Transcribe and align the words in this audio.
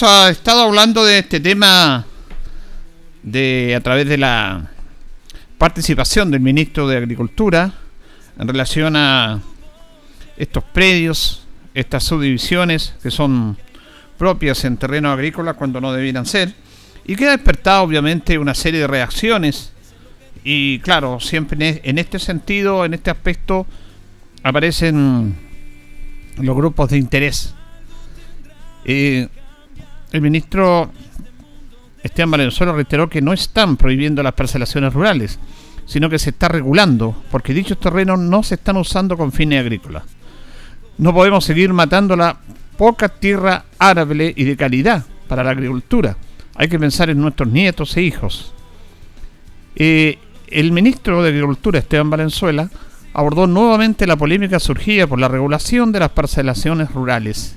Ah, 0.00 0.30
estado 0.30 0.62
hablando 0.62 1.04
de 1.04 1.18
este 1.18 1.38
tema 1.38 2.06
de 3.22 3.74
a 3.76 3.80
través 3.80 4.08
de 4.08 4.16
la 4.16 4.70
participación 5.58 6.30
del 6.30 6.40
ministro 6.40 6.88
de 6.88 6.96
Agricultura 6.96 7.74
en 8.38 8.48
relación 8.48 8.96
a 8.96 9.42
estos 10.38 10.64
predios, 10.64 11.44
estas 11.74 12.04
subdivisiones 12.04 12.94
que 13.02 13.10
son 13.10 13.58
propias 14.16 14.64
en 14.64 14.78
terreno 14.78 15.12
agrícola 15.12 15.54
cuando 15.54 15.78
no 15.80 15.92
debieran 15.92 16.24
ser, 16.24 16.54
y 17.04 17.14
que 17.14 17.28
ha 17.28 17.32
despertado 17.32 17.82
obviamente 17.82 18.38
una 18.38 18.54
serie 18.54 18.80
de 18.80 18.86
reacciones. 18.86 19.72
Y 20.42 20.78
claro, 20.78 21.20
siempre 21.20 21.82
en 21.84 21.98
este 21.98 22.18
sentido, 22.18 22.86
en 22.86 22.94
este 22.94 23.10
aspecto, 23.10 23.66
aparecen 24.42 25.36
los 26.38 26.56
grupos 26.56 26.88
de 26.88 26.96
interés. 26.96 27.54
Eh, 28.86 29.28
el 30.12 30.20
ministro 30.20 30.90
Esteban 32.02 32.30
Valenzuela 32.32 32.72
reiteró 32.72 33.08
que 33.08 33.22
no 33.22 33.32
están 33.32 33.76
prohibiendo 33.76 34.22
las 34.22 34.34
parcelaciones 34.34 34.92
rurales, 34.92 35.38
sino 35.86 36.10
que 36.10 36.18
se 36.18 36.30
está 36.30 36.48
regulando, 36.48 37.14
porque 37.30 37.54
dichos 37.54 37.78
terrenos 37.78 38.18
no 38.18 38.42
se 38.42 38.56
están 38.56 38.76
usando 38.76 39.16
con 39.16 39.32
fines 39.32 39.60
agrícolas. 39.60 40.04
No 40.98 41.14
podemos 41.14 41.44
seguir 41.44 41.72
matando 41.72 42.16
la 42.16 42.36
poca 42.76 43.08
tierra 43.08 43.64
arable 43.78 44.32
y 44.36 44.44
de 44.44 44.56
calidad 44.56 45.04
para 45.28 45.44
la 45.44 45.50
agricultura. 45.50 46.16
Hay 46.54 46.68
que 46.68 46.78
pensar 46.78 47.08
en 47.10 47.20
nuestros 47.20 47.48
nietos 47.48 47.96
e 47.96 48.02
hijos. 48.02 48.52
Eh, 49.74 50.18
el 50.48 50.72
ministro 50.72 51.22
de 51.22 51.30
Agricultura, 51.30 51.78
Esteban 51.78 52.10
Valenzuela, 52.10 52.68
abordó 53.14 53.46
nuevamente 53.46 54.06
la 54.06 54.16
polémica 54.16 54.58
surgida 54.58 55.06
por 55.06 55.18
la 55.18 55.28
regulación 55.28 55.92
de 55.92 56.00
las 56.00 56.10
parcelaciones 56.10 56.92
rurales. 56.92 57.56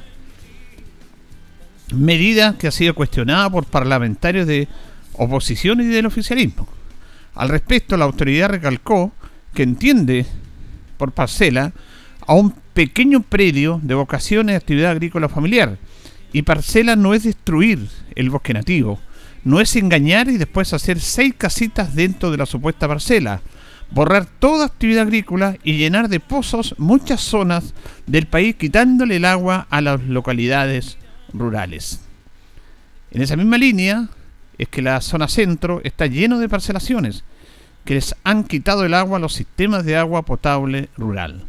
Medida 1.96 2.58
que 2.58 2.68
ha 2.68 2.72
sido 2.72 2.94
cuestionada 2.94 3.50
por 3.50 3.66
parlamentarios 3.66 4.48
de 4.48 4.68
oposición 5.14 5.82
y 5.82 5.86
del 5.86 6.06
oficialismo. 6.06 6.68
Al 7.34 7.50
respecto, 7.50 7.98
la 7.98 8.06
autoridad 8.06 8.50
recalcó 8.50 9.12
que 9.54 9.64
entiende 9.64 10.26
por 10.98 11.12
parcela 11.12 11.74
a 12.28 12.34
un 12.34 12.52
pequeño 12.74 13.22
predio 13.22 13.80
de 13.84 13.96
vocación 13.96 14.50
y 14.50 14.54
actividad 14.54 14.92
agrícola 14.92 15.30
familiar. 15.30 15.78
Y 16.34 16.42
parcela 16.42 16.96
no 16.96 17.14
es 17.14 17.24
destruir 17.24 17.88
el 18.16 18.30
bosque 18.30 18.54
nativo, 18.54 19.00
no 19.44 19.62
es 19.62 19.76
engañar 19.76 20.28
y 20.28 20.38
después 20.38 20.74
hacer 20.74 21.00
seis 21.00 21.34
casitas 21.38 21.96
dentro 21.96 22.32
de 22.32 22.38
la 22.38 22.46
supuesta 22.46 22.88
parcela, 22.88 23.42
borrar 23.92 24.26
toda 24.26 24.66
actividad 24.66 25.04
agrícola 25.04 25.58
y 25.64 25.78
llenar 25.78 26.10
de 26.10 26.20
pozos 26.20 26.76
muchas 26.78 27.22
zonas 27.22 27.74
del 28.08 28.26
país 28.26 28.56
quitándole 28.56 29.18
el 29.18 29.26
agua 29.26 29.68
a 29.70 29.80
las 29.82 30.02
localidades 30.04 30.98
rurales. 31.38 32.02
En 33.12 33.22
esa 33.22 33.36
misma 33.36 33.58
línea, 33.58 34.10
es 34.58 34.68
que 34.68 34.82
la 34.82 35.02
zona 35.02 35.28
centro 35.28 35.82
está 35.84 36.08
lleno 36.08 36.40
de 36.40 36.50
parcelaciones 36.50 37.24
que 37.84 37.96
les 37.96 38.16
han 38.24 38.44
quitado 38.44 38.84
el 38.84 38.94
agua 38.94 39.18
a 39.18 39.22
los 39.22 39.34
sistemas 39.34 39.86
de 39.86 39.96
agua 39.96 40.24
potable 40.24 40.90
rural. 40.98 41.44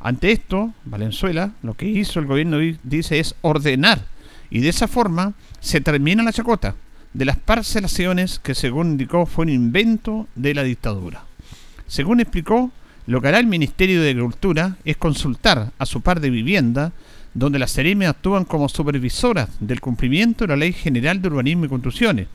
Ante 0.00 0.32
esto, 0.32 0.72
Valenzuela 0.84 1.52
lo 1.62 1.74
que 1.74 1.86
hizo 1.86 2.20
el 2.20 2.26
gobierno 2.26 2.58
dice 2.82 3.18
es 3.18 3.34
ordenar 3.42 4.00
y 4.50 4.60
de 4.60 4.68
esa 4.68 4.88
forma 4.88 5.34
se 5.60 5.80
termina 5.80 6.22
la 6.22 6.32
chacota 6.32 6.76
de 7.12 7.24
las 7.24 7.38
parcelaciones 7.38 8.38
que 8.38 8.54
según 8.54 8.92
indicó 8.92 9.26
fue 9.26 9.44
un 9.44 9.50
invento 9.50 10.28
de 10.34 10.54
la 10.54 10.62
dictadura. 10.62 11.24
Según 11.86 12.20
explicó, 12.20 12.70
lo 13.06 13.20
que 13.20 13.28
hará 13.28 13.38
el 13.38 13.46
Ministerio 13.46 14.02
de 14.02 14.10
Agricultura 14.10 14.76
es 14.84 14.96
consultar 14.96 15.72
a 15.78 15.86
su 15.86 16.00
par 16.00 16.20
de 16.20 16.30
vivienda 16.30 16.92
donde 17.36 17.58
las 17.58 17.74
CEREME 17.74 18.06
actúan 18.06 18.44
como 18.46 18.68
supervisoras 18.68 19.50
del 19.60 19.82
cumplimiento 19.82 20.44
de 20.44 20.48
la 20.48 20.56
Ley 20.56 20.72
General 20.72 21.20
de 21.20 21.28
Urbanismo 21.28 21.66
y 21.66 21.68
Construcciones. 21.68 22.28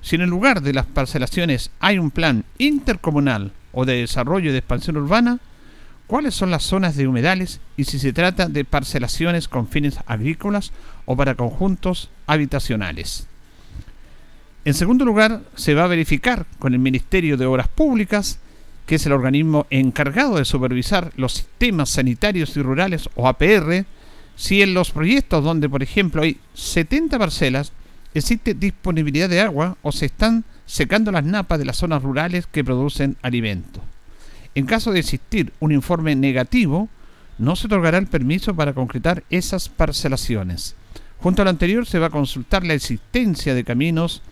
Si 0.00 0.14
en 0.14 0.22
el 0.22 0.30
lugar 0.30 0.62
de 0.62 0.72
las 0.72 0.86
parcelaciones 0.86 1.72
hay 1.80 1.98
un 1.98 2.12
plan 2.12 2.44
intercomunal 2.58 3.50
o 3.72 3.84
de 3.84 3.96
desarrollo 3.96 4.52
de 4.52 4.58
expansión 4.58 4.96
urbana, 4.96 5.40
cuáles 6.06 6.36
son 6.36 6.52
las 6.52 6.62
zonas 6.62 6.94
de 6.94 7.08
humedales 7.08 7.60
y 7.76 7.84
si 7.84 7.98
se 7.98 8.12
trata 8.12 8.48
de 8.48 8.64
parcelaciones 8.64 9.48
con 9.48 9.66
fines 9.66 9.98
agrícolas 10.06 10.70
o 11.04 11.16
para 11.16 11.34
conjuntos 11.34 12.10
habitacionales. 12.28 13.26
En 14.64 14.74
segundo 14.74 15.04
lugar, 15.04 15.40
se 15.56 15.74
va 15.74 15.84
a 15.84 15.88
verificar 15.88 16.46
con 16.60 16.74
el 16.74 16.78
Ministerio 16.78 17.36
de 17.36 17.46
Obras 17.46 17.66
Públicas, 17.66 18.38
que 18.86 18.94
es 18.94 19.06
el 19.06 19.12
organismo 19.12 19.66
encargado 19.70 20.36
de 20.36 20.44
supervisar 20.44 21.10
los 21.16 21.32
sistemas 21.32 21.90
sanitarios 21.90 22.56
y 22.56 22.62
rurales 22.62 23.08
o 23.16 23.26
APR, 23.26 23.84
si 24.36 24.62
en 24.62 24.74
los 24.74 24.90
proyectos 24.90 25.44
donde, 25.44 25.68
por 25.68 25.82
ejemplo, 25.82 26.22
hay 26.22 26.38
70 26.54 27.18
parcelas, 27.18 27.72
existe 28.14 28.54
disponibilidad 28.54 29.28
de 29.28 29.40
agua 29.40 29.76
o 29.82 29.92
se 29.92 30.06
están 30.06 30.44
secando 30.66 31.12
las 31.12 31.24
napas 31.24 31.58
de 31.58 31.64
las 31.64 31.76
zonas 31.76 32.02
rurales 32.02 32.46
que 32.46 32.64
producen 32.64 33.16
alimentos. 33.22 33.82
En 34.54 34.66
caso 34.66 34.92
de 34.92 35.00
existir 35.00 35.52
un 35.60 35.72
informe 35.72 36.14
negativo, 36.14 36.88
no 37.38 37.56
se 37.56 37.66
otorgará 37.66 37.98
el 37.98 38.06
permiso 38.06 38.54
para 38.54 38.72
concretar 38.72 39.24
esas 39.30 39.68
parcelaciones. 39.68 40.76
Junto 41.18 41.42
a 41.42 41.44
lo 41.44 41.50
anterior 41.50 41.86
se 41.86 41.98
va 41.98 42.06
a 42.06 42.10
consultar 42.10 42.64
la 42.64 42.74
existencia 42.74 43.54
de 43.54 43.64
caminos 43.64 44.22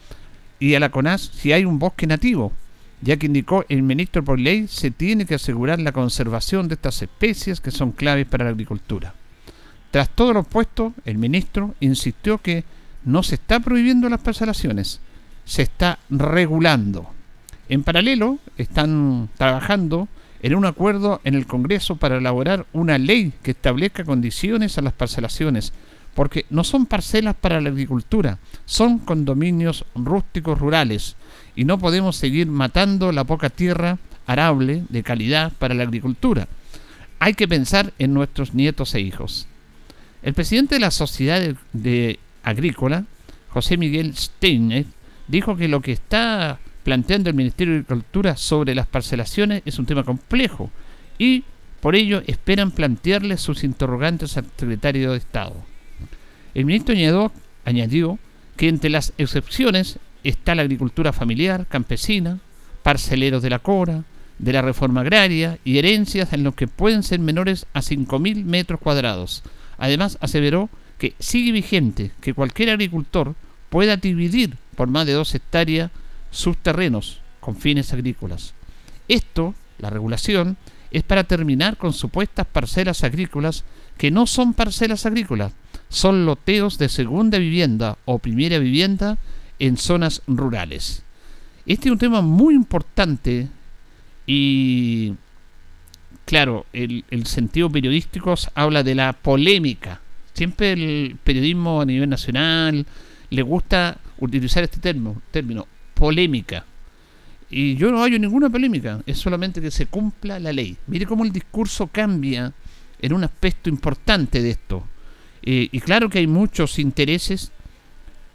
y 0.60 0.74
a 0.74 0.80
la 0.80 0.90
CONAS 0.90 1.22
si 1.34 1.52
hay 1.52 1.64
un 1.64 1.78
bosque 1.78 2.06
nativo, 2.06 2.52
ya 3.00 3.16
que 3.16 3.26
indicó 3.26 3.64
el 3.68 3.82
ministro 3.82 4.22
por 4.22 4.38
ley 4.38 4.68
se 4.68 4.92
tiene 4.92 5.26
que 5.26 5.34
asegurar 5.34 5.80
la 5.80 5.90
conservación 5.90 6.68
de 6.68 6.74
estas 6.74 7.02
especies 7.02 7.60
que 7.60 7.72
son 7.72 7.90
claves 7.90 8.26
para 8.26 8.44
la 8.44 8.50
agricultura. 8.50 9.14
Tras 9.92 10.08
todo 10.08 10.32
lo 10.32 10.42
puesto, 10.42 10.94
el 11.04 11.18
ministro 11.18 11.74
insistió 11.80 12.38
que 12.38 12.64
no 13.04 13.22
se 13.22 13.34
está 13.34 13.60
prohibiendo 13.60 14.08
las 14.08 14.22
parcelaciones, 14.22 15.00
se 15.44 15.60
está 15.60 15.98
regulando. 16.08 17.10
En 17.68 17.82
paralelo, 17.82 18.38
están 18.56 19.28
trabajando 19.36 20.08
en 20.40 20.54
un 20.54 20.64
acuerdo 20.64 21.20
en 21.24 21.34
el 21.34 21.46
Congreso 21.46 21.96
para 21.96 22.16
elaborar 22.16 22.64
una 22.72 22.96
ley 22.96 23.34
que 23.42 23.50
establezca 23.50 24.02
condiciones 24.02 24.78
a 24.78 24.80
las 24.80 24.94
parcelaciones, 24.94 25.74
porque 26.14 26.46
no 26.48 26.64
son 26.64 26.86
parcelas 26.86 27.36
para 27.36 27.60
la 27.60 27.68
agricultura, 27.68 28.38
son 28.64 28.98
condominios 28.98 29.84
rústicos 29.94 30.58
rurales, 30.58 31.16
y 31.54 31.66
no 31.66 31.78
podemos 31.78 32.16
seguir 32.16 32.46
matando 32.46 33.12
la 33.12 33.24
poca 33.24 33.50
tierra 33.50 33.98
arable 34.26 34.84
de 34.88 35.02
calidad 35.02 35.52
para 35.58 35.74
la 35.74 35.82
agricultura. 35.82 36.48
Hay 37.18 37.34
que 37.34 37.46
pensar 37.46 37.92
en 37.98 38.14
nuestros 38.14 38.54
nietos 38.54 38.94
e 38.94 39.00
hijos. 39.02 39.48
El 40.22 40.34
presidente 40.34 40.76
de 40.76 40.80
la 40.80 40.92
Sociedad 40.92 41.42
de, 41.72 42.18
Agrícola, 42.44 43.04
José 43.48 43.76
Miguel 43.76 44.16
Steiner, 44.16 44.86
dijo 45.26 45.56
que 45.56 45.68
lo 45.68 45.80
que 45.80 45.92
está 45.92 46.60
planteando 46.84 47.30
el 47.30 47.36
Ministerio 47.36 47.74
de 47.74 47.80
Agricultura 47.80 48.36
sobre 48.36 48.74
las 48.74 48.86
parcelaciones 48.86 49.62
es 49.64 49.78
un 49.78 49.86
tema 49.86 50.04
complejo 50.04 50.70
y 51.18 51.44
por 51.80 51.96
ello 51.96 52.22
esperan 52.26 52.70
plantearle 52.70 53.36
sus 53.36 53.64
interrogantes 53.64 54.36
al 54.36 54.46
secretario 54.56 55.12
de 55.12 55.18
Estado. 55.18 55.56
El 56.54 56.66
ministro 56.66 56.94
añadió, 56.94 57.32
añadió 57.64 58.18
que 58.56 58.68
entre 58.68 58.90
las 58.90 59.12
excepciones 59.18 59.98
está 60.22 60.54
la 60.54 60.62
agricultura 60.62 61.12
familiar, 61.12 61.66
campesina, 61.68 62.38
parceleros 62.84 63.42
de 63.42 63.50
la 63.50 63.58
Cora, 63.58 64.04
de 64.38 64.52
la 64.52 64.62
reforma 64.62 65.00
agraria 65.00 65.58
y 65.64 65.78
herencias 65.78 66.32
en 66.32 66.44
los 66.44 66.54
que 66.54 66.68
pueden 66.68 67.02
ser 67.02 67.18
menores 67.18 67.66
a 67.74 67.80
5.000 67.80 68.44
metros 68.44 68.80
cuadrados, 68.80 69.42
Además, 69.78 70.18
aseveró 70.20 70.68
que 70.98 71.14
sigue 71.18 71.52
vigente 71.52 72.12
que 72.20 72.34
cualquier 72.34 72.70
agricultor 72.70 73.34
pueda 73.70 73.96
dividir 73.96 74.56
por 74.76 74.88
más 74.88 75.06
de 75.06 75.12
dos 75.12 75.34
hectáreas 75.34 75.90
sus 76.30 76.56
terrenos 76.56 77.20
con 77.40 77.56
fines 77.56 77.92
agrícolas. 77.92 78.54
Esto, 79.08 79.54
la 79.78 79.90
regulación, 79.90 80.56
es 80.90 81.02
para 81.02 81.24
terminar 81.24 81.76
con 81.76 81.92
supuestas 81.92 82.46
parcelas 82.46 83.02
agrícolas 83.02 83.64
que 83.96 84.10
no 84.10 84.26
son 84.26 84.54
parcelas 84.54 85.06
agrícolas, 85.06 85.52
son 85.88 86.26
loteos 86.26 86.78
de 86.78 86.88
segunda 86.88 87.38
vivienda 87.38 87.98
o 88.04 88.18
primera 88.18 88.58
vivienda 88.58 89.18
en 89.58 89.76
zonas 89.76 90.22
rurales. 90.26 91.02
Este 91.66 91.88
es 91.88 91.92
un 91.92 91.98
tema 91.98 92.20
muy 92.22 92.54
importante 92.54 93.48
y, 94.26 95.14
claro, 96.24 96.66
el, 96.72 97.04
sentido 97.26 97.70
periodístico 97.70 98.34
habla 98.54 98.82
de 98.82 98.94
la 98.94 99.12
polémica. 99.12 100.00
Siempre 100.34 100.72
el 100.72 101.16
periodismo 101.22 101.80
a 101.80 101.84
nivel 101.84 102.08
nacional 102.08 102.86
le 103.30 103.42
gusta 103.42 103.98
utilizar 104.18 104.64
este 104.64 104.78
término, 104.78 105.20
término 105.30 105.66
polémica. 105.94 106.64
Y 107.50 107.76
yo 107.76 107.90
no 107.90 108.00
hallo 108.00 108.18
ninguna 108.18 108.48
polémica, 108.48 109.02
es 109.04 109.18
solamente 109.18 109.60
que 109.60 109.70
se 109.70 109.86
cumpla 109.86 110.38
la 110.38 110.52
ley. 110.52 110.76
Mire 110.86 111.06
cómo 111.06 111.24
el 111.24 111.32
discurso 111.32 111.86
cambia 111.86 112.52
en 112.98 113.12
un 113.12 113.24
aspecto 113.24 113.68
importante 113.68 114.40
de 114.40 114.50
esto. 114.50 114.86
Eh, 115.42 115.68
y 115.70 115.80
claro 115.80 116.08
que 116.08 116.18
hay 116.18 116.26
muchos 116.26 116.78
intereses, 116.78 117.52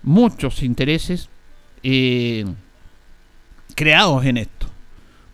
muchos 0.03 0.61
intereses 0.61 1.29
eh, 1.81 2.45
creados 3.75 4.25
en 4.25 4.37
esto. 4.37 4.67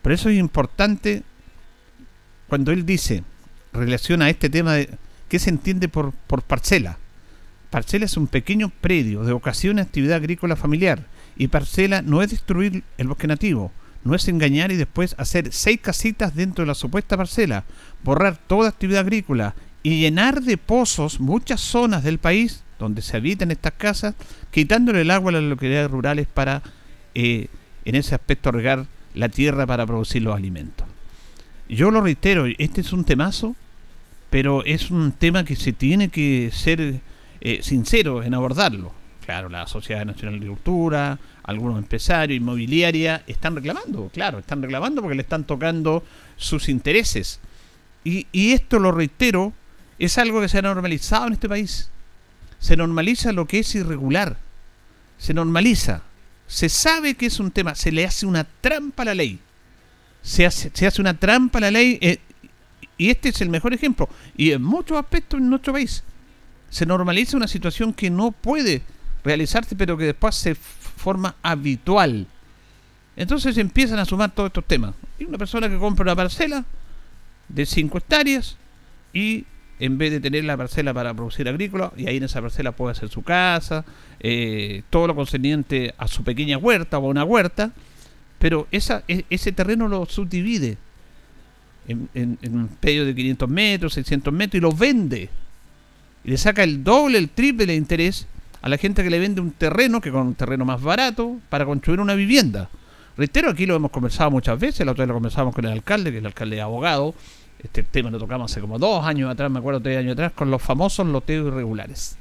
Por 0.02 0.12
eso 0.12 0.30
es 0.30 0.38
importante 0.38 1.24
cuando 2.54 2.72
él 2.72 2.86
dice, 2.86 3.24
relaciona 3.74 4.30
este 4.30 4.48
tema 4.48 4.74
de 4.74 4.88
qué 5.28 5.40
se 5.40 5.50
entiende 5.50 5.90
por, 5.90 6.14
parcela. 6.46 7.00
Parcela 7.72 8.06
es 8.06 8.16
un 8.16 8.28
pequeño 8.28 8.70
predio 8.70 9.24
de 9.24 9.32
ocasión 9.32 9.80
actividad 9.80 10.18
agrícola 10.18 10.56
familiar. 10.56 11.08
Y 11.36 11.48
parcela 11.48 12.04
no 12.04 12.22
es 12.22 12.30
destruir 12.30 12.84
el 13.00 13.08
bosque 13.08 13.26
nativo, 13.26 13.72
no 14.04 14.14
es 14.14 14.28
engañar 14.28 14.72
y 14.72 14.76
después 14.76 15.16
hacer 15.18 15.52
seis 15.52 15.80
casitas 15.82 16.36
dentro 16.36 16.62
de 16.62 16.68
la 16.68 16.76
supuesta 16.76 17.18
parcela, 17.18 17.64
borrar 18.04 18.38
toda 18.38 18.70
actividad 18.70 19.02
agrícola 19.02 19.56
y 19.82 20.02
llenar 20.02 20.44
de 20.44 20.58
pozos 20.58 21.20
muchas 21.20 21.60
zonas 21.60 22.04
del 22.04 22.20
país 22.20 22.62
donde 22.78 23.02
se 23.02 23.18
habitan 23.18 23.50
estas 23.50 23.74
casas, 23.74 24.14
quitándole 24.52 25.02
el 25.02 25.10
agua 25.10 25.32
a 25.32 25.42
las 25.42 25.44
localidades 25.44 25.90
rurales 25.90 26.28
para, 26.32 26.62
eh, 27.16 27.48
en 27.84 27.96
ese 27.96 28.14
aspecto, 28.14 28.52
regar 28.52 28.86
la 29.16 29.30
tierra 29.30 29.66
para 29.66 29.88
producir 29.88 30.22
los 30.22 30.36
alimentos. 30.36 30.93
Yo 31.69 31.92
lo 31.92 32.01
reitero, 32.01 32.45
este 32.57 32.81
es 32.81 32.94
un 32.94 33.04
temazo, 33.04 33.56
pero 34.30 34.63
es 34.65 34.92
un 34.92 35.12
tema 35.12 35.44
que 35.44 35.56
se 35.56 35.74
tiene 35.74 36.10
que 36.10 36.51
ser 36.51 37.00
eh, 37.42 37.60
sincero 37.62 38.24
en 38.24 38.33
abordarlo. 38.33 38.94
Claro, 39.25 39.48
la 39.50 39.68
Sociedad 39.68 40.06
Nacional 40.06 40.33
de 40.33 40.45
Agricultura, 40.45 41.18
algunos 41.44 41.77
empresarios, 41.77 42.38
inmobiliaria, 42.38 43.24
están 43.27 43.56
reclamando, 43.56 44.10
claro, 44.13 44.39
están 44.39 44.62
reclamando 44.62 45.01
porque 45.01 45.15
le 45.15 45.21
están 45.21 45.45
tocando 45.45 46.04
sus 46.36 46.68
intereses. 46.68 47.39
Y, 48.04 48.27
y 48.31 48.51
esto, 48.51 48.80
lo 48.80 48.92
reitero, 48.92 49.54
es 49.98 50.18
algo 50.18 50.42
que 50.42 50.50
se 50.50 50.57
ha 50.57 50.62
normalizado 50.62 51.27
en 51.27 51.33
este 51.33 51.48
país. 51.48 51.89
Se 52.59 52.75
normaliza 52.75 53.31
lo 53.31 53.45
que 53.45 53.59
es 53.59 53.75
irregular. 53.75 54.38
Se 55.18 55.33
normaliza 55.33 56.04
se 56.48 56.69
sabe 56.69 57.16
que 57.16 57.25
es 57.25 57.39
un 57.39 57.50
tema, 57.50 57.75
se 57.75 57.92
le 57.92 58.06
hace 58.06 58.25
una 58.25 58.44
trampa 58.44 59.04
a 59.04 59.06
la 59.07 59.16
ley. 59.16 59.39
Se 60.24 60.46
hace, 60.46 60.72
se 60.74 60.88
hace 60.88 61.02
una 61.02 61.14
trampa 61.14 61.60
la 61.60 61.70
ley 61.70 62.00
eh, 62.02 62.18
y 62.98 63.12
este 63.12 63.30
es 63.30 63.42
el 63.42 63.50
mejor 63.50 63.74
ejemplo. 63.74 64.10
Y 64.36 64.52
en 64.52 64.64
muchos 64.64 64.98
aspectos 64.98 65.40
en 65.40 65.50
nuestro 65.50 65.74
país 65.74 66.04
se 66.70 66.86
normaliza 66.86 67.38
una 67.38 67.48
situación 67.48 67.94
que 67.94 68.10
no 68.10 68.31
puede 68.31 68.81
realizarse 69.24 69.75
pero 69.75 69.98
que 69.98 70.06
después 70.06 70.34
se 70.34 70.56
forma 70.56 71.36
habitual. 71.44 72.25
Entonces 73.16 73.58
empiezan 73.58 74.00
a 74.00 74.06
sumar 74.06 74.31
todos 74.34 74.48
estos 74.48 74.66
temas. 74.66 74.96
Y 75.20 75.25
una 75.25 75.38
persona 75.38 75.70
que 75.70 75.78
compra 75.78 76.04
una 76.04 76.16
parcela 76.16 76.66
de 77.48 77.66
5 77.66 77.98
hectáreas 77.98 78.58
y 79.14 79.46
en 79.80 79.98
vez 79.98 80.12
de 80.12 80.19
tener 80.19 80.44
la 80.46 80.56
parcela 80.56 80.94
para 80.94 81.14
producir 81.14 81.48
agrícola, 81.50 81.92
y 81.98 82.08
ahí 82.08 82.18
en 82.18 82.24
esa 82.24 82.42
parcela 82.42 82.72
puede 82.72 82.94
hacer 82.94 83.10
su 83.10 83.22
casa, 83.22 83.84
eh, 84.19 84.84
todo 84.90 85.08
lo 85.08 85.16
concerniente 85.16 85.94
a 85.98 86.08
su 86.08 86.24
pequeña 86.24 86.58
huerta 86.58 87.00
o 87.00 87.06
a 87.06 87.10
una 87.10 87.24
huerta, 87.24 87.72
pero 88.44 88.68
e, 88.74 89.24
ese 89.30 89.54
terreno 89.54 89.88
lo 89.88 90.06
subdivide 90.06 90.75
en, 91.88 92.10
un 92.44 92.68
pedio 92.78 93.06
de 93.06 93.16
500 93.16 93.50
metros, 93.50 93.94
600 93.94 94.34
metros 94.34 94.57
y 94.57 94.60
lo 94.60 94.74
vende. 94.74 95.30
Y 96.25 96.30
le 96.30 96.38
saca 96.38 96.62
el 96.62 96.84
doble, 96.84 97.19
el 97.19 97.30
triple 97.30 97.66
de 97.66 97.75
interés 97.75 98.28
a 98.62 98.68
la 98.68 98.78
gente 98.78 99.01
que 99.01 99.10
le 99.10 99.18
vende 99.18 99.40
un 99.40 99.51
terreno, 99.51 100.01
que 100.01 100.12
con 100.12 100.28
un 100.28 100.36
terreno 100.36 100.66
más 100.66 100.81
barato, 100.81 101.38
para 101.48 101.66
construir 101.66 102.01
una 102.01 102.16
vivienda. 102.16 102.68
Reitero, 103.16 103.50
aquí 103.50 103.66
lo 103.66 103.78
hemos 103.78 103.92
conversado 103.92 104.30
muchas 104.30 104.60
veces, 104.60 104.86
la 104.86 104.92
otra 104.92 105.04
vez 105.04 105.07
lo 105.07 105.13
conversamos 105.13 105.56
con 105.56 105.63
el 105.63 105.72
alcalde, 105.72 106.12
que 106.12 106.18
el 106.18 106.25
alcalde 106.25 106.60
abogado, 106.60 107.16
este 107.63 107.81
tema 107.81 108.10
lo 108.10 108.19
tocamos 108.19 108.51
hace 108.51 108.60
como 108.60 108.78
dos 108.78 109.06
años 109.06 109.31
atrás, 109.31 109.50
me 109.50 109.60
acuerdo, 109.60 109.80
tres 109.80 110.00
años 110.00 110.13
atrás, 110.16 110.34
con 110.34 110.51
los 110.51 110.62
famosos 110.62 111.07
loteos 111.07 111.48
irregulares. 111.48 112.18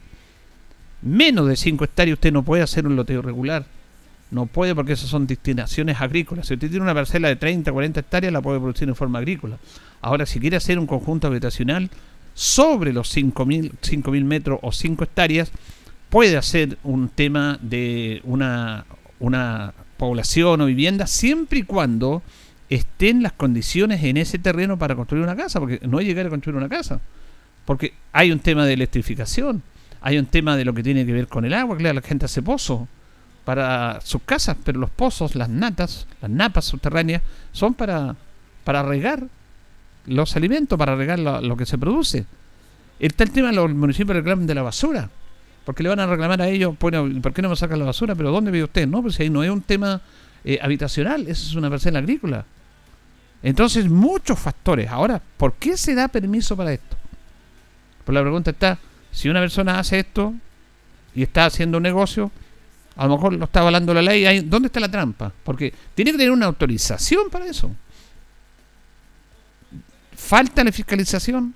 Menos 1.03 1.49
de 1.49 1.57
5 1.57 1.83
hectáreas 1.83 2.15
usted 2.15 2.33
no 2.33 2.45
puede 2.45 2.63
hacer 2.63 2.87
un 2.87 2.95
loteo 2.95 3.19
irregular. 3.19 3.67
No 4.33 4.47
puede 4.47 4.75
porque 4.75 4.95
esas 4.95 5.11
son 5.11 5.27
destinaciones 5.27 6.01
agrícolas. 6.01 6.47
Si 6.47 6.55
usted 6.55 6.71
tiene 6.71 6.83
una 6.83 6.95
parcela 6.95 7.29
de 7.29 7.37
30, 7.37 7.71
40 7.71 8.01
hectáreas, 8.01 8.33
la 8.33 8.41
puede 8.41 8.59
producir 8.59 8.89
en 8.89 8.97
forma 8.97 9.19
agrícola. 9.19 9.59
Ahora, 10.01 10.25
si 10.25 10.41
quiere 10.41 10.57
hacer 10.57 10.79
un 10.79 10.87
conjunto 10.87 11.27
habitacional 11.27 11.91
sobre 12.33 12.95
los 12.95 13.15
5.000 13.15 14.25
metros 14.25 14.59
o 14.63 14.73
5 14.73 15.05
hectáreas, 15.05 15.53
puede 16.09 16.39
hacer 16.39 16.79
un 16.83 17.11
tema 17.11 17.59
de 17.61 18.23
una, 18.25 18.87
una 19.21 19.75
población 19.99 20.63
o 20.63 20.67
vivienda 20.67 21.07
siempre 21.07 21.59
y 21.59 21.63
cuando 21.65 22.23
estén 22.71 23.23
las 23.23 23.33
condiciones 23.33 24.03
en 24.03 24.17
ese 24.17 24.39
terreno 24.39 24.79
para 24.79 24.97
construir 24.97 25.23
una 25.23 25.37
casa, 25.37 25.61
porque 25.61 25.79
no 25.87 25.99
hay 25.99 26.07
llegar 26.07 26.25
a 26.25 26.31
construir 26.31 26.57
una 26.57 26.71
casa, 26.71 27.03
porque 27.67 27.93
hay 28.13 28.33
un 28.33 28.39
tema 28.39 28.65
de 28.65 28.73
electrificación, 28.73 29.63
hay 30.01 30.17
un 30.17 30.25
tema 30.25 30.57
de 30.57 30.65
lo 30.65 30.73
que 30.73 30.83
tiene 30.83 31.05
que 31.05 31.13
ver 31.13 31.29
con 31.29 31.45
el 31.45 31.53
agua, 31.53 31.77
claro, 31.77 31.97
la 31.97 32.01
gente 32.01 32.25
hace 32.25 32.41
pozos 32.41 32.89
para 33.45 34.01
sus 34.03 34.23
casas, 34.23 34.57
pero 34.65 34.79
los 34.79 34.91
pozos, 34.91 35.35
las 35.35 35.49
natas, 35.49 36.07
las 36.21 36.31
napas 36.31 36.65
subterráneas, 36.65 37.23
son 37.53 37.75
para, 37.75 38.15
para 38.65 38.83
regar 38.83 39.25
los 40.07 40.37
alimentos, 40.37 40.79
para 40.79 40.95
regar 40.95 41.19
lo, 41.19 41.57
que 41.57 41.67
se 41.67 41.79
produce. 41.79 42.25
Está 42.99 43.25
el 43.25 43.31
tema 43.31 43.53
los 43.53 43.73
municipios 43.73 44.17
reclaman 44.17 44.47
de 44.47 44.55
la 44.55 44.63
basura, 44.63 45.11
porque 45.65 45.83
le 45.83 45.89
van 45.89 46.01
a 46.01 46.07
reclamar 46.07 46.41
a 46.43 46.49
ellos, 46.49 46.77
bueno, 46.79 47.09
¿por 47.21 47.33
qué 47.33 47.43
no 47.43 47.49
me 47.49 47.57
sacan 47.57 47.79
la 47.79 47.85
basura? 47.85 48.15
Pero 48.15 48.31
¿dónde 48.31 48.51
vive 48.51 48.65
usted? 48.65 48.87
No, 48.87 49.03
pues 49.03 49.19
ahí 49.21 49.31
no 49.31 49.43
es 49.43 49.51
un 49.51 49.63
tema 49.63 50.01
eh, 50.45 50.59
habitacional, 50.63 51.23
eso 51.23 51.49
es 51.49 51.55
una 51.55 51.69
parcela 51.69 51.99
agrícola. 51.99 52.45
Entonces, 53.43 53.89
muchos 53.89 54.39
factores. 54.39 54.89
Ahora, 54.89 55.21
¿por 55.37 55.55
qué 55.55 55.77
se 55.77 55.97
da 55.97 56.07
permiso 56.07 56.57
para 56.57 56.73
esto? 56.73 56.97
Pues 58.05 58.15
la 58.15 58.21
pregunta 58.21 58.53
está, 58.53 58.79
si 59.11 59.29
una 59.29 59.41
persona 59.41 59.81
hace 59.81 59.99
esto 59.99 60.33
y 61.15 61.23
está 61.23 61.47
haciendo 61.47 61.79
un 61.79 61.83
negocio, 61.83 62.31
a 62.97 63.07
lo 63.07 63.17
mejor 63.17 63.33
lo 63.35 63.45
está 63.45 63.61
avalando 63.61 63.95
la 63.95 64.03
ley, 64.03 64.41
¿dónde 64.41 64.67
está 64.67 64.81
la 64.81 64.91
trampa? 64.91 65.33
Porque 65.45 65.73
tiene 65.95 66.13
que 66.13 66.19
tener 66.19 66.33
una 66.33 66.47
autorización 66.47 67.31
para 67.31 67.47
eso. 67.47 67.71
Falta 70.17 70.63
la 70.63 70.73
fiscalización. 70.73 71.55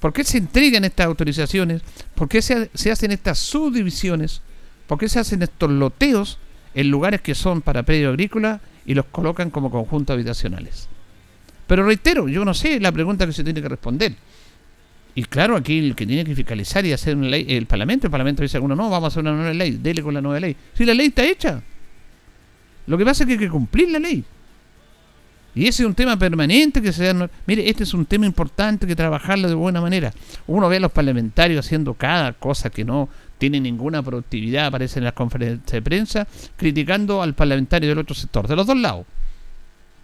¿Por 0.00 0.12
qué 0.12 0.24
se 0.24 0.38
entregan 0.38 0.84
estas 0.84 1.06
autorizaciones? 1.06 1.82
¿Por 2.14 2.28
qué 2.28 2.42
se, 2.42 2.90
hacen 2.90 3.12
estas 3.12 3.38
subdivisiones? 3.38 4.42
¿Por 4.86 4.98
qué 4.98 5.08
se 5.08 5.20
hacen 5.20 5.42
estos 5.42 5.70
loteos 5.70 6.38
en 6.74 6.90
lugares 6.90 7.20
que 7.20 7.34
son 7.34 7.62
para 7.62 7.82
predio 7.82 8.08
agrícola 8.08 8.60
y 8.86 8.94
los 8.94 9.06
colocan 9.06 9.50
como 9.50 9.70
conjuntos 9.70 10.14
habitacionales. 10.14 10.88
Pero 11.66 11.84
reitero, 11.84 12.28
yo 12.28 12.44
no 12.44 12.54
sé 12.54 12.80
la 12.80 12.92
pregunta 12.92 13.26
que 13.26 13.32
se 13.32 13.44
tiene 13.44 13.62
que 13.62 13.68
responder. 13.68 14.14
Y 15.14 15.24
claro, 15.24 15.56
aquí 15.56 15.78
el 15.78 15.94
que 15.94 16.06
tiene 16.06 16.24
que 16.24 16.34
fiscalizar 16.34 16.84
y 16.86 16.92
hacer 16.92 17.16
una 17.16 17.28
ley, 17.28 17.46
el 17.48 17.66
Parlamento, 17.66 18.06
el 18.06 18.10
Parlamento 18.10 18.42
dice 18.42 18.56
alguno, 18.56 18.74
no, 18.74 18.88
vamos 18.88 19.04
a 19.04 19.08
hacer 19.08 19.20
una 19.20 19.32
nueva 19.32 19.52
ley, 19.52 19.72
dele 19.72 20.02
con 20.02 20.14
la 20.14 20.22
nueva 20.22 20.40
ley. 20.40 20.56
Si 20.72 20.84
la 20.84 20.94
ley 20.94 21.08
está 21.08 21.24
hecha. 21.24 21.62
Lo 22.86 22.96
que 22.98 23.04
pasa 23.04 23.24
es 23.24 23.26
que 23.26 23.34
hay 23.34 23.38
que 23.38 23.50
cumplir 23.50 23.90
la 23.90 23.98
ley. 23.98 24.24
Y 25.54 25.66
ese 25.66 25.82
es 25.82 25.86
un 25.86 25.94
tema 25.94 26.18
permanente 26.18 26.80
que 26.80 26.92
se. 26.92 27.14
Mire, 27.46 27.68
este 27.68 27.82
es 27.82 27.92
un 27.92 28.06
tema 28.06 28.24
importante 28.24 28.86
que 28.86 28.96
trabajarlo 28.96 29.48
de 29.48 29.54
buena 29.54 29.82
manera. 29.82 30.12
Uno 30.46 30.68
ve 30.68 30.78
a 30.78 30.80
los 30.80 30.92
parlamentarios 30.92 31.66
haciendo 31.66 31.92
cada 31.92 32.32
cosa 32.32 32.70
que 32.70 32.84
no 32.84 33.10
tiene 33.36 33.60
ninguna 33.60 34.02
productividad, 34.02 34.66
aparece 34.66 35.00
en 35.00 35.04
las 35.04 35.12
conferencias 35.12 35.70
de 35.70 35.82
prensa, 35.82 36.26
criticando 36.56 37.22
al 37.22 37.34
parlamentario 37.34 37.90
del 37.90 37.98
otro 37.98 38.14
sector, 38.14 38.48
de 38.48 38.56
los 38.56 38.66
dos 38.66 38.78
lados. 38.78 39.04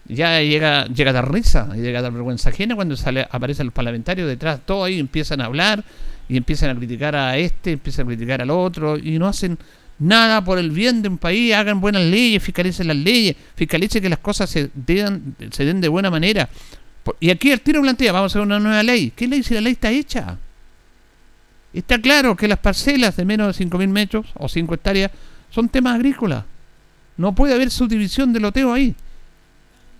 Ya 0.08 0.40
llega, 0.40 0.86
llega 0.86 1.10
a 1.10 1.12
dar 1.12 1.30
risa, 1.30 1.74
llega 1.74 1.98
a 1.98 2.02
dar 2.02 2.12
vergüenza 2.12 2.48
ajena 2.48 2.74
cuando 2.74 2.96
sale, 2.96 3.26
aparecen 3.30 3.66
los 3.66 3.74
parlamentarios 3.74 4.26
detrás, 4.26 4.60
todo 4.64 4.84
ahí 4.84 4.98
empiezan 4.98 5.42
a 5.42 5.44
hablar 5.44 5.84
y 6.28 6.36
empiezan 6.36 6.70
a 6.70 6.74
criticar 6.74 7.14
a 7.14 7.36
este, 7.36 7.72
empiezan 7.72 8.06
a 8.06 8.08
criticar 8.08 8.40
al 8.40 8.50
otro 8.50 8.96
y 8.96 9.18
no 9.18 9.26
hacen 9.26 9.58
nada 9.98 10.42
por 10.44 10.58
el 10.58 10.70
bien 10.70 11.02
de 11.02 11.08
un 11.08 11.18
país, 11.18 11.54
hagan 11.54 11.80
buenas 11.80 12.02
leyes, 12.02 12.42
fiscalicen 12.42 12.86
las 12.86 12.96
leyes, 12.96 13.36
fiscalicen 13.54 14.02
que 14.02 14.08
las 14.08 14.20
cosas 14.20 14.48
se 14.48 14.70
den, 14.74 15.36
se 15.50 15.64
den 15.64 15.80
de 15.80 15.88
buena 15.88 16.10
manera. 16.10 16.48
Y 17.20 17.30
aquí 17.30 17.50
el 17.50 17.60
tiro 17.60 17.80
plantea, 17.80 18.12
vamos 18.12 18.32
a 18.32 18.32
hacer 18.32 18.42
una 18.42 18.58
nueva 18.58 18.82
ley. 18.82 19.12
¿Qué 19.14 19.26
ley 19.26 19.42
si 19.42 19.54
la 19.54 19.60
ley 19.60 19.72
está 19.72 19.90
hecha? 19.90 20.38
Está 21.72 22.00
claro 22.00 22.36
que 22.36 22.48
las 22.48 22.58
parcelas 22.58 23.16
de 23.16 23.24
menos 23.24 23.56
de 23.56 23.64
5.000 23.64 23.88
metros 23.88 24.26
o 24.34 24.48
5 24.48 24.74
hectáreas 24.74 25.10
son 25.50 25.68
temas 25.68 25.96
agrícolas. 25.96 26.44
No 27.16 27.34
puede 27.34 27.54
haber 27.54 27.70
subdivisión 27.70 28.32
de 28.32 28.40
loteo 28.40 28.72
ahí. 28.72 28.94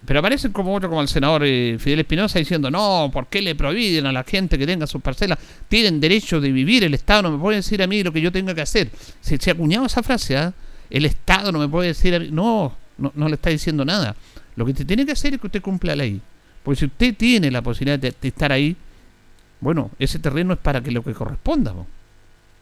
Pero 0.09 0.21
aparecen 0.21 0.53
como 0.53 0.75
otro, 0.75 0.89
como 0.89 1.03
el 1.03 1.09
senador 1.09 1.43
eh, 1.45 1.77
Fidel 1.79 1.99
Espinosa, 1.99 2.39
diciendo, 2.39 2.71
no, 2.71 3.11
¿por 3.13 3.27
qué 3.27 3.43
le 3.43 3.55
prohíben 3.55 4.07
a 4.07 4.13
la 4.13 4.25
gente 4.25 4.57
que 4.57 4.67
tenga 4.67 4.87
sus 4.87 5.03
parcelas? 5.03 5.39
Tienen 5.69 6.01
derecho 6.01 6.41
de 6.41 6.51
vivir, 6.51 6.83
el 6.83 6.95
Estado 6.95 7.25
no 7.25 7.33
me 7.33 7.39
puede 7.39 7.57
decir 7.57 7.83
a 7.83 7.87
mí 7.87 8.03
lo 8.03 8.11
que 8.11 8.23
yo 8.23 8.33
tenga 8.33 8.55
que 8.55 8.63
hacer. 8.63 8.89
Se, 9.21 9.37
se 9.37 9.51
ha 9.51 9.53
acuñado 9.53 9.85
esa 9.85 10.03
frase, 10.03 10.39
¿ah? 10.39 10.55
El 10.89 11.05
Estado 11.05 11.53
no 11.53 11.59
me 11.59 11.69
puede 11.69 11.89
decir 11.89 12.15
a 12.15 12.21
mí, 12.21 12.31
no, 12.33 12.75
no, 12.97 13.13
no 13.15 13.29
le 13.29 13.35
está 13.35 13.51
diciendo 13.51 13.85
nada. 13.85 14.17
Lo 14.57 14.65
que 14.65 14.71
usted 14.71 14.87
tiene 14.87 15.05
que 15.05 15.13
hacer 15.13 15.35
es 15.35 15.41
que 15.43 15.47
usted 15.49 15.61
cumpla 15.61 15.95
la 15.95 16.05
ley. 16.05 16.23
Porque 16.63 16.79
si 16.79 16.87
usted 16.87 17.15
tiene 17.15 17.51
la 17.51 17.61
posibilidad 17.61 17.99
de, 17.99 18.15
estar 18.23 18.51
ahí, 18.51 18.75
bueno, 19.61 19.91
ese 19.99 20.19
terreno 20.19 20.55
es 20.55 20.59
para 20.59 20.83
que 20.83 20.91
lo 20.91 21.05
que 21.05 21.13
corresponda, 21.13 21.75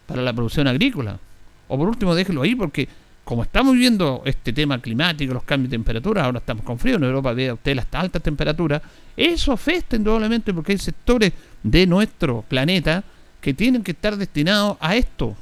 para 0.09 0.21
la 0.21 0.33
producción 0.33 0.67
agrícola. 0.67 1.21
O 1.69 1.79
por 1.79 1.89
último, 1.89 2.13
déjelo 2.17 2.43
ahí 2.43 2.57
porque 2.57 2.89
como 3.27 3.43
estamos 3.43 3.75
viendo 3.75 4.23
este 4.25 4.53
tema 4.53 4.81
climático, 4.81 5.35
los 5.35 5.43
cambios 5.43 5.69
de 5.69 5.77
temperatura, 5.77 6.25
ahora 6.25 6.39
estamos 6.39 6.65
con 6.65 6.79
frío, 6.79 6.95
en 6.95 7.03
Europa 7.03 7.33
ve 7.33 7.53
usted 7.53 7.75
las 7.75 7.89
altas 7.91 8.23
temperaturas, 8.23 8.81
eso 9.17 9.51
afecta 9.51 9.97
indudablemente 9.97 10.55
porque 10.55 10.71
hay 10.71 10.79
sectores 10.79 11.33
de 11.61 11.89
nuestro 11.89 12.43
planeta 12.43 13.03
que 13.41 13.53
tienen 13.53 13.83
que 13.83 13.91
estar 13.91 14.17
destinados 14.17 14.77
a 14.79 14.95
esto, 14.95 15.37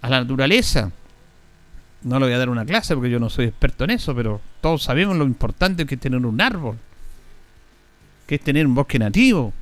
a 0.00 0.08
la 0.08 0.20
naturaleza. 0.22 0.90
No 2.04 2.18
le 2.18 2.24
voy 2.24 2.34
a 2.34 2.38
dar 2.38 2.48
una 2.48 2.64
clase 2.64 2.94
porque 2.94 3.10
yo 3.10 3.20
no 3.20 3.28
soy 3.28 3.44
experto 3.44 3.84
en 3.84 3.90
eso, 3.90 4.14
pero 4.14 4.40
todos 4.62 4.82
sabemos 4.82 5.18
lo 5.18 5.26
importante 5.26 5.84
que 5.84 5.96
es 5.96 6.00
tener 6.00 6.24
un 6.24 6.40
árbol, 6.40 6.78
que 8.26 8.36
es 8.36 8.40
tener 8.40 8.66
un 8.66 8.74
bosque 8.74 8.98
nativo. 8.98 9.52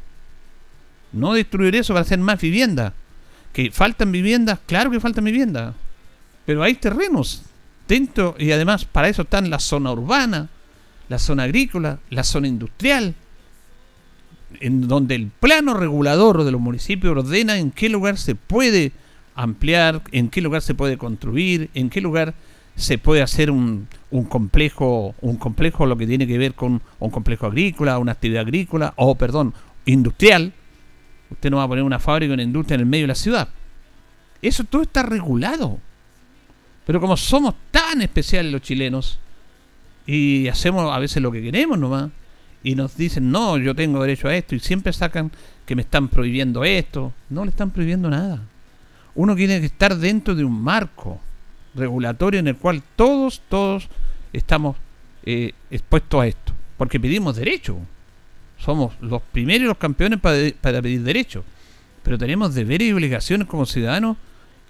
No 1.12 1.34
destruir 1.34 1.74
eso 1.74 1.92
para 1.92 2.02
hacer 2.02 2.20
más 2.20 2.40
vivienda. 2.40 2.92
Que 3.52 3.72
faltan 3.72 4.12
viviendas, 4.12 4.60
claro 4.64 4.92
que 4.92 5.00
faltan 5.00 5.24
viviendas 5.24 5.74
pero 6.44 6.62
hay 6.62 6.74
terrenos 6.74 7.42
dentro 7.88 8.34
y 8.38 8.52
además 8.52 8.84
para 8.84 9.08
eso 9.08 9.22
están 9.22 9.50
la 9.50 9.58
zona 9.58 9.92
urbana, 9.92 10.48
la 11.08 11.18
zona 11.18 11.44
agrícola, 11.44 11.98
la 12.10 12.24
zona 12.24 12.48
industrial, 12.48 13.14
en 14.60 14.88
donde 14.88 15.14
el 15.14 15.28
plano 15.28 15.74
regulador 15.74 16.44
de 16.44 16.52
los 16.52 16.60
municipios 16.60 17.16
ordena 17.16 17.58
en 17.58 17.70
qué 17.70 17.88
lugar 17.88 18.18
se 18.18 18.34
puede 18.34 18.92
ampliar, 19.34 20.02
en 20.12 20.28
qué 20.28 20.40
lugar 20.40 20.62
se 20.62 20.74
puede 20.74 20.98
construir, 20.98 21.70
en 21.74 21.90
qué 21.90 22.00
lugar 22.00 22.34
se 22.76 22.98
puede 22.98 23.22
hacer 23.22 23.50
un, 23.50 23.88
un 24.10 24.24
complejo, 24.24 25.14
un 25.20 25.36
complejo 25.36 25.86
lo 25.86 25.96
que 25.96 26.06
tiene 26.06 26.26
que 26.26 26.38
ver 26.38 26.54
con 26.54 26.82
un 26.98 27.10
complejo 27.10 27.46
agrícola, 27.46 27.98
una 27.98 28.12
actividad 28.12 28.42
agrícola, 28.42 28.94
o 28.96 29.14
perdón, 29.14 29.54
industrial. 29.84 30.52
Usted 31.30 31.50
no 31.50 31.58
va 31.58 31.64
a 31.64 31.68
poner 31.68 31.84
una 31.84 31.98
fábrica, 31.98 32.34
una 32.34 32.42
industria 32.42 32.74
en 32.76 32.80
el 32.80 32.86
medio 32.86 33.04
de 33.04 33.08
la 33.08 33.14
ciudad. 33.14 33.48
Eso 34.40 34.64
todo 34.64 34.82
está 34.82 35.02
regulado. 35.02 35.78
Pero 36.86 37.00
como 37.00 37.16
somos 37.16 37.54
tan 37.70 38.02
especiales 38.02 38.52
los 38.52 38.62
chilenos 38.62 39.18
y 40.06 40.48
hacemos 40.48 40.92
a 40.92 40.98
veces 40.98 41.22
lo 41.22 41.30
que 41.30 41.42
queremos 41.42 41.78
nomás 41.78 42.10
y 42.64 42.74
nos 42.74 42.96
dicen, 42.96 43.30
no, 43.30 43.58
yo 43.58 43.74
tengo 43.74 44.02
derecho 44.02 44.28
a 44.28 44.36
esto 44.36 44.54
y 44.54 44.60
siempre 44.60 44.92
sacan 44.92 45.30
que 45.66 45.76
me 45.76 45.82
están 45.82 46.08
prohibiendo 46.08 46.64
esto, 46.64 47.12
no 47.30 47.44
le 47.44 47.50
están 47.50 47.70
prohibiendo 47.70 48.08
nada. 48.08 48.40
Uno 49.14 49.36
tiene 49.36 49.60
que 49.60 49.66
estar 49.66 49.96
dentro 49.96 50.34
de 50.34 50.44
un 50.44 50.60
marco 50.60 51.20
regulatorio 51.74 52.40
en 52.40 52.48
el 52.48 52.56
cual 52.56 52.82
todos, 52.96 53.42
todos 53.48 53.88
estamos 54.32 54.76
eh, 55.24 55.52
expuestos 55.70 56.20
a 56.20 56.26
esto, 56.26 56.52
porque 56.76 57.00
pedimos 57.00 57.36
derecho. 57.36 57.78
Somos 58.58 58.94
los 59.00 59.22
primeros 59.22 59.66
los 59.66 59.78
campeones 59.78 60.20
para, 60.20 60.36
para 60.60 60.80
pedir 60.80 61.02
derecho, 61.02 61.44
pero 62.02 62.16
tenemos 62.16 62.54
deberes 62.54 62.88
y 62.88 62.92
obligaciones 62.92 63.48
como 63.48 63.66
ciudadanos 63.66 64.16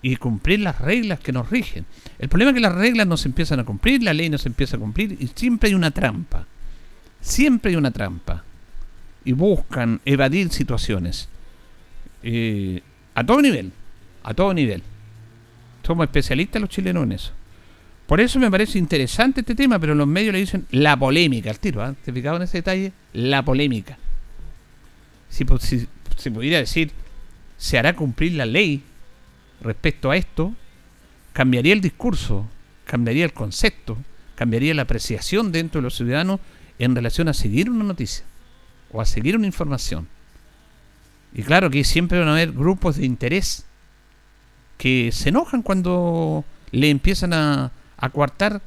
y 0.02 0.16
cumplir 0.16 0.60
las 0.60 0.80
reglas 0.80 1.20
que 1.20 1.32
nos 1.32 1.48
rigen. 1.48 1.86
El 2.18 2.28
problema 2.28 2.50
es 2.50 2.56
que 2.56 2.60
las 2.60 2.74
reglas 2.74 3.06
no 3.06 3.16
se 3.16 3.28
empiezan 3.28 3.60
a 3.60 3.64
cumplir, 3.64 4.02
la 4.02 4.12
ley 4.12 4.28
no 4.28 4.36
se 4.36 4.48
empieza 4.48 4.76
a 4.76 4.80
cumplir 4.80 5.16
y 5.18 5.28
siempre 5.28 5.68
hay 5.68 5.74
una 5.74 5.92
trampa. 5.92 6.46
Siempre 7.20 7.70
hay 7.70 7.76
una 7.76 7.92
trampa. 7.92 8.42
Y 9.24 9.32
buscan 9.32 10.00
evadir 10.04 10.50
situaciones. 10.50 11.28
Eh, 12.24 12.82
a 13.14 13.24
todo 13.24 13.40
nivel. 13.40 13.72
A 14.24 14.34
todo 14.34 14.52
nivel. 14.52 14.82
Somos 15.86 16.04
especialistas 16.04 16.60
los 16.60 16.70
chilenos 16.70 17.04
en 17.04 17.12
eso. 17.12 17.32
Por 18.06 18.20
eso 18.20 18.40
me 18.40 18.50
parece 18.50 18.78
interesante 18.78 19.40
este 19.40 19.54
tema, 19.54 19.78
pero 19.78 19.94
los 19.94 20.08
medios 20.08 20.32
le 20.32 20.40
dicen 20.40 20.66
la 20.72 20.96
polémica 20.96 21.50
al 21.50 21.60
tiro. 21.60 21.88
¿eh? 21.88 21.94
¿Te 22.04 22.10
en 22.10 22.42
ese 22.42 22.58
detalle? 22.58 22.92
La 23.12 23.44
polémica. 23.44 23.96
Si, 25.28 25.46
si 25.60 25.86
se 26.16 26.30
pudiera 26.30 26.58
decir, 26.58 26.90
se 27.56 27.78
hará 27.78 27.94
cumplir 27.94 28.34
la 28.34 28.44
ley 28.44 28.82
respecto 29.62 30.10
a 30.10 30.16
esto, 30.16 30.54
cambiaría 31.32 31.72
el 31.72 31.80
discurso, 31.80 32.46
cambiaría 32.84 33.24
el 33.24 33.32
concepto, 33.32 33.96
cambiaría 34.34 34.74
la 34.74 34.82
apreciación 34.82 35.52
dentro 35.52 35.80
de 35.80 35.84
los 35.84 35.96
ciudadanos 35.96 36.40
en 36.78 36.94
relación 36.94 37.28
a 37.28 37.34
seguir 37.34 37.70
una 37.70 37.84
noticia 37.84 38.24
o 38.90 39.00
a 39.00 39.06
seguir 39.06 39.36
una 39.36 39.46
información. 39.46 40.08
Y 41.34 41.42
claro 41.42 41.70
que 41.70 41.84
siempre 41.84 42.18
van 42.18 42.28
a 42.28 42.32
haber 42.32 42.52
grupos 42.52 42.96
de 42.96 43.06
interés 43.06 43.64
que 44.76 45.10
se 45.12 45.30
enojan 45.30 45.62
cuando 45.62 46.44
le 46.72 46.90
empiezan 46.90 47.32
a, 47.32 47.72
a 47.96 48.10
coartar 48.10 48.60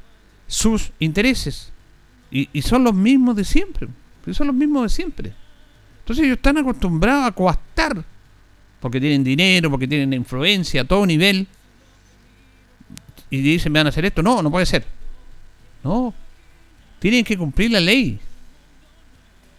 sus 0.48 0.92
intereses. 0.98 1.72
Y, 2.30 2.48
y, 2.52 2.62
son 2.62 2.82
los 2.82 2.94
mismos 2.94 3.36
de 3.36 3.44
siempre. 3.44 3.88
Son 4.32 4.48
los 4.48 4.56
mismos 4.56 4.84
de 4.84 4.88
siempre. 4.88 5.32
Entonces 6.00 6.24
ellos 6.24 6.38
están 6.38 6.58
acostumbrados 6.58 7.26
a 7.26 7.32
coartar 7.32 8.04
porque 8.80 9.00
tienen 9.00 9.24
dinero, 9.24 9.70
porque 9.70 9.88
tienen 9.88 10.12
influencia 10.12 10.82
a 10.82 10.84
todo 10.84 11.06
nivel, 11.06 11.46
y 13.30 13.40
dicen, 13.40 13.72
me 13.72 13.80
van 13.80 13.86
a 13.86 13.88
hacer 13.90 14.04
esto. 14.04 14.22
No, 14.22 14.42
no 14.42 14.50
puede 14.50 14.66
ser. 14.66 14.84
No, 15.82 16.14
tienen 16.98 17.24
que 17.24 17.36
cumplir 17.36 17.70
la 17.70 17.80
ley. 17.80 18.18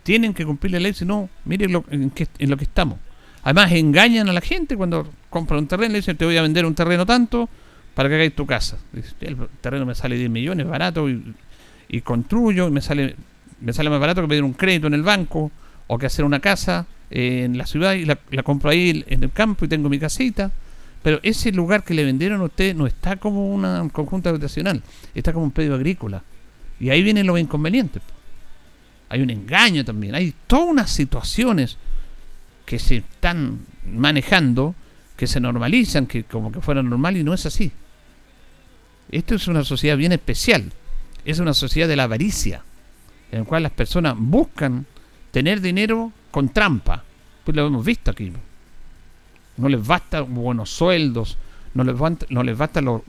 Tienen 0.04 0.34
que 0.34 0.46
cumplir 0.46 0.74
la 0.74 0.80
ley, 0.80 0.94
si 0.94 1.06
no, 1.06 1.30
miren 1.46 1.72
lo, 1.72 1.84
en, 1.90 2.12
en, 2.40 2.50
lo 2.50 2.58
que 2.58 2.64
estamos. 2.64 2.98
Además, 3.44 3.72
engañan 3.74 4.30
a 4.30 4.34
la 4.34 4.42
gente 4.42 4.78
cuando 4.78 5.10
compran 5.30 5.60
un 5.60 5.68
terreno, 5.68 5.92
le 5.94 6.00
dicen, 6.00 6.16
te 6.16 6.26
voy 6.26 6.38
a 6.38 6.42
vender 6.42 6.66
un 6.66 6.76
terreno 6.76 7.06
tanto 7.06 7.50
para 7.94 8.08
que 8.10 8.16
hagáis 8.16 8.36
tu 8.36 8.46
casa. 8.46 8.78
El 9.20 9.38
terreno 9.62 9.86
me 9.86 9.96
sale 9.96 10.16
10 10.16 10.30
millones, 10.30 10.66
barato, 10.66 11.10
y, 11.10 11.34
y 11.90 12.02
construyo, 12.02 12.68
y 12.68 12.72
me 12.72 12.82
sale, 12.82 13.16
me 13.60 13.74
sale 13.74 13.90
más 13.90 14.00
barato 14.00 14.22
que 14.22 14.28
pedir 14.30 14.44
un 14.44 14.54
crédito 14.54 14.88
en 14.88 14.94
el 14.94 15.04
banco 15.04 15.52
o 15.88 15.98
que 15.98 16.06
hacer 16.06 16.24
una 16.24 16.40
casa 16.40 16.86
en 17.10 17.58
la 17.58 17.66
ciudad 17.66 17.94
y 17.94 18.06
la, 18.06 18.18
compro 18.44 18.70
ahí 18.70 19.04
en 19.08 19.24
el 19.24 19.32
campo 19.32 19.66
y 19.66 19.68
tengo 19.68 19.90
mi 19.90 20.00
casita. 20.00 20.52
Pero 21.04 21.20
ese 21.24 21.52
lugar 21.52 21.84
que 21.84 21.94
le 21.94 22.04
vendieron 22.04 22.42
a 22.42 22.46
usted 22.46 22.76
no 22.76 22.88
está 22.88 23.16
como 23.16 23.54
una 23.54 23.88
conjunta 23.92 24.30
habitacional, 24.30 24.82
está 25.16 25.32
como 25.32 25.46
un 25.46 25.52
pedio 25.52 25.76
agrícola. 25.76 26.24
Y 26.80 26.90
ahí 26.90 27.02
vienen 27.02 27.28
los 27.28 27.40
inconvenientes. 27.40 28.02
Hay 29.10 29.22
un 29.22 29.30
engaño 29.30 29.86
también, 29.86 30.16
hay 30.16 30.34
todas 30.48 30.66
unas 30.66 30.92
situaciones 30.92 31.78
que 32.66 32.78
se 32.78 32.98
están 32.98 33.60
manejando, 33.90 34.76
que 35.16 35.28
se 35.28 35.40
normalizan, 35.40 36.08
que 36.08 36.26
como 36.26 36.52
que 36.52 36.60
fuera 36.60 36.84
normal 36.84 37.16
y 37.16 37.24
no 37.24 37.34
es 37.34 37.46
así. 37.46 37.72
Esto 39.10 39.36
es 39.36 39.48
una 39.48 39.64
sociedad 39.64 39.96
bien 39.96 40.12
especial, 40.12 40.74
es 41.24 41.40
una 41.40 41.54
sociedad 41.54 41.88
de 41.88 41.96
la 41.96 42.04
avaricia, 42.04 42.64
en 43.32 43.40
la 43.40 43.46
cual 43.46 43.64
las 43.64 43.72
personas 43.72 44.16
buscan 44.18 44.86
tener 45.32 45.62
dinero 45.62 46.12
con 46.38 46.50
trampa. 46.50 47.04
Pues 47.44 47.58
lo 47.58 47.66
hemos 47.66 47.84
visto 47.84 48.12
aquí. 48.12 48.32
No 49.58 49.70
les 49.70 49.84
basta 49.84 50.22
buenos 50.22 50.70
sueldos, 50.70 51.36
no 51.74 51.84
les, 51.84 51.98
basta, 51.98 52.28
no 52.30 52.44
les 52.44 52.56
basta 52.56 52.80
los, 52.80 53.02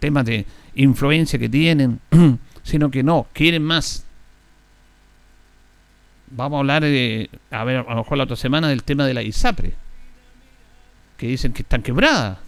temas 0.00 0.24
de 0.24 0.44
influencia 0.74 1.38
que 1.38 1.48
tienen, 1.48 2.00
sino 2.64 2.90
que 2.90 3.04
no, 3.04 3.28
quieren 3.32 3.62
más. 3.62 4.04
Vamos 6.32 6.56
a 6.56 6.60
hablar, 6.60 6.82
de, 6.82 7.30
a 7.52 7.62
ver, 7.62 7.84
a 7.86 7.90
lo 7.90 7.96
mejor 7.98 8.18
la 8.18 8.24
otra 8.24 8.34
semana 8.34 8.68
del 8.68 8.82
tema 8.82 9.06
de 9.06 9.14
la 9.14 9.22
ISAPRE, 9.22 9.74
que 11.18 11.28
dicen 11.28 11.52
que 11.52 11.62
están 11.62 11.82
quebradas. 11.82 12.38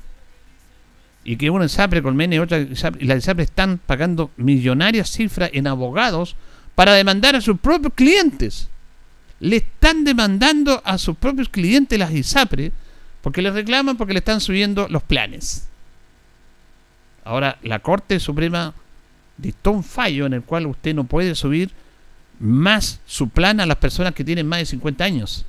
Y 1.22 1.36
que 1.36 1.50
una 1.50 1.66
ISAPRE, 1.66 2.02
Colmena 2.02 2.34
y 2.34 2.38
otra 2.40 2.58
ISAPRE, 2.58 3.04
y 3.04 3.06
la 3.06 3.14
ISAPRE 3.14 3.44
están 3.44 3.78
pagando 3.78 4.32
millonarias 4.38 5.08
cifras 5.12 5.50
en 5.52 5.68
abogados 5.68 6.34
para 6.74 6.94
demandar 6.94 7.36
a 7.36 7.40
sus 7.40 7.60
propios 7.60 7.92
clientes 7.94 8.70
le 9.40 9.56
están 9.56 10.04
demandando 10.04 10.80
a 10.84 10.98
sus 10.98 11.16
propios 11.16 11.48
clientes 11.48 11.98
las 11.98 12.12
ISAPRE 12.12 12.72
porque 13.20 13.42
le 13.42 13.50
reclaman 13.50 13.96
porque 13.96 14.12
le 14.12 14.18
están 14.18 14.40
subiendo 14.40 14.86
los 14.88 15.02
planes. 15.02 15.68
Ahora, 17.24 17.58
la 17.62 17.78
Corte 17.78 18.20
Suprema 18.20 18.74
dictó 19.36 19.72
un 19.72 19.82
fallo 19.82 20.26
en 20.26 20.34
el 20.34 20.42
cual 20.42 20.66
usted 20.66 20.94
no 20.94 21.04
puede 21.04 21.34
subir 21.34 21.70
más 22.38 23.00
su 23.06 23.28
plan 23.28 23.60
a 23.60 23.66
las 23.66 23.78
personas 23.78 24.14
que 24.14 24.24
tienen 24.24 24.46
más 24.46 24.58
de 24.58 24.66
50 24.66 25.04
años. 25.04 25.46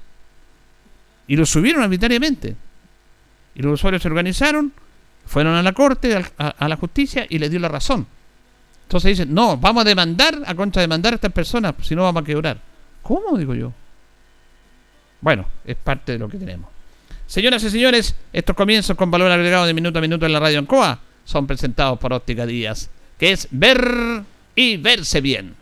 Y 1.27 1.35
lo 1.35 1.45
subieron 1.45 1.83
arbitrariamente. 1.83 2.55
Y 3.55 3.61
los 3.61 3.73
usuarios 3.73 4.01
se 4.01 4.07
organizaron, 4.07 4.71
fueron 5.25 5.55
a 5.55 5.63
la 5.63 5.73
Corte, 5.73 6.15
a, 6.15 6.47
a 6.47 6.69
la 6.69 6.77
justicia 6.77 7.25
y 7.29 7.39
les 7.39 7.51
dio 7.51 7.59
la 7.59 7.67
razón. 7.67 8.07
Entonces 8.83 9.17
dicen, 9.17 9.33
no, 9.33 9.57
vamos 9.57 9.81
a 9.81 9.87
demandar, 9.87 10.43
a 10.45 10.55
contrademandar 10.55 11.13
a 11.13 11.15
estas 11.15 11.31
personas, 11.31 11.73
si 11.81 11.95
no 11.95 12.03
vamos 12.03 12.21
a 12.21 12.25
quebrar. 12.25 12.59
¿Cómo? 13.05 13.38
Digo 13.38 13.53
yo. 13.53 13.71
Bueno, 15.21 15.45
es 15.63 15.75
parte 15.75 16.13
de 16.13 16.17
lo 16.17 16.27
que 16.27 16.39
tenemos. 16.39 16.69
Señoras 17.27 17.63
y 17.63 17.69
señores, 17.69 18.15
estos 18.33 18.55
comienzos 18.55 18.97
con 18.97 19.12
valor 19.12 19.31
agregado 19.31 19.67
de 19.67 19.75
minuto 19.75 20.00
a 20.00 20.01
minuto 20.01 20.25
en 20.25 20.33
la 20.33 20.39
radio 20.39 20.57
Ancoa 20.57 21.00
son 21.24 21.45
presentados 21.45 22.00
por 22.00 22.13
Óptica 22.13 22.47
Díaz, 22.47 22.89
que 23.19 23.31
es 23.31 23.47
ver 23.51 24.24
y 24.55 24.77
verse 24.77 25.21
bien. 25.21 25.55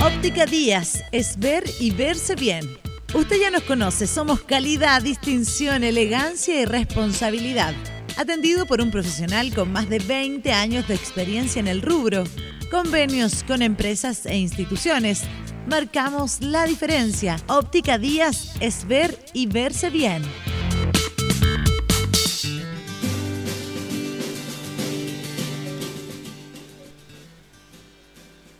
Óptica 0.00 0.46
Díaz 0.46 1.04
es 1.12 1.38
ver 1.38 1.64
y 1.78 1.90
verse 1.90 2.34
bien. 2.34 2.66
Usted 3.12 3.40
ya 3.42 3.50
nos 3.50 3.64
conoce, 3.64 4.06
somos 4.06 4.40
calidad, 4.40 5.02
distinción, 5.02 5.84
elegancia 5.84 6.62
y 6.62 6.64
responsabilidad. 6.64 7.74
Atendido 8.16 8.64
por 8.64 8.80
un 8.80 8.90
profesional 8.90 9.54
con 9.54 9.70
más 9.70 9.90
de 9.90 9.98
20 9.98 10.50
años 10.50 10.88
de 10.88 10.94
experiencia 10.94 11.60
en 11.60 11.68
el 11.68 11.82
rubro. 11.82 12.24
Convenios 12.72 13.44
con 13.44 13.60
empresas 13.60 14.24
e 14.24 14.38
instituciones. 14.38 15.24
Marcamos 15.68 16.40
la 16.40 16.64
diferencia. 16.64 17.36
Óptica 17.46 17.98
Díaz 17.98 18.54
es 18.60 18.88
ver 18.88 19.14
y 19.34 19.46
verse 19.46 19.90
bien. 19.90 20.22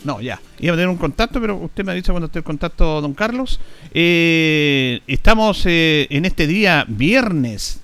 No, 0.05 0.21
ya. 0.21 0.43
Iba 0.59 0.75
a 0.75 0.77
tener 0.77 0.89
un 0.89 0.99
contacto, 0.99 1.41
pero 1.41 1.57
usted 1.57 1.83
me 1.83 1.93
avisa 1.93 2.13
cuando 2.13 2.27
esté 2.27 2.41
el 2.41 2.45
contacto, 2.45 3.01
don 3.01 3.15
Carlos. 3.15 3.61
Eh, 3.95 5.01
estamos 5.07 5.65
eh, 5.65 6.07
en 6.11 6.27
este 6.27 6.47
día, 6.47 6.85
viernes, 6.87 7.82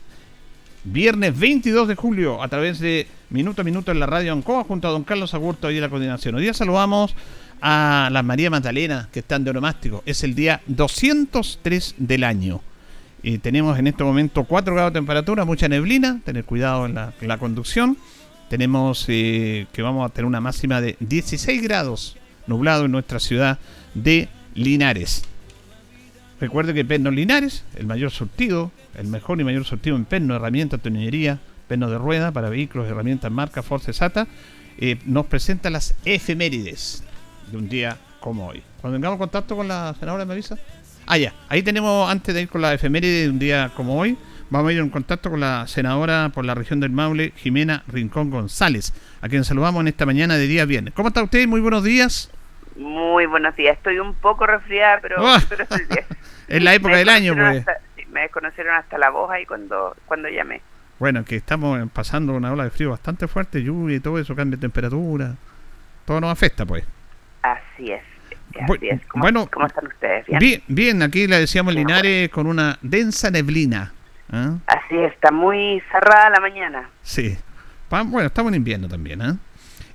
viernes 0.93 1.39
22 1.39 1.89
de 1.89 1.95
julio, 1.95 2.43
a 2.43 2.49
través 2.49 2.79
de 2.79 3.07
Minuto 3.31 3.63
a 3.63 3.65
Minuto 3.65 3.93
en 3.93 4.01
la 4.01 4.07
radio 4.07 4.33
Ancoa, 4.33 4.65
junto 4.65 4.89
a 4.89 4.91
don 4.91 5.05
Carlos 5.05 5.35
Agurto 5.35 5.71
y 5.71 5.77
de 5.77 5.81
la 5.81 5.89
coordinación. 5.89 6.35
Hoy 6.35 6.43
día 6.43 6.55
saludamos 6.55 7.15
a 7.61 8.09
las 8.13 8.25
María 8.25 8.51
Magdalena, 8.51 9.09
que 9.13 9.21
están 9.21 9.45
de 9.45 9.51
onomástico. 9.51 10.03
Es 10.07 10.25
el 10.25 10.35
día 10.35 10.61
203 10.67 11.95
del 11.99 12.25
año. 12.25 12.61
y 13.23 13.39
tenemos 13.39 13.79
en 13.79 13.89
este 13.89 14.05
momento 14.05 14.45
4 14.45 14.75
grados 14.75 14.93
de 14.93 14.99
temperatura, 14.99 15.45
mucha 15.45 15.69
neblina, 15.69 16.21
tener 16.25 16.45
cuidado 16.45 16.87
en 16.87 16.95
la, 16.95 17.13
en 17.21 17.29
la 17.29 17.39
conducción 17.39 17.97
tenemos 18.49 19.05
eh, 19.09 19.67
que 19.73 19.83
vamos 19.83 20.09
a 20.09 20.13
tener 20.13 20.27
una 20.27 20.41
máxima 20.41 20.81
de 20.81 20.97
16 21.01 21.63
grados 21.63 22.17
nublado 22.47 22.87
en 22.87 22.93
nuestra 22.93 23.21
ciudad 23.21 23.59
de 23.95 24.29
Linares. 24.55 25.28
Recuerde 26.41 26.73
que 26.73 26.85
Pernos 26.85 27.13
Linares, 27.15 27.65
el 27.77 27.87
mayor 27.87 28.11
surtido, 28.11 28.71
el 28.97 29.09
mejor 29.09 29.41
y 29.41 29.45
mayor 29.45 29.65
surtido 29.65 29.97
en 29.97 30.05
perno, 30.05 30.37
herramientas, 30.37 30.81
tonillería, 30.81 31.39
perno 31.67 31.91
de 31.91 31.99
rueda 31.99 32.31
para 32.33 32.49
vehículos, 32.49 32.89
herramientas 32.89 33.31
marca 33.33 33.63
Force 33.63 33.93
Sata, 33.93 34.29
eh, 34.79 34.99
nos 35.05 35.27
presenta 35.27 35.69
las 35.71 35.97
efemérides 36.05 37.03
de 37.51 37.57
un 37.57 37.69
día 37.69 37.97
como 38.21 38.47
hoy. 38.47 38.63
Cuando 38.81 38.97
tengamos 38.99 39.19
contacto 39.19 39.57
con 39.57 39.67
la 39.67 39.95
senadora, 39.99 40.25
¿me 40.25 40.35
avisa? 40.35 40.57
Ah, 41.07 41.19
ya. 41.19 41.33
Ahí 41.49 41.63
tenemos, 41.63 42.09
antes 42.09 42.35
de 42.35 42.43
ir 42.43 42.49
con 42.49 42.61
la 42.61 42.73
efeméride 42.73 43.23
de 43.23 43.31
un 43.31 43.39
día 43.39 43.73
como 43.75 43.99
hoy, 43.99 44.17
Vamos 44.51 44.71
a 44.71 44.73
ir 44.73 44.79
en 44.79 44.89
contacto 44.89 45.29
con 45.29 45.41
la 45.41 45.67
senadora 45.67 46.31
por 46.33 46.43
la 46.43 46.55
región 46.55 46.81
del 46.81 46.89
Maule, 46.91 47.35
Jimena 47.37 47.85
Rincón 47.87 48.31
González, 48.31 48.95
a 49.21 49.29
quien 49.29 49.45
saludamos 49.45 49.83
en 49.83 49.89
esta 49.89 50.07
mañana 50.07 50.39
de 50.39 50.47
día 50.47 50.65
viernes. 50.65 50.95
¿Cómo 50.95 51.09
está 51.09 51.23
usted? 51.23 51.47
Muy 51.47 51.61
buenos 51.61 51.85
días. 51.85 52.31
Muy 52.75 53.27
buenos 53.27 53.55
días. 53.57 53.77
Estoy 53.77 53.99
un 53.99 54.15
poco 54.15 54.47
resfriada, 54.47 55.01
pero, 55.03 55.17
Ah. 55.19 55.39
pero 55.51 55.65
estoy 55.65 55.85
bien. 55.91 56.07
Es 56.49 56.63
la 56.63 56.75
época 56.75 56.97
del 56.97 57.09
año, 57.09 57.35
pues. 57.35 57.59
hasta- 57.59 57.79
sí, 57.97 58.05
me 58.11 58.23
desconocieron 58.23 58.75
hasta 58.75 58.99
la 58.99 59.11
voz 59.11 59.31
ahí 59.31 59.45
cuando, 59.47 59.95
cuando 60.07 60.29
llamé. 60.29 60.61
Bueno, 60.99 61.25
que 61.25 61.37
estamos 61.37 61.79
pasando 61.93 62.33
una 62.35 62.51
ola 62.53 62.65
de 62.65 62.71
frío 62.71 62.91
bastante 62.91 63.29
fuerte, 63.29 63.63
lluvia 63.63 63.97
y 63.97 64.01
todo 64.01 64.19
eso, 64.19 64.35
cambio 64.35 64.57
de 64.57 64.61
temperatura. 64.63 65.35
Todo 66.05 66.21
nos 66.21 66.33
afecta, 66.33 66.65
pues. 66.67 66.85
Así 67.43 67.93
es. 67.93 68.03
Así 68.61 68.89
es. 68.89 69.01
¿Cómo, 69.07 69.23
bueno, 69.23 69.49
¿Cómo 69.53 69.67
están 69.67 69.87
ustedes? 69.87 70.27
Bien. 70.27 70.39
Bien, 70.41 70.63
bien, 70.67 71.03
aquí 71.03 71.27
le 71.27 71.39
decíamos. 71.39 71.75
Linares 71.75 72.31
con 72.31 72.47
una 72.47 72.79
densa 72.83 73.31
neblina. 73.31 73.93
¿ah? 74.33 74.57
Así 74.67 74.97
es, 74.97 75.13
está 75.13 75.31
muy 75.31 75.81
cerrada 75.93 76.31
la 76.31 76.41
mañana. 76.41 76.89
Sí. 77.03 77.37
Bueno, 77.91 78.23
estamos 78.27 78.51
en 78.53 78.57
invierno 78.57 78.89
también, 78.89 79.23
¿ah? 79.23 79.37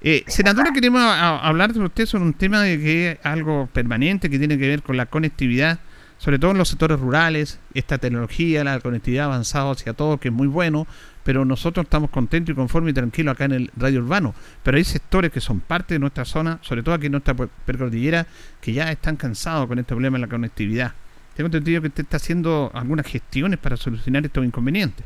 Eh, 0.02 0.24
senadora, 0.28 0.72
queremos 0.74 1.02
a- 1.02 1.14
a- 1.38 1.48
hablar 1.48 1.74
de 1.74 1.80
usted 1.80 2.06
sobre 2.06 2.24
un 2.26 2.34
tema 2.34 2.62
de 2.62 2.78
que 2.80 3.12
es 3.12 3.26
algo 3.26 3.68
permanente 3.74 4.30
que 4.30 4.38
tiene 4.40 4.58
que 4.58 4.68
ver 4.68 4.82
con 4.84 4.98
la 4.98 5.06
conectividad, 5.06 5.80
sobre 6.17 6.39
todo 6.39 6.52
en 6.52 6.58
los 6.58 6.69
sectores 6.69 6.99
rurales, 6.99 7.60
esta 7.73 7.97
tecnología, 7.97 8.63
la 8.63 8.80
conectividad 8.80 9.26
avanzada 9.26 9.71
hacia 9.71 9.93
todo, 9.93 10.17
que 10.17 10.30
es 10.30 10.34
muy 10.34 10.47
bueno, 10.47 10.88
pero 11.23 11.45
nosotros 11.45 11.86
estamos 11.86 12.10
contentos 12.10 12.54
y 12.54 12.56
conformes 12.56 12.91
y 12.91 12.95
tranquilos 12.95 13.34
acá 13.34 13.45
en 13.45 13.54
el 13.54 13.71
radio 13.78 14.02
urbano. 14.02 14.34
Pero 14.63 14.78
hay 14.78 14.84
sectores 14.84 15.32
que 15.32 15.39
son 15.39 15.60
parte 15.60 15.95
de 15.95 15.99
nuestra 15.99 16.26
zona, 16.26 16.60
sobre 16.62 16.84
todo 16.84 16.95
aquí 16.95 17.08
en 17.08 17.13
nuestra 17.13 17.34
percordillera, 17.34 18.26
que 18.62 18.73
ya 18.73 18.91
están 18.91 19.15
cansados 19.15 19.67
con 19.67 19.80
este 19.80 19.93
problema 19.93 20.17
de 20.17 20.21
la 20.21 20.30
conectividad. 20.30 20.93
Tengo 21.36 21.47
entendido 21.47 21.82
que 21.82 21.88
usted 21.88 22.04
está 22.04 22.17
haciendo 22.17 22.69
algunas 22.73 23.08
gestiones 23.08 23.60
para 23.60 23.78
solucionar 23.78 24.26
estos 24.26 24.45
inconvenientes. 24.45 25.06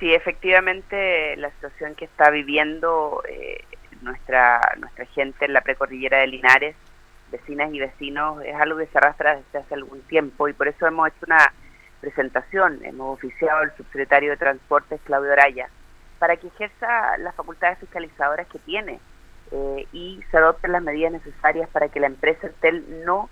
Sí, 0.00 0.14
efectivamente, 0.14 1.36
la 1.36 1.50
situación 1.50 1.94
que 1.96 2.04
está 2.04 2.30
viviendo 2.30 3.22
eh, 3.28 3.64
nuestra, 4.00 4.60
nuestra 4.78 5.04
gente 5.06 5.44
en 5.44 5.52
la 5.52 5.60
precordillera 5.60 6.18
de 6.18 6.28
Linares, 6.28 6.76
vecinas 7.30 7.72
y 7.72 7.80
vecinos, 7.80 8.42
es 8.44 8.54
algo 8.54 8.78
que 8.78 8.86
se 8.86 8.98
arrastra 8.98 9.36
desde 9.36 9.58
hace 9.58 9.74
algún 9.74 10.00
tiempo 10.02 10.48
y 10.48 10.52
por 10.52 10.68
eso 10.68 10.86
hemos 10.86 11.08
hecho 11.08 11.26
una 11.26 11.52
presentación, 12.00 12.80
hemos 12.84 13.18
oficiado 13.18 13.58
al 13.60 13.76
subsecretario 13.76 14.30
de 14.30 14.36
Transportes, 14.36 15.00
Claudio 15.04 15.32
Araya, 15.32 15.68
para 16.18 16.36
que 16.36 16.48
ejerza 16.48 17.16
las 17.18 17.34
facultades 17.34 17.78
fiscalizadoras 17.78 18.46
que 18.48 18.58
tiene 18.60 19.00
eh, 19.50 19.86
y 19.92 20.22
se 20.30 20.36
adopten 20.36 20.72
las 20.72 20.82
medidas 20.82 21.12
necesarias 21.12 21.68
para 21.70 21.88
que 21.88 22.00
la 22.00 22.06
empresa 22.06 22.46
Entel 22.46 23.04
no 23.04 23.28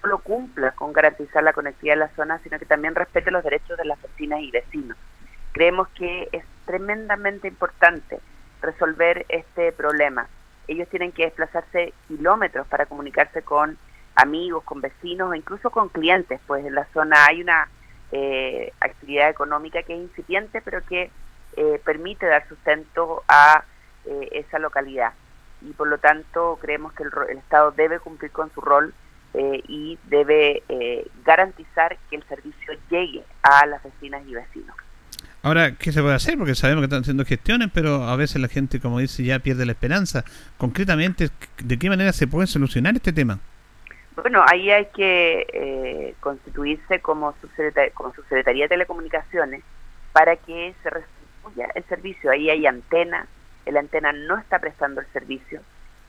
solo 0.00 0.18
cumpla 0.18 0.72
con 0.72 0.92
garantizar 0.92 1.42
la 1.42 1.52
conectividad 1.52 1.94
en 1.94 2.00
la 2.00 2.14
zona, 2.14 2.38
sino 2.44 2.58
que 2.58 2.66
también 2.66 2.94
respete 2.94 3.30
los 3.30 3.44
derechos 3.44 3.76
de 3.76 3.84
las 3.84 4.00
vecinas 4.00 4.40
y 4.40 4.50
vecinos 4.50 4.96
creemos 5.58 5.88
que 5.88 6.28
es 6.30 6.44
tremendamente 6.66 7.48
importante 7.48 8.20
resolver 8.62 9.26
este 9.28 9.72
problema. 9.72 10.28
Ellos 10.68 10.88
tienen 10.88 11.12
que 11.12 11.24
desplazarse 11.24 11.92
kilómetros 12.06 12.66
para 12.68 12.86
comunicarse 12.86 13.42
con 13.42 13.78
amigos, 14.14 14.62
con 14.64 14.80
vecinos 14.80 15.30
o 15.30 15.34
incluso 15.34 15.70
con 15.70 15.88
clientes, 15.88 16.40
pues 16.46 16.64
en 16.64 16.74
la 16.74 16.86
zona 16.92 17.26
hay 17.26 17.40
una 17.40 17.68
eh, 18.12 18.72
actividad 18.80 19.28
económica 19.28 19.82
que 19.82 19.94
es 19.94 20.00
incipiente, 20.00 20.60
pero 20.60 20.84
que 20.84 21.10
eh, 21.56 21.80
permite 21.84 22.26
dar 22.26 22.46
sustento 22.48 23.22
a 23.28 23.64
eh, 24.04 24.28
esa 24.32 24.58
localidad. 24.58 25.12
Y 25.62 25.72
por 25.72 25.88
lo 25.88 25.98
tanto 25.98 26.58
creemos 26.60 26.92
que 26.92 27.02
el, 27.02 27.10
el 27.30 27.38
Estado 27.38 27.72
debe 27.72 27.98
cumplir 27.98 28.30
con 28.30 28.52
su 28.52 28.60
rol 28.60 28.94
eh, 29.34 29.62
y 29.68 29.98
debe 30.04 30.62
eh, 30.68 31.06
garantizar 31.24 31.98
que 32.08 32.16
el 32.16 32.24
servicio 32.24 32.72
llegue 32.90 33.22
a 33.42 33.66
las 33.66 33.82
vecinas 33.82 34.26
y 34.26 34.34
vecinos. 34.34 34.74
Ahora, 35.42 35.72
¿qué 35.76 35.92
se 35.92 36.02
puede 36.02 36.14
hacer? 36.14 36.36
Porque 36.36 36.54
sabemos 36.54 36.82
que 36.82 36.86
están 36.86 37.02
haciendo 37.02 37.24
gestiones, 37.24 37.70
pero 37.72 38.04
a 38.04 38.16
veces 38.16 38.40
la 38.42 38.48
gente, 38.48 38.80
como 38.80 38.98
dice, 38.98 39.22
ya 39.22 39.38
pierde 39.38 39.64
la 39.66 39.72
esperanza. 39.72 40.24
Concretamente, 40.56 41.30
¿de 41.62 41.78
qué 41.78 41.88
manera 41.88 42.12
se 42.12 42.26
puede 42.26 42.46
solucionar 42.46 42.94
este 42.96 43.12
tema? 43.12 43.38
Bueno, 44.16 44.44
ahí 44.50 44.70
hay 44.70 44.86
que 44.86 45.46
eh, 45.52 46.14
constituirse 46.18 47.00
como, 47.00 47.34
subsecreta- 47.40 47.92
como 47.94 48.12
subsecretaría 48.14 48.64
de 48.64 48.70
telecomunicaciones 48.70 49.62
para 50.12 50.34
que 50.36 50.74
se 50.82 50.90
restituya 50.90 51.68
el 51.76 51.84
servicio. 51.84 52.32
Ahí 52.32 52.50
hay 52.50 52.66
antena, 52.66 53.28
la 53.64 53.78
antena 53.78 54.12
no 54.12 54.38
está 54.38 54.58
prestando 54.58 55.00
el 55.00 55.06
servicio 55.12 55.60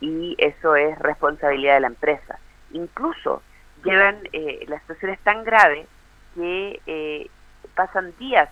y 0.02 0.36
eso 0.40 0.76
es 0.76 0.98
responsabilidad 0.98 1.76
de 1.76 1.82
la 1.82 1.88
empresa. 1.88 2.40
Incluso 2.72 3.44
llevan, 3.86 4.18
eh, 4.34 4.66
la 4.68 4.80
situación 4.80 5.12
es 5.12 5.20
tan 5.20 5.44
grave 5.44 5.86
que 6.34 6.82
eh, 6.88 7.28
pasan 7.76 8.12
días 8.18 8.50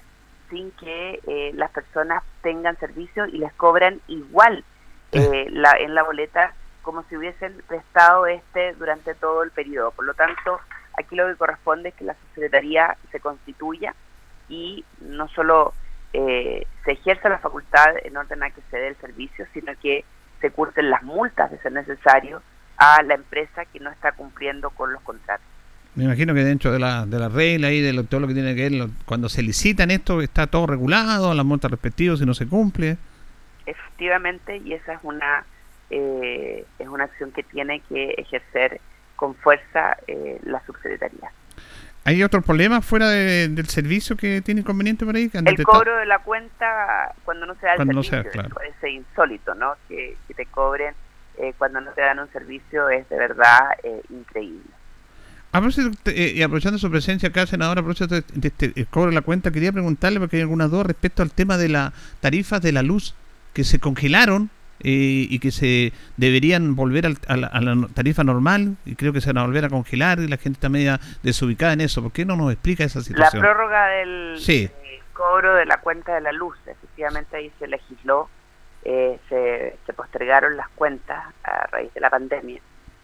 sin 0.49 0.71
que 0.71 1.19
eh, 1.27 1.51
las 1.55 1.71
personas 1.71 2.23
tengan 2.41 2.77
servicio 2.77 3.25
y 3.25 3.37
les 3.37 3.53
cobran 3.53 4.01
igual 4.07 4.63
eh, 5.11 5.47
la, 5.51 5.71
en 5.77 5.95
la 5.95 6.03
boleta 6.03 6.53
como 6.81 7.03
si 7.03 7.17
hubiesen 7.17 7.61
prestado 7.67 8.27
este 8.27 8.73
durante 8.73 9.13
todo 9.13 9.43
el 9.43 9.51
periodo. 9.51 9.91
Por 9.91 10.05
lo 10.05 10.13
tanto, 10.13 10.59
aquí 10.97 11.15
lo 11.15 11.27
que 11.27 11.35
corresponde 11.35 11.89
es 11.89 11.95
que 11.95 12.05
la 12.05 12.15
Secretaría 12.33 12.95
se 13.11 13.19
constituya 13.19 13.93
y 14.47 14.85
no 15.01 15.27
solo 15.29 15.73
eh, 16.13 16.65
se 16.85 16.93
ejerza 16.93 17.29
la 17.29 17.39
facultad 17.39 17.95
en 18.03 18.15
orden 18.15 18.43
a 18.43 18.51
que 18.51 18.61
se 18.71 18.77
dé 18.77 18.87
el 18.87 18.95
servicio, 18.97 19.45
sino 19.53 19.73
que 19.81 20.05
se 20.39 20.51
curten 20.51 20.89
las 20.89 21.03
multas 21.03 21.51
de 21.51 21.57
ser 21.59 21.73
necesario 21.73 22.41
a 22.77 23.01
la 23.03 23.15
empresa 23.15 23.65
que 23.65 23.79
no 23.79 23.89
está 23.89 24.13
cumpliendo 24.13 24.69
con 24.69 24.93
los 24.93 25.01
contratos. 25.01 25.45
Me 25.97 26.03
imagino 26.05 26.33
que 26.33 26.43
dentro 26.43 26.71
de 26.71 26.79
la, 26.79 27.05
de 27.05 27.17
la 27.19 27.27
regla 27.27 27.71
y 27.71 27.81
de 27.81 27.91
lo- 27.91 28.03
todo 28.03 28.19
lo 28.21 28.27
que 28.27 28.33
tiene 28.35 28.53
que 28.55 28.61
ver, 28.63 28.71
lo- 28.71 28.89
cuando 29.05 29.27
se 29.29 29.41
licitan 29.41 29.89
esto, 29.91 30.21
está 30.21 30.45
todo 30.47 30.67
regulado, 30.67 31.33
las 31.33 31.45
multas 31.45 31.71
respectivas 31.71 32.19
si 32.19 32.25
no 32.25 32.33
se 32.33 32.47
cumple. 32.47 32.97
efectivamente 33.65 34.57
y 34.63 34.73
esa 34.73 34.93
es 34.93 34.99
una 35.03 35.43
eh, 35.89 36.65
es 36.79 36.87
una 36.87 37.05
acción 37.05 37.31
que 37.31 37.43
tiene 37.43 37.81
que 37.89 38.11
ejercer 38.17 38.79
con 39.15 39.35
fuerza 39.35 39.97
eh, 40.07 40.39
la 40.43 40.61
subsecretaría. 40.65 41.31
¿Hay 42.03 42.23
otros 42.23 42.43
problemas 42.45 42.85
fuera 42.85 43.09
de- 43.09 43.47
del 43.49 43.67
servicio 43.67 44.15
que 44.15 44.41
tiene 44.41 44.61
inconveniente 44.61 45.05
por 45.05 45.15
ahí? 45.15 45.29
El 45.33 45.63
cobro 45.65 45.97
de 45.97 46.05
la 46.05 46.19
cuenta 46.19 47.13
cuando 47.25 47.45
no 47.45 47.55
se 47.55 47.65
da 47.65 47.71
el 47.73 47.77
Cuando 47.77 47.93
no 47.95 48.03
se 48.03 48.15
da, 48.17 48.23
servicio 48.23 48.49
claro. 48.55 48.71
es 48.83 48.91
insólito, 48.93 49.55
¿no? 49.55 49.73
Que, 49.89 50.15
que 50.27 50.33
te 50.33 50.45
cobren 50.45 50.93
eh, 51.39 51.53
cuando 51.57 51.81
no 51.81 51.91
te 51.91 52.01
dan 52.01 52.19
un 52.19 52.29
servicio 52.31 52.89
es 52.89 53.07
de 53.09 53.17
verdad 53.17 53.71
eh, 53.83 54.01
increíble. 54.09 54.69
A 55.53 55.61
eh, 56.05 56.33
y 56.35 56.41
aprovechando 56.41 56.77
su 56.77 56.91
presencia 56.91 57.29
acá, 57.29 57.45
senadora, 57.47 57.81
a 57.81 57.83
propósito 57.83 58.15
de, 58.15 58.23
de 58.33 58.47
este 58.49 58.73
eh, 58.75 58.85
cobro 58.89 59.09
de 59.09 59.15
la 59.15 59.21
cuenta, 59.21 59.51
quería 59.51 59.71
preguntarle, 59.71 60.19
porque 60.19 60.35
hay 60.35 60.41
algunas 60.41 60.69
dudas 60.69 60.87
respecto 60.87 61.23
al 61.23 61.31
tema 61.31 61.57
de 61.57 61.69
las 61.69 61.93
tarifas 62.19 62.61
de 62.61 62.71
la 62.73 62.83
luz, 62.83 63.15
que 63.53 63.63
se 63.63 63.79
congelaron 63.79 64.51
eh, 64.81 65.25
y 65.31 65.39
que 65.39 65.49
se 65.49 65.91
deberían 66.17 66.75
volver 66.75 67.07
a, 67.27 67.35
la, 67.35 67.87
tarifa 67.95 68.23
normal 68.23 68.75
y 68.85 68.95
creo 68.95 69.11
que 69.11 69.21
se 69.21 69.33
van 69.33 69.39
a 69.39 69.47
volver 69.47 69.65
a 69.65 69.69
congelar 69.69 70.19
y 70.19 70.27
la 70.27 70.37
gente 70.37 70.57
está 70.57 70.69
media 70.69 70.99
desubicada 71.23 71.73
en 71.73 71.81
eso. 71.81 72.03
¿Por 72.03 72.11
qué 72.11 72.25
no 72.25 72.35
nos 72.35 72.51
explica 72.51 72.83
esa 72.83 73.01
situación? 73.01 73.41
La 73.41 73.49
prórroga 73.49 73.87
del 73.87 74.39
cobro 75.13 75.55
de 75.55 75.65
la 75.65 75.77
cuenta 75.79 76.13
de 76.13 76.21
la 76.21 76.31
luz, 76.31 76.55
efectivamente 76.67 77.37
ahí 77.37 77.51
se 77.57 77.65
legisló, 77.65 78.29
eh, 78.83 79.19
se, 79.29 79.75
se, 79.87 79.93
postergaron 79.93 80.55
las 80.55 80.69
cuentas 80.69 81.23
a 81.43 81.65
raíz 81.71 81.91
de 81.95 81.99
la 81.99 82.11
pandemia 82.11 82.61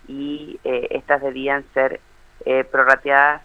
y 0.08 0.60
eh, 0.64 0.90
estas 0.92 1.24
debían 1.24 1.66
ser 1.74 2.00
prorrateadas 2.72 3.42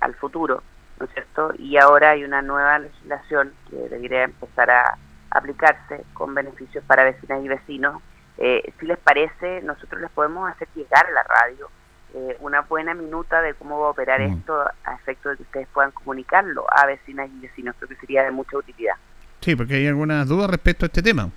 al 0.00 0.14
futuro, 0.14 0.62
¿no 0.98 1.06
es 1.06 1.12
cierto? 1.12 1.52
Y 1.58 1.76
ahora 1.76 2.10
hay 2.10 2.24
una 2.24 2.42
nueva 2.42 2.78
legislación 2.78 3.52
que 3.68 3.76
debería 3.76 4.24
empezar 4.24 4.70
a 4.70 4.98
aplicarse 5.30 6.04
con 6.14 6.34
beneficios 6.34 6.84
para 6.84 7.04
vecinas 7.04 7.44
y 7.44 7.48
vecinos. 7.48 8.02
Eh, 8.38 8.72
si 8.78 8.86
les 8.86 8.98
parece, 8.98 9.62
nosotros 9.62 10.00
les 10.00 10.10
podemos 10.10 10.50
hacer 10.50 10.68
llegar 10.74 11.06
a 11.06 11.10
la 11.10 11.22
radio 11.22 11.68
eh, 12.14 12.36
una 12.40 12.62
buena 12.62 12.94
minuta 12.94 13.40
de 13.40 13.54
cómo 13.54 13.80
va 13.80 13.88
a 13.88 13.90
operar 13.90 14.20
mm. 14.20 14.38
esto 14.38 14.60
a 14.84 14.94
efecto 14.94 15.28
de 15.28 15.36
que 15.36 15.42
ustedes 15.42 15.68
puedan 15.72 15.92
comunicarlo 15.92 16.66
a 16.68 16.86
vecinas 16.86 17.30
y 17.30 17.40
vecinos. 17.40 17.76
Creo 17.78 17.88
que 17.88 17.96
sería 17.96 18.24
de 18.24 18.30
mucha 18.30 18.56
utilidad. 18.56 18.94
Sí, 19.40 19.54
porque 19.54 19.74
hay 19.74 19.86
algunas 19.86 20.26
dudas 20.26 20.50
respecto 20.50 20.84
a 20.84 20.88
este 20.88 21.02
tema. 21.02 21.30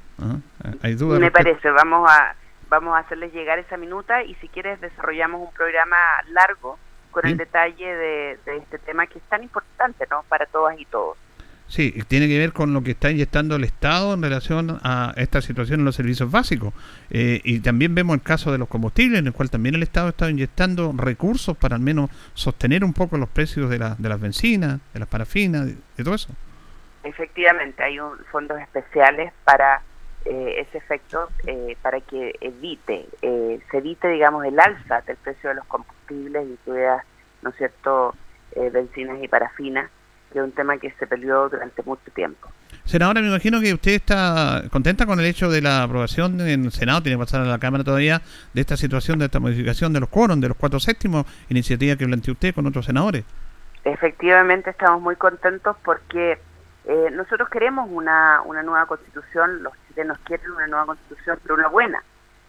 Hay 0.82 0.96
dudas 0.96 1.20
Me 1.20 1.32
parece, 1.32 1.70
vamos 1.72 2.10
a 2.10 2.36
vamos 2.70 2.96
a 2.96 3.00
hacerles 3.00 3.32
llegar 3.34 3.60
esa 3.60 3.78
minuta 3.78 4.24
y 4.24 4.34
si 4.36 4.48
quieres 4.48 4.82
desarrollamos 4.82 5.42
un 5.42 5.54
programa 5.54 5.98
largo 6.30 6.80
con 7.14 7.26
el 7.26 7.38
detalle 7.38 7.96
de, 7.96 8.40
de, 8.46 8.58
este 8.58 8.80
tema 8.80 9.08
que 9.08 9.20
es 9.20 9.24
tan 9.26 9.44
importante 9.44 10.06
¿no? 10.10 10.24
para 10.28 10.46
todas 10.48 10.78
y 10.78 10.86
todos. 10.86 11.18
Sí, 11.68 11.92
tiene 12.08 12.28
que 12.28 12.38
ver 12.38 12.54
con 12.54 12.74
lo 12.74 12.84
que 12.84 12.92
está 12.92 13.10
inyectando 13.10 13.56
el 13.56 13.64
Estado 13.64 14.14
en 14.14 14.22
relación 14.22 14.80
a 14.84 15.14
esta 15.16 15.42
situación 15.42 15.80
en 15.80 15.86
los 15.86 15.96
servicios 15.96 16.30
básicos. 16.30 16.74
Eh, 17.10 17.42
y 17.44 17.62
también 17.62 17.96
vemos 17.96 18.16
el 18.16 18.22
caso 18.22 18.52
de 18.52 18.58
los 18.58 18.68
combustibles, 18.68 19.20
en 19.20 19.28
el 19.28 19.34
cual 19.34 19.50
también 19.50 19.74
el 19.74 19.82
Estado 19.82 20.10
está 20.10 20.30
inyectando 20.30 20.94
recursos 20.96 21.58
para 21.58 21.76
al 21.76 21.82
menos 21.82 22.12
sostener 22.34 22.84
un 22.84 22.94
poco 22.94 23.18
los 23.18 23.30
precios 23.30 23.70
de, 23.70 23.80
la, 23.80 23.96
de 23.98 24.10
las 24.10 24.20
bencinas, 24.20 24.82
de 24.94 25.00
las 25.00 25.10
parafinas, 25.10 25.66
de, 25.66 26.04
todo 26.04 26.14
eso. 26.14 26.30
Efectivamente, 27.04 27.82
hay 27.82 28.00
un, 28.00 28.18
fondos 28.32 28.60
especiales 28.60 29.34
para 29.44 29.82
eh, 30.26 30.66
ese 30.68 30.78
efecto, 30.78 31.30
eh, 31.48 31.78
para 31.82 32.00
que 32.02 32.36
evite, 32.42 33.06
se 33.22 33.78
evite, 33.78 34.08
digamos, 34.08 34.46
el 34.46 34.60
alza 34.60 35.02
del 35.02 35.18
precio 35.18 35.50
de 35.50 35.56
los 35.56 35.66
combustibles, 35.66 36.48
incluidas, 36.48 37.04
¿no 37.42 37.50
es 37.50 37.56
cierto?, 37.58 38.16
bencinas 38.56 39.22
y 39.24 39.28
parafinas 39.28 39.90
que 40.34 40.40
es 40.40 40.46
un 40.46 40.52
tema 40.52 40.78
que 40.78 40.92
se 40.92 41.08
peleó 41.08 41.48
durante 41.48 41.84
mucho 41.84 42.12
tiempo. 42.14 42.50
Senadora, 42.86 43.22
me 43.22 43.28
imagino 43.28 43.62
que 43.62 43.74
usted 43.74 43.92
está 43.92 44.64
contenta 44.72 45.06
con 45.06 45.20
el 45.20 45.26
hecho 45.26 45.50
de 45.50 45.62
la 45.62 45.84
aprobación 45.84 46.42
en 46.42 46.66
el 46.66 46.72
Senado, 46.72 47.04
tiene 47.04 47.18
que 47.18 47.24
pasar 47.24 47.42
a 47.42 47.46
la 47.46 47.60
Cámara 47.60 47.84
todavía, 47.84 48.22
de 48.54 48.60
esta 48.60 48.76
situación, 48.76 49.20
de 49.20 49.26
esta 49.26 49.40
modificación 49.40 49.94
de 49.94 50.02
los 50.02 50.10
quórum, 50.10 50.42
de 50.42 50.50
los 50.50 50.58
cuatro 50.58 50.80
séptimos, 50.80 51.26
iniciativa 51.50 51.96
que 51.96 52.06
planteó 52.06 52.34
usted 52.34 52.54
con 52.54 52.66
otros 52.66 52.86
senadores. 52.86 53.24
Efectivamente, 53.86 54.72
estamos 54.72 55.02
muy 55.02 55.16
contentos 55.16 55.78
porque 55.86 56.40
eh, 56.86 57.10
nosotros 57.12 57.50
queremos 57.50 57.90
una, 57.90 58.42
una 58.46 58.64
nueva 58.64 58.86
constitución, 58.86 59.64
los 59.64 59.74
chilenos 59.88 60.18
quieren 60.26 60.52
una 60.52 60.68
nueva 60.68 60.86
constitución, 60.88 61.40
pero 61.42 61.56
una 61.56 61.68
buena. 61.68 62.04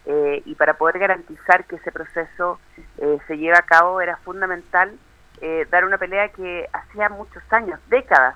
Eh, 0.05 0.43
y 0.45 0.55
para 0.55 0.75
poder 0.75 0.99
garantizar 0.99 1.65
que 1.65 1.77
ese 1.77 1.91
proceso 1.91 2.59
eh, 2.99 3.17
se 3.27 3.37
lleve 3.37 3.57
a 3.57 3.63
cabo 3.63 4.01
era 4.01 4.17
fundamental 4.17 4.95
eh, 5.41 5.67
dar 5.69 5.85
una 5.85 5.97
pelea 5.97 6.29
que 6.29 6.67
hacía 6.71 7.09
muchos 7.09 7.43
años, 7.51 7.79
décadas, 7.89 8.35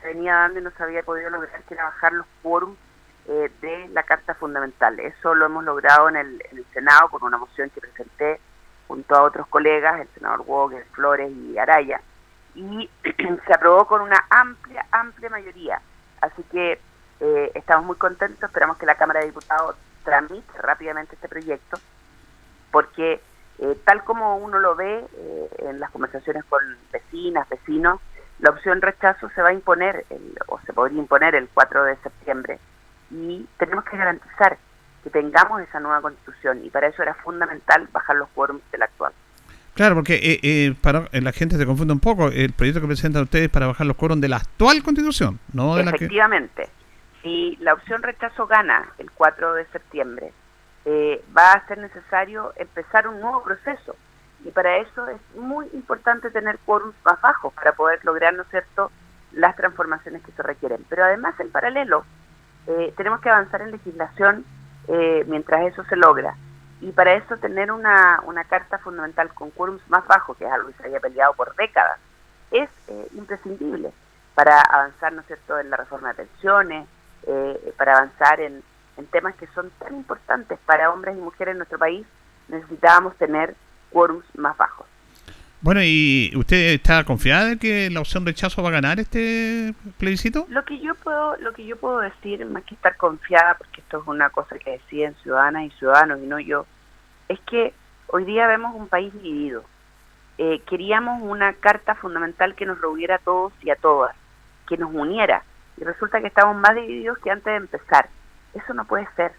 se 0.00 0.08
venía 0.08 0.34
dando 0.34 0.60
y 0.60 0.62
no 0.62 0.70
se 0.70 0.82
había 0.82 1.02
podido 1.02 1.30
lograr, 1.30 1.60
que 1.62 1.74
era 1.74 1.84
bajar 1.84 2.12
los 2.12 2.26
quórums 2.42 2.78
eh, 3.26 3.50
de 3.60 3.88
la 3.88 4.04
Carta 4.04 4.34
Fundamental. 4.34 4.98
Eso 5.00 5.34
lo 5.34 5.46
hemos 5.46 5.64
logrado 5.64 6.08
en 6.08 6.16
el, 6.16 6.42
Senado 6.72 7.08
con 7.08 7.24
una 7.24 7.38
moción 7.38 7.70
que 7.70 7.80
presenté 7.80 8.40
junto 8.86 9.14
a 9.16 9.22
otros 9.22 9.46
colegas, 9.48 10.00
el 10.00 10.08
senador 10.14 10.44
Walker, 10.46 10.84
Flores 10.92 11.32
y 11.32 11.58
Araya, 11.58 12.00
y 12.56 12.90
se 13.46 13.54
aprobó 13.54 13.86
con 13.86 14.00
una 14.00 14.24
amplia, 14.30 14.86
amplia 14.90 15.30
mayoría. 15.30 15.80
Así 16.20 16.42
que 16.50 16.80
eh, 17.20 17.52
estamos 17.54 17.86
muy 17.86 17.96
contentos, 17.96 18.42
esperamos 18.42 18.78
que 18.78 18.86
la 18.86 18.96
Cámara 18.96 19.20
de 19.20 19.26
Diputados 19.26 19.76
tramite 20.04 20.58
rápidamente 20.58 21.14
este 21.14 21.28
proyecto, 21.28 21.78
porque 22.70 23.20
eh, 23.58 23.78
tal 23.84 24.04
como 24.04 24.38
uno 24.38 24.58
lo 24.58 24.74
ve 24.74 25.06
eh, 25.16 25.50
en 25.58 25.80
las 25.80 25.90
conversaciones 25.90 26.44
con 26.46 26.60
vecinas, 26.92 27.48
vecinos, 27.48 28.00
la 28.38 28.50
opción 28.50 28.82
rechazo 28.82 29.30
se 29.30 29.42
va 29.42 29.48
a 29.48 29.54
imponer 29.54 30.04
o 30.48 30.60
se 30.60 30.72
podría 30.74 30.98
imponer 30.98 31.34
el 31.34 31.48
4 31.48 31.84
de 31.84 31.96
septiembre 31.96 32.58
y 33.10 33.48
tenemos 33.56 33.84
que 33.84 33.96
garantizar 33.96 34.58
que 35.02 35.08
tengamos 35.08 35.62
esa 35.62 35.80
nueva 35.80 36.02
constitución 36.02 36.62
y 36.62 36.68
para 36.68 36.88
eso 36.88 37.02
era 37.02 37.14
fundamental 37.14 37.88
bajar 37.92 38.16
los 38.16 38.28
quórums 38.30 38.62
del 38.70 38.82
actual. 38.82 39.12
Claro, 39.76 39.94
porque 39.94 40.40
eh, 40.42 40.74
para 40.80 41.06
la 41.12 41.32
gente 41.32 41.56
se 41.56 41.66
confunde 41.66 41.92
un 41.92 42.00
poco. 42.00 42.28
El 42.28 42.54
proyecto 42.54 42.80
que 42.80 42.86
presentan 42.86 43.24
ustedes 43.24 43.50
para 43.50 43.66
bajar 43.66 43.86
los 43.86 43.96
quórums 43.96 44.22
de 44.22 44.28
la 44.28 44.38
actual 44.38 44.82
constitución, 44.82 45.38
no 45.52 45.76
de 45.76 45.82
Efectivamente. 45.82 46.62
la 46.62 46.68
que... 46.68 46.76
Si 47.22 47.56
la 47.60 47.74
opción 47.74 48.02
rechazo 48.02 48.46
gana 48.46 48.88
el 48.98 49.10
4 49.10 49.52
de 49.52 49.66
septiembre, 49.66 50.32
eh, 50.86 51.22
va 51.36 51.52
a 51.52 51.66
ser 51.66 51.76
necesario 51.76 52.54
empezar 52.56 53.06
un 53.06 53.20
nuevo 53.20 53.42
proceso. 53.42 53.96
Y 54.44 54.50
para 54.50 54.78
eso 54.78 55.08
es 55.08 55.20
muy 55.36 55.66
importante 55.74 56.30
tener 56.30 56.58
quórum 56.64 56.92
más 57.04 57.20
bajos 57.20 57.52
para 57.52 57.72
poder 57.72 58.02
lograr, 58.02 58.32
¿no 58.32 58.44
cierto?, 58.44 58.90
las 59.32 59.56
transformaciones 59.56 60.22
que 60.22 60.32
se 60.32 60.42
requieren. 60.42 60.86
Pero 60.88 61.04
además, 61.04 61.38
en 61.38 61.50
paralelo, 61.50 62.06
eh, 62.66 62.94
tenemos 62.96 63.20
que 63.20 63.28
avanzar 63.28 63.60
en 63.60 63.72
legislación 63.72 64.44
eh, 64.88 65.24
mientras 65.26 65.66
eso 65.66 65.84
se 65.84 65.96
logra. 65.96 66.34
Y 66.80 66.92
para 66.92 67.14
eso 67.14 67.36
tener 67.38 67.72
una, 67.72 68.20
una 68.26 68.44
carta 68.44 68.78
fundamental 68.78 69.32
con 69.32 69.50
quórums 69.50 69.82
más 69.88 70.06
bajos, 70.06 70.36
que 70.36 70.44
es 70.44 70.52
algo 70.52 70.68
que 70.68 70.74
se 70.74 70.88
haya 70.88 71.00
peleado 71.00 71.32
por 71.34 71.54
décadas, 71.56 71.98
es 72.50 72.68
imprescindible 73.14 73.92
para 74.34 74.60
avanzar, 74.60 75.12
¿no 75.12 75.22
es 75.22 75.26
cierto?, 75.26 75.58
en 75.58 75.70
la 75.70 75.78
reforma 75.78 76.08
de 76.08 76.26
pensiones, 76.26 76.86
para 77.76 77.96
avanzar 77.96 78.40
en, 78.40 78.62
en 78.96 79.06
temas 79.06 79.34
que 79.36 79.46
son 79.48 79.70
tan 79.78 79.94
importantes 79.94 80.58
para 80.66 80.90
hombres 80.92 81.16
y 81.16 81.20
mujeres 81.20 81.52
en 81.52 81.58
nuestro 81.58 81.78
país, 81.78 82.06
necesitábamos 82.48 83.16
tener 83.16 83.56
quórums 83.90 84.24
más 84.36 84.56
bajos. 84.56 84.86
Bueno, 85.66 85.80
¿y 85.82 86.30
usted 86.36 86.74
está 86.74 87.02
confiada 87.02 87.46
de 87.46 87.58
que 87.58 87.90
la 87.90 87.98
opción 87.98 88.24
rechazo 88.24 88.62
va 88.62 88.68
a 88.68 88.72
ganar 88.78 89.00
este 89.00 89.74
plebiscito? 89.98 90.46
Lo 90.48 90.64
que 90.64 90.78
yo 90.78 90.94
puedo, 90.94 91.36
lo 91.38 91.52
que 91.54 91.66
yo 91.66 91.76
puedo 91.76 91.98
decir, 91.98 92.46
más 92.46 92.62
que 92.62 92.76
estar 92.76 92.96
confiada, 92.96 93.56
porque 93.58 93.80
esto 93.80 94.00
es 94.00 94.06
una 94.06 94.30
cosa 94.30 94.60
que 94.60 94.70
deciden 94.70 95.16
ciudadanas 95.24 95.64
y 95.64 95.70
ciudadanos 95.70 96.20
y 96.22 96.26
no 96.28 96.38
yo, 96.38 96.66
es 97.28 97.40
que 97.50 97.74
hoy 98.06 98.24
día 98.24 98.46
vemos 98.46 98.76
un 98.76 98.86
país 98.86 99.12
dividido. 99.14 99.64
Eh, 100.38 100.62
queríamos 100.68 101.20
una 101.20 101.52
carta 101.54 101.96
fundamental 101.96 102.54
que 102.54 102.64
nos 102.64 102.80
reuniera 102.80 103.16
a 103.16 103.18
todos 103.18 103.52
y 103.60 103.70
a 103.70 103.74
todas, 103.74 104.14
que 104.68 104.76
nos 104.76 104.94
uniera, 104.94 105.42
y 105.78 105.82
resulta 105.82 106.20
que 106.20 106.28
estamos 106.28 106.56
más 106.56 106.76
divididos 106.76 107.18
que 107.18 107.32
antes 107.32 107.46
de 107.46 107.56
empezar. 107.56 108.08
Eso 108.54 108.72
no 108.72 108.84
puede 108.84 109.08
ser, 109.16 109.32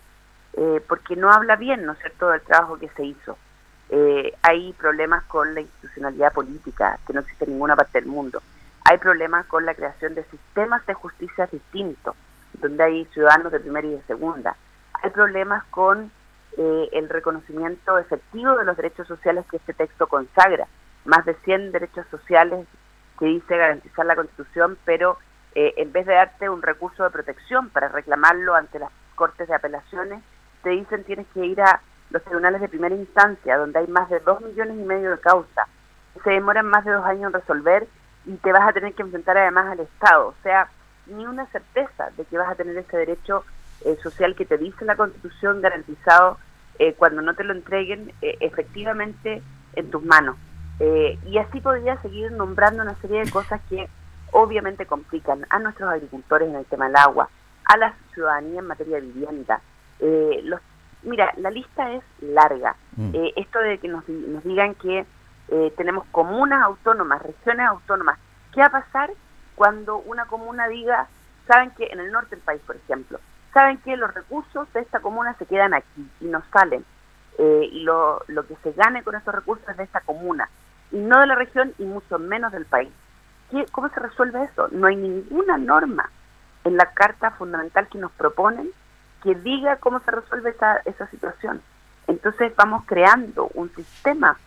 eh, 0.58 0.82
porque 0.90 1.16
no 1.16 1.32
habla 1.32 1.56
bien, 1.56 1.86
¿no 1.86 1.94
es 1.94 2.00
cierto?, 2.00 2.28
del 2.32 2.42
trabajo 2.42 2.78
que 2.78 2.90
se 2.98 3.06
hizo. 3.06 3.38
Eh, 3.90 4.34
hay 4.42 4.74
problemas 4.74 5.24
con 5.24 5.54
la 5.54 5.62
institucionalidad 5.62 6.34
política, 6.34 7.00
que 7.08 7.14
no 7.14 7.22
existe 7.22 7.46
en 7.46 7.52
ninguna 7.52 7.76
parte 7.76 8.00
del 8.02 8.10
mundo. 8.10 8.42
Hay 8.84 8.98
problemas 8.98 9.46
con 9.46 9.66
la 9.66 9.76
creación 9.76 10.16
de 10.16 10.24
sistemas 10.26 10.86
de 10.86 10.94
justicia 10.94 11.48
distintos, 11.48 12.16
donde 12.54 12.84
hay 12.84 13.06
ciudadanos 13.06 13.52
de 13.52 13.60
primera 13.60 13.88
y 13.88 13.92
de 13.92 14.02
segunda. 14.04 14.56
Hay 15.02 15.10
problemas 15.12 15.64
con 15.66 16.12
eh, 16.58 16.90
el 16.92 17.10
reconocimiento 17.10 17.98
efectivo 17.98 18.58
de 18.58 18.66
los 18.66 18.76
derechos 18.76 19.08
sociales 19.08 19.46
que 19.50 19.58
este 19.58 19.74
texto 19.74 20.08
consagra. 20.08 20.68
Más 21.06 21.26
de 21.26 21.36
100 21.36 21.72
derechos 21.72 22.06
sociales 22.12 22.68
que 23.20 23.26
dice 23.26 23.58
garantizar 23.58 24.06
la 24.06 24.16
Constitución, 24.16 24.78
pero 24.86 25.18
en 25.56 25.92
vez 25.92 26.06
de 26.06 26.14
darte 26.14 26.50
un 26.50 26.62
recurso 26.62 27.04
de 27.04 27.10
protección 27.10 27.70
para 27.70 27.88
reclamarlo 27.88 28.54
ante 28.54 28.78
las 28.78 28.92
cortes 29.16 29.48
de 29.48 29.56
apelaciones, 29.56 30.22
te 30.62 30.70
dicen 30.70 31.04
tienes 31.04 31.26
que 31.34 31.44
ir 31.44 31.60
a 31.62 31.82
los 32.10 32.24
tribunales 32.24 32.62
de 32.62 32.70
primera 32.70 32.96
instancia, 32.96 33.58
donde 33.58 33.80
hay 33.80 33.88
más 33.88 34.10
de 34.10 34.20
dos 34.20 34.42
millones 34.42 34.78
y 34.78 34.84
medio 34.84 35.12
de 35.12 35.20
causas. 35.20 35.68
Se 36.24 36.32
demoran 36.32 36.68
más 36.68 36.86
de 36.86 36.92
dos 36.92 37.06
años 37.06 37.28
en 37.28 37.34
resolver 37.34 37.88
y 38.26 38.34
te 38.38 38.52
vas 38.52 38.68
a 38.68 38.74
tener 38.74 38.94
que 38.94 39.04
enfrentar 39.04 39.38
además 39.38 39.68
al 39.72 39.80
Estado. 39.82 40.28
O 40.28 40.36
sea, 40.44 40.70
ni 41.08 41.26
una 41.26 41.46
certeza 41.48 42.10
de 42.18 42.26
que 42.26 42.38
vas 42.38 42.50
a 42.50 42.56
tener 42.56 42.78
ese 42.78 42.98
derecho 42.98 43.44
eh, 43.86 43.98
social 44.02 44.36
que 44.36 44.46
te 44.46 44.58
dice 44.58 44.86
la 44.86 44.96
Constitución 44.96 45.62
garantizado 45.62 46.38
eh, 46.80 46.94
cuando 46.94 47.22
no 47.22 47.36
te 47.36 47.44
lo 47.44 47.54
entreguen 47.54 48.12
eh, 48.22 48.38
efectivamente 48.40 49.42
en 49.74 49.92
tus 49.92 50.04
manos. 50.04 50.36
y 50.80 51.38
así 51.40 51.60
podría 51.60 52.00
seguir 52.02 52.32
nombrando 52.32 52.84
una 52.84 52.96
serie 53.02 53.24
de 53.24 53.32
cosas 53.32 53.60
que 53.68 53.90
obviamente 54.32 54.86
complican 54.86 55.46
a 55.50 55.60
nuestros 55.60 55.90
agricultores 55.90 56.50
en 56.50 56.56
el 56.56 56.66
tema 56.66 56.88
del 56.88 56.96
agua, 56.96 57.30
a 57.66 57.78
la 57.78 57.94
ciudadanía 58.14 58.60
en 58.60 58.68
materia 58.68 58.96
de 58.98 59.02
vivienda. 59.02 59.62
Eh, 60.00 60.42
los, 60.44 60.62
mira, 61.08 61.34
la 61.38 61.50
lista 61.50 61.92
es 61.94 62.04
larga. 62.22 62.76
Mm. 62.96 63.16
Eh, 63.16 63.34
esto 63.36 63.60
de 63.60 63.78
que 63.80 63.88
nos, 63.88 64.08
nos 64.08 64.44
digan 64.44 64.76
que 64.76 65.06
eh, 65.50 65.74
tenemos 65.78 66.06
comunas 66.12 66.62
autónomas, 66.62 67.22
regiones 67.22 67.68
autónomas, 67.68 68.20
¿qué 68.54 68.62
va 68.62 68.68
a 68.68 68.82
pasar 68.82 69.12
cuando 69.56 69.98
una 69.98 70.26
comuna 70.26 70.68
diga, 70.68 71.08
saben 71.48 71.72
que 71.72 71.88
en 71.88 72.00
el 72.00 72.12
norte 72.12 72.36
del 72.36 72.46
país, 72.46 72.62
por 72.68 72.76
ejemplo, 72.76 73.20
saben 73.54 73.78
que 73.80 73.98
los 73.98 74.14
recursos 74.14 74.72
de 74.74 74.82
esta 74.82 75.00
comuna 75.00 75.34
se 75.40 75.46
quedan 75.46 75.74
aquí 75.74 76.08
y 76.22 76.26
no 76.26 76.44
salen. 76.54 76.86
Eh, 77.40 77.70
y 77.72 77.84
lo, 77.84 78.24
lo 78.28 78.46
que 78.48 78.56
se 78.64 78.72
gane 78.74 79.04
con 79.04 79.16
esos 79.16 79.34
recursos 79.34 79.68
es 79.70 79.78
de 79.78 79.84
esta 79.84 80.02
comuna, 80.02 80.50
y 80.92 80.98
no 80.98 81.20
de 81.20 81.28
la 81.28 81.36
región 81.36 81.74
y 81.78 81.86
mucho 81.86 82.20
menos 82.20 82.52
del 82.52 82.66
país. 82.66 82.92
¿Qué, 83.52 83.66
¿Cómo 83.72 83.90
se 83.90 84.00
resuelve 84.00 84.44
eso? 84.44 84.68
No 84.72 84.88
hay 84.88 84.96
ninguna 84.96 85.58
norma 85.58 86.10
en 86.64 86.78
la 86.78 86.92
Carta 86.94 87.32
Fundamental 87.32 87.88
que 87.88 87.98
nos 87.98 88.12
proponen 88.12 88.72
que 89.28 89.36
diga 89.36 89.76
cómo 89.76 90.00
se 90.00 90.12
resuelve 90.12 90.52
esa, 90.52 90.78
esa 90.86 91.06
situación. 91.10 91.62
Entonces 92.08 92.54
vamos 92.56 92.84
creando 92.86 93.50
un 93.56 93.70
sistema 93.76 94.38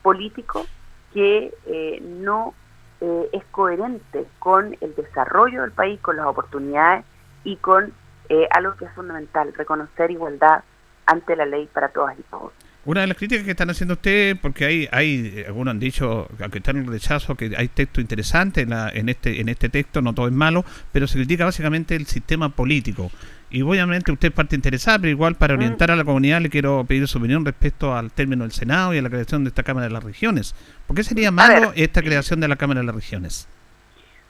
político 0.00 0.64
que 1.12 1.52
eh, 1.66 2.02
no 2.02 2.54
eh, 3.02 3.28
es 3.34 3.44
coherente 3.50 4.24
con 4.38 4.74
el 4.80 4.94
desarrollo 4.94 5.60
del 5.60 5.72
país, 5.72 6.00
con 6.00 6.16
las 6.16 6.24
oportunidades 6.24 7.04
y 7.44 7.56
con 7.56 7.92
eh, 8.30 8.48
algo 8.50 8.74
que 8.76 8.86
es 8.86 8.92
fundamental, 8.92 9.52
reconocer 9.52 10.10
igualdad 10.10 10.64
ante 11.04 11.36
la 11.36 11.44
ley 11.44 11.68
para 11.70 11.90
todas 11.90 12.18
y 12.18 12.22
todos. 12.22 12.52
Una 12.86 13.02
de 13.02 13.08
las 13.08 13.18
críticas 13.18 13.44
que 13.44 13.50
están 13.50 13.68
haciendo 13.68 13.92
ustedes, 13.92 14.38
porque 14.38 14.64
hay, 14.64 14.88
hay 14.90 15.44
algunos 15.46 15.72
han 15.72 15.80
dicho, 15.80 16.28
aunque 16.40 16.58
están 16.58 16.78
en 16.78 16.86
rechazo, 16.86 17.34
que 17.34 17.52
hay 17.54 17.68
texto 17.68 18.00
interesante 18.00 18.62
en, 18.62 18.70
la, 18.70 18.88
en, 18.88 19.10
este, 19.10 19.38
en 19.38 19.50
este 19.50 19.68
texto, 19.68 20.00
no 20.00 20.14
todo 20.14 20.28
es 20.28 20.32
malo, 20.32 20.64
pero 20.92 21.06
se 21.06 21.18
critica 21.18 21.44
básicamente 21.44 21.94
el 21.94 22.06
sistema 22.06 22.48
político. 22.48 23.10
Y 23.50 23.62
obviamente 23.62 24.12
usted 24.12 24.28
es 24.28 24.34
parte 24.34 24.54
interesada, 24.54 24.98
pero 24.98 25.10
igual 25.10 25.34
para 25.34 25.54
mm. 25.54 25.56
orientar 25.58 25.90
a 25.90 25.96
la 25.96 26.04
comunidad 26.04 26.40
le 26.40 26.50
quiero 26.50 26.84
pedir 26.84 27.06
su 27.08 27.18
opinión 27.18 27.44
respecto 27.44 27.94
al 27.94 28.12
término 28.12 28.44
del 28.44 28.52
Senado 28.52 28.94
y 28.94 28.98
a 28.98 29.02
la 29.02 29.10
creación 29.10 29.42
de 29.44 29.48
esta 29.48 29.64
Cámara 29.64 29.88
de 29.88 29.92
las 29.92 30.04
Regiones. 30.04 30.54
¿Por 30.86 30.96
qué 30.96 31.02
sería 31.02 31.30
malo 31.30 31.72
esta 31.74 32.00
creación 32.00 32.40
de 32.40 32.48
la 32.48 32.56
Cámara 32.56 32.80
de 32.80 32.86
las 32.86 32.94
Regiones? 32.94 33.48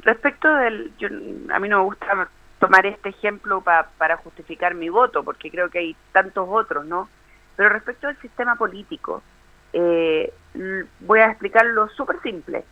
Respecto 0.01 0.53
del... 0.55 0.93
a 1.53 1.59
mí 1.59 1.69
no 1.69 1.79
me 1.79 1.85
gusta 1.85 2.29
tomar 2.59 2.87
este 2.87 3.11
ejemplo 3.11 3.63
para 3.63 4.17
justificar 4.19 4.75
mi 4.75 4.89
voto, 4.89 5.23
porque 5.23 5.51
creo 5.51 5.69
que 5.69 5.79
hay 5.79 5.97
tantos 6.13 6.47
otros, 6.51 6.87
¿no? 6.87 7.09
Pero 7.57 7.69
respecto 7.69 8.09
al 8.09 8.17
sistema 8.21 8.55
político, 8.57 9.23
eh, 9.73 10.33
voy 11.01 11.21
a 11.21 11.27
explicarlo 11.27 11.89
súper 11.91 12.21
simple. 12.23 12.65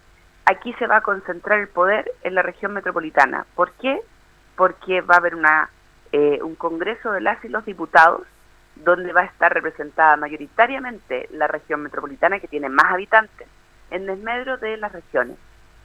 Aquí 0.47 0.73
se 0.79 0.87
va 0.87 0.97
a 0.97 1.01
concentrar 1.03 1.59
el 1.59 1.69
poder 1.69 2.11
en 2.23 2.35
la 2.35 2.43
región 2.43 2.73
metropolitana. 2.73 3.45
¿Por 3.55 3.73
qué? 3.73 4.01
Porque 4.57 5.03
va 5.03 5.17
a 5.17 5.19
haber 5.19 5.35
una, 5.35 5.69
eh, 6.13 6.41
un 6.43 6.55
Congreso 6.55 7.13
de 7.13 7.21
las 7.21 7.45
y 7.45 7.49
los 7.49 7.65
diputados 7.65 8.23
donde 8.77 9.13
va 9.13 9.23
a 9.23 9.25
estar 9.25 9.53
representada 9.53 10.17
mayoritariamente 10.17 11.29
la 11.33 11.49
región 11.49 11.83
metropolitana 11.83 12.39
que 12.39 12.49
tiene 12.49 12.69
más 12.69 12.93
habitantes, 12.93 13.49
en 13.91 14.07
desmedro 14.07 14.57
de 14.59 14.77
las 14.77 14.93
regiones. 14.93 15.37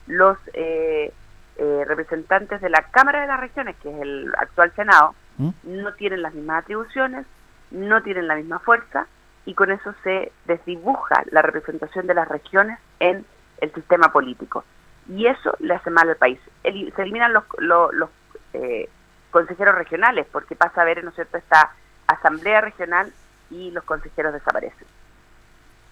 Los 0.06 0.38
eh, 0.52 1.12
representantes 1.56 2.60
de 2.60 2.68
la 2.68 2.82
Cámara 2.90 3.22
de 3.22 3.26
las 3.26 3.40
Regiones, 3.40 3.76
que 3.82 3.90
es 3.90 4.00
el 4.00 4.32
actual 4.36 4.72
Senado, 4.74 5.14
¿Mm? 5.38 5.50
no 5.64 5.94
tienen 5.94 6.22
las 6.22 6.34
mismas 6.34 6.62
atribuciones, 6.62 7.26
no 7.70 8.02
tienen 8.02 8.28
la 8.28 8.36
misma 8.36 8.58
fuerza 8.58 9.06
y 9.46 9.54
con 9.54 9.70
eso 9.70 9.94
se 10.02 10.32
desdibuja 10.46 11.24
la 11.30 11.42
representación 11.42 12.06
de 12.06 12.14
las 12.14 12.28
regiones 12.28 12.78
en 13.00 13.24
el 13.58 13.72
sistema 13.74 14.12
político. 14.12 14.64
Y 15.08 15.26
eso 15.26 15.54
le 15.58 15.74
hace 15.74 15.90
mal 15.90 16.08
al 16.08 16.16
país. 16.16 16.38
se 16.62 17.02
eliminan 17.02 17.32
los, 17.32 17.44
los, 17.58 18.10
eh, 18.54 18.88
consejeros 19.34 19.74
regionales 19.74 20.26
porque 20.30 20.54
pasa 20.54 20.82
a 20.82 20.84
ver, 20.84 21.02
¿no 21.02 21.10
es 21.10 21.16
cierto?, 21.16 21.36
esta 21.36 21.72
asamblea 22.06 22.60
regional 22.60 23.12
y 23.50 23.72
los 23.72 23.82
consejeros 23.82 24.32
desaparecen. 24.32 24.86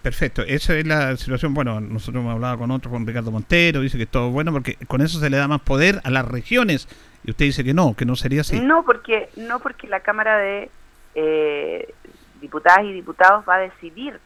Perfecto, 0.01 0.43
esa 0.43 0.75
es 0.75 0.87
la 0.87 1.17
situación. 1.17 1.53
Bueno, 1.53 1.81
nosotros 1.81 2.21
hemos 2.21 2.33
hablado 2.33 2.57
con 2.57 2.71
otro, 2.71 2.89
con 2.89 3.05
Ricardo 3.05 3.31
Montero, 3.31 3.81
dice 3.81 3.97
que 3.97 4.03
es 4.03 4.09
todo 4.09 4.29
bueno 4.31 4.53
porque 4.53 4.77
con 4.87 5.01
eso 5.01 5.19
se 5.19 5.29
le 5.29 5.35
da 5.35 5.49
más 5.49 5.59
poder 5.59 5.99
a 6.05 6.09
las 6.09 6.25
regiones. 6.25 6.87
Y 7.25 7.31
usted 7.31 7.45
dice 7.45 7.65
que 7.65 7.73
no, 7.73 7.95
que 7.95 8.05
no 8.05 8.15
sería 8.15 8.41
así. 8.41 8.61
No, 8.61 8.85
porque 8.85 9.29
no 9.35 9.59
porque 9.59 9.87
la 9.87 9.99
Cámara 9.99 10.37
de 10.37 10.69
eh, 11.15 11.93
diputadas 12.39 12.85
y 12.85 12.93
diputados 12.93 13.43
va 13.47 13.55
a 13.55 13.59
decidir 13.59 14.19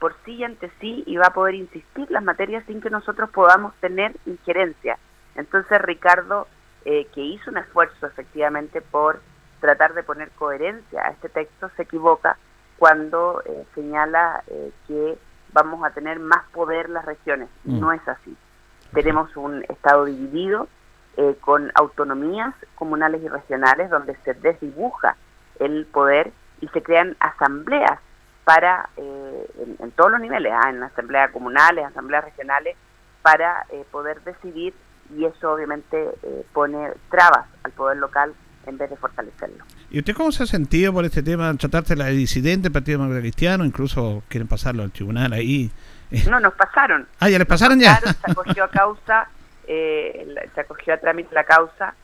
por 0.00 0.16
sí 0.24 0.32
y 0.34 0.44
ante 0.44 0.70
sí 0.80 1.04
y 1.06 1.16
va 1.16 1.28
a 1.28 1.32
poder 1.32 1.54
insistir 1.54 2.10
las 2.10 2.24
materias 2.24 2.64
sin 2.66 2.80
que 2.80 2.90
nosotros 2.90 3.30
podamos 3.30 3.72
tener 3.76 4.16
injerencia. 4.26 4.98
Entonces 5.36 5.80
Ricardo, 5.80 6.48
eh, 6.84 7.06
que 7.14 7.20
hizo 7.20 7.50
un 7.50 7.58
esfuerzo 7.58 8.06
efectivamente 8.06 8.80
por 8.80 9.20
tratar 9.60 9.94
de 9.94 10.02
poner 10.02 10.30
coherencia 10.30 11.06
a 11.06 11.10
este 11.10 11.28
texto, 11.28 11.70
se 11.76 11.82
equivoca 11.82 12.36
cuando 12.78 13.42
eh, 13.46 13.64
señala 13.74 14.42
eh, 14.46 14.72
que 14.86 15.18
vamos 15.52 15.84
a 15.84 15.90
tener 15.90 16.18
más 16.18 16.44
poder 16.52 16.90
las 16.90 17.04
regiones. 17.04 17.48
Mm. 17.64 17.80
No 17.80 17.92
es 17.92 18.06
así. 18.08 18.36
Tenemos 18.92 19.36
un 19.36 19.64
Estado 19.68 20.04
dividido 20.04 20.68
con 21.42 21.70
autonomías 21.76 22.54
comunales 22.74 23.22
y 23.22 23.28
regionales 23.28 23.88
donde 23.88 24.16
se 24.24 24.34
desdibuja 24.34 25.16
el 25.60 25.86
poder 25.86 26.32
y 26.60 26.68
se 26.68 26.82
crean 26.82 27.16
asambleas 27.20 28.00
para, 28.44 28.90
eh, 28.96 29.46
en, 29.80 29.90
todos 29.92 30.12
los 30.12 30.20
niveles, 30.20 30.52
¿ah? 30.54 30.70
en 30.70 30.82
asambleas 30.82 31.30
comunales, 31.30 31.86
asambleas 31.86 32.24
regionales, 32.24 32.76
para 33.22 33.64
eh, 33.70 33.84
poder 33.90 34.20
decidir 34.22 34.74
y 35.16 35.24
eso 35.24 35.52
obviamente 35.52 36.10
eh, 36.22 36.44
pone 36.52 36.90
trabas 37.10 37.46
al 37.62 37.72
poder 37.72 37.98
local 37.98 38.34
en 38.66 38.78
vez 38.78 38.90
de 38.90 38.96
fortalecerlo. 38.96 39.64
¿Y 39.90 39.98
usted 39.98 40.14
cómo 40.14 40.32
se 40.32 40.42
ha 40.42 40.46
sentido 40.46 40.92
por 40.92 41.04
este 41.04 41.22
tema, 41.22 41.54
tratarse 41.56 41.96
la 41.96 42.06
de 42.06 42.12
disidente, 42.12 42.70
Partido 42.70 42.98
Democrático 42.98 43.22
Cristiano, 43.22 43.64
incluso 43.64 44.22
quieren 44.28 44.48
pasarlo 44.48 44.82
al 44.82 44.92
tribunal 44.92 45.32
ahí? 45.32 45.70
No, 46.30 46.38
nos 46.38 46.54
pasaron. 46.54 47.08
Ah, 47.18 47.28
ya 47.28 47.38
les 47.38 47.46
pasaron 47.46 47.80
ya. 47.80 47.96
se 47.96 48.30
acogió 48.30 48.64
a 48.64 48.68
causa, 48.70 49.28
se 49.66 50.60
acogió 50.60 50.94
a 50.94 50.98
trámite 50.98 51.34
la 51.34 51.42
causa 51.42 51.94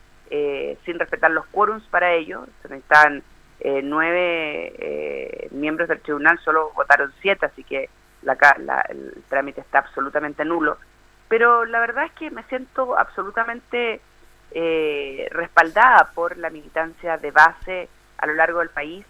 sin 0.85 0.99
respetar 0.99 1.31
los 1.31 1.45
quórums 1.45 1.83
para 1.89 2.11
ello, 2.13 2.45
se 2.61 2.67
necesitan 2.67 3.23
eh, 3.63 3.81
nueve 3.83 4.73
eh, 4.79 5.47
miembros 5.51 5.87
del 5.87 6.01
tribunal 6.01 6.39
solo 6.43 6.71
votaron 6.75 7.13
siete, 7.21 7.45
así 7.45 7.63
que 7.63 7.91
la, 8.23 8.35
el 8.89 9.23
trámite 9.29 9.61
está 9.61 9.79
absolutamente 9.79 10.43
nulo. 10.43 10.77
Pero 11.31 11.65
la 11.65 11.79
verdad 11.79 12.05
es 12.05 12.11
que 12.11 12.29
me 12.29 12.43
siento 12.43 12.95
absolutamente 12.97 14.01
eh, 14.51 15.27
respaldada 15.31 16.11
por 16.13 16.37
la 16.37 16.51
militancia 16.51 17.17
de 17.17 17.31
base 17.31 17.89
a 18.17 18.27
lo 18.27 18.33
largo 18.33 18.59
del 18.59 18.69
país 18.69 19.05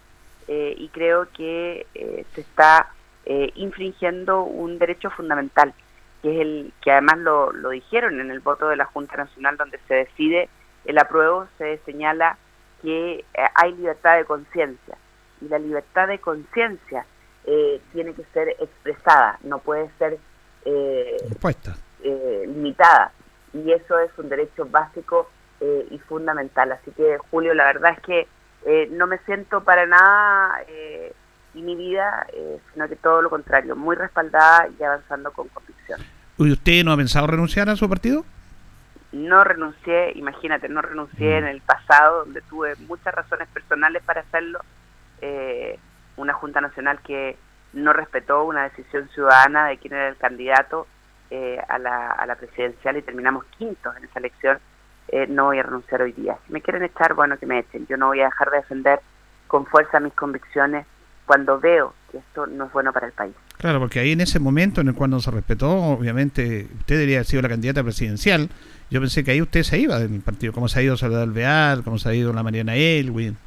y 0.48 0.88
creo 0.88 1.28
que 1.32 1.86
se 2.34 2.40
está 2.40 2.90
infringiendo 3.54 4.42
un 4.42 4.78
derecho 4.78 5.08
fundamental, 5.08 5.72
que 6.20 6.34
es 6.34 6.40
el 6.40 6.72
que 6.82 6.90
además 6.90 7.18
lo, 7.18 7.52
lo 7.52 7.70
dijeron 7.70 8.20
en 8.20 8.30
el 8.30 8.40
voto 8.40 8.68
de 8.68 8.76
la 8.76 8.84
Junta 8.84 9.16
Nacional 9.16 9.56
donde 9.56 9.78
se 9.88 9.94
decide 9.94 10.50
el 10.84 10.98
apruebo, 10.98 11.46
se 11.58 11.78
señala 11.86 12.36
que 12.82 13.14
eh, 13.14 13.24
hay 13.54 13.72
libertad 13.72 14.16
de 14.16 14.24
conciencia. 14.24 14.98
Y 15.40 15.48
la 15.48 15.58
libertad 15.58 16.08
de 16.08 16.18
conciencia 16.18 17.06
eh, 17.44 17.80
tiene 17.92 18.12
que 18.14 18.24
ser 18.32 18.50
expresada, 18.60 19.38
no 19.42 19.58
puede 19.60 19.90
ser 19.98 20.18
eh, 20.64 21.16
eh, 22.02 22.44
limitada 22.46 23.12
y 23.52 23.72
eso 23.72 23.98
es 23.98 24.10
un 24.18 24.28
derecho 24.28 24.66
básico 24.66 25.30
y 25.90 25.98
fundamental. 26.08 26.72
Así 26.72 26.90
que 26.90 27.18
Julio, 27.30 27.54
la 27.54 27.66
verdad 27.66 27.92
es 27.96 28.00
que 28.00 28.88
no 28.90 29.06
me 29.06 29.18
siento 29.18 29.62
para 29.62 29.86
nada 29.86 30.58
inhibida, 31.54 32.26
sino 32.72 32.88
que 32.88 32.96
todo 32.96 33.22
lo 33.22 33.30
contrario, 33.30 33.76
muy 33.76 33.94
respaldada 33.94 34.66
y 34.76 34.82
avanzando 34.82 35.30
con 35.30 35.46
convicción. 35.50 36.00
¿Y 36.38 36.50
usted 36.50 36.82
no 36.82 36.90
ha 36.90 36.96
pensado 36.96 37.28
renunciar 37.28 37.68
a 37.68 37.76
su 37.76 37.88
partido? 37.88 38.24
no 39.12 39.44
renuncié, 39.44 40.12
imagínate, 40.16 40.68
no 40.68 40.80
renuncié 40.82 41.36
en 41.36 41.44
el 41.46 41.60
pasado, 41.60 42.24
donde 42.24 42.40
tuve 42.42 42.74
muchas 42.88 43.14
razones 43.14 43.46
personales 43.48 44.02
para 44.02 44.22
hacerlo, 44.22 44.60
eh, 45.20 45.78
una 46.16 46.32
Junta 46.32 46.60
Nacional 46.60 46.98
que 47.02 47.36
no 47.74 47.92
respetó 47.92 48.44
una 48.44 48.64
decisión 48.64 49.08
ciudadana 49.10 49.66
de 49.66 49.78
quién 49.78 49.94
era 49.94 50.08
el 50.08 50.16
candidato 50.16 50.86
eh, 51.34 51.58
a, 51.66 51.78
la, 51.78 52.10
a 52.10 52.26
la 52.26 52.34
presidencial 52.34 52.98
y 52.98 53.02
terminamos 53.02 53.46
quintos 53.56 53.96
en 53.96 54.04
esa 54.04 54.18
elección, 54.18 54.58
eh, 55.08 55.26
no 55.26 55.46
voy 55.46 55.58
a 55.58 55.62
renunciar 55.62 56.02
hoy 56.02 56.12
día. 56.12 56.36
Si 56.46 56.52
me 56.52 56.60
quieren 56.60 56.82
echar, 56.82 57.14
bueno, 57.14 57.38
que 57.38 57.46
me 57.46 57.60
echen. 57.60 57.86
Yo 57.86 57.96
no 57.96 58.08
voy 58.08 58.20
a 58.20 58.26
dejar 58.26 58.50
de 58.50 58.58
defender 58.58 59.00
con 59.46 59.64
fuerza 59.64 59.98
mis 59.98 60.12
convicciones 60.12 60.84
cuando 61.24 61.58
veo 61.58 61.94
que 62.10 62.18
esto 62.18 62.46
no 62.46 62.66
es 62.66 62.72
bueno 62.74 62.92
para 62.92 63.06
el 63.06 63.14
país. 63.14 63.32
Claro, 63.56 63.80
porque 63.80 64.00
ahí 64.00 64.12
en 64.12 64.20
ese 64.20 64.40
momento 64.40 64.82
en 64.82 64.88
el 64.88 64.94
cual 64.94 65.08
no 65.08 65.20
se 65.20 65.30
respetó, 65.30 65.70
obviamente 65.70 66.66
usted 66.80 66.96
debería 66.96 67.16
haber 67.18 67.26
sido 67.26 67.40
la 67.40 67.48
candidata 67.48 67.82
presidencial. 67.82 68.50
Yo 68.90 69.00
pensé 69.00 69.24
que 69.24 69.30
ahí 69.30 69.40
usted 69.40 69.62
se 69.62 69.78
iba 69.78 69.98
del 69.98 70.20
partido, 70.20 70.52
como 70.52 70.68
se 70.68 70.80
ha 70.80 70.82
ido 70.82 70.98
Soledad 70.98 71.22
Alvear, 71.22 71.82
como 71.82 71.96
se 71.96 72.10
ha 72.10 72.14
ido 72.14 72.30
la 72.34 72.42
Mariana 72.42 72.74
Elwin. 72.74 73.38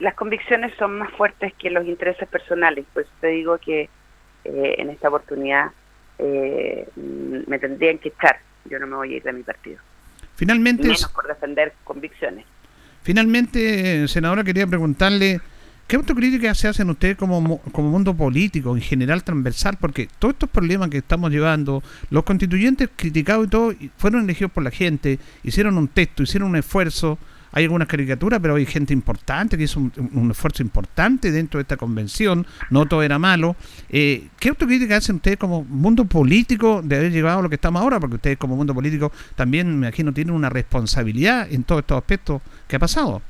Las 0.00 0.12
convicciones 0.14 0.74
son 0.78 0.98
más 0.98 1.10
fuertes 1.12 1.54
que 1.54 1.70
los 1.70 1.86
intereses 1.86 2.28
personales, 2.28 2.84
pues 2.92 3.06
te 3.22 3.28
digo 3.28 3.56
que 3.56 3.88
eh, 4.44 4.74
en 4.76 4.90
esta 4.90 5.08
oportunidad 5.08 5.70
eh, 6.20 6.88
me 6.96 7.58
tendrían 7.58 7.98
que 7.98 8.08
echar. 8.10 8.38
Yo 8.66 8.78
no 8.78 8.86
me 8.86 8.96
voy 8.96 9.14
a 9.14 9.16
ir 9.16 9.22
de 9.22 9.32
mi 9.32 9.42
partido. 9.42 9.78
Finalmente. 10.36 10.84
Menos 10.84 11.08
por 11.08 11.26
defender 11.26 11.72
convicciones. 11.84 12.44
Finalmente, 13.02 14.06
senadora, 14.08 14.44
quería 14.44 14.66
preguntarle 14.66 15.40
¿Qué 15.90 15.96
autocrítica 15.96 16.54
se 16.54 16.68
hacen 16.68 16.88
ustedes 16.88 17.16
como, 17.16 17.58
como 17.72 17.90
mundo 17.90 18.14
político, 18.14 18.76
en 18.76 18.80
general 18.80 19.24
transversal? 19.24 19.76
Porque 19.80 20.08
todos 20.20 20.34
estos 20.34 20.48
problemas 20.48 20.88
que 20.88 20.98
estamos 20.98 21.32
llevando, 21.32 21.82
los 22.10 22.22
constituyentes 22.22 22.90
criticados 22.94 23.48
y 23.48 23.50
todo, 23.50 23.74
fueron 23.96 24.22
elegidos 24.22 24.52
por 24.52 24.62
la 24.62 24.70
gente, 24.70 25.18
hicieron 25.42 25.76
un 25.76 25.88
texto, 25.88 26.22
hicieron 26.22 26.50
un 26.50 26.54
esfuerzo, 26.54 27.18
hay 27.52 27.64
algunas 27.64 27.88
caricaturas, 27.88 28.40
pero 28.40 28.54
hay 28.54 28.66
gente 28.66 28.92
importante 28.92 29.56
que 29.56 29.64
hizo 29.64 29.80
un, 29.80 30.30
esfuerzo 30.30 30.62
importante 30.62 31.30
dentro 31.30 31.58
de 31.58 31.62
esta 31.62 31.76
convención, 31.76 32.46
no 32.70 32.86
todo 32.86 33.02
era 33.02 33.18
malo. 33.18 33.56
Eh, 33.88 34.28
¿Qué 34.38 34.50
autocrítica 34.50 34.96
hacen 34.96 35.16
ustedes 35.16 35.36
como 35.36 35.64
mundo 35.64 36.04
político 36.04 36.80
de 36.82 36.96
haber 36.96 37.12
llegado 37.12 37.40
a 37.40 37.42
lo 37.42 37.48
que 37.48 37.56
estamos 37.56 37.82
ahora? 37.82 37.98
Porque 37.98 38.16
ustedes 38.16 38.38
como 38.38 38.56
mundo 38.56 38.74
político 38.74 39.12
también, 39.34 39.68
me 39.80 39.86
imagino, 39.88 40.12
tienen 40.12 40.34
una 40.34 40.48
responsabilidad 40.48 41.50
en 41.50 41.64
todos 41.64 41.80
estos 41.80 41.98
aspectos 41.98 42.42
que 42.68 42.76
ha 42.76 42.78
pasado. 42.78 43.22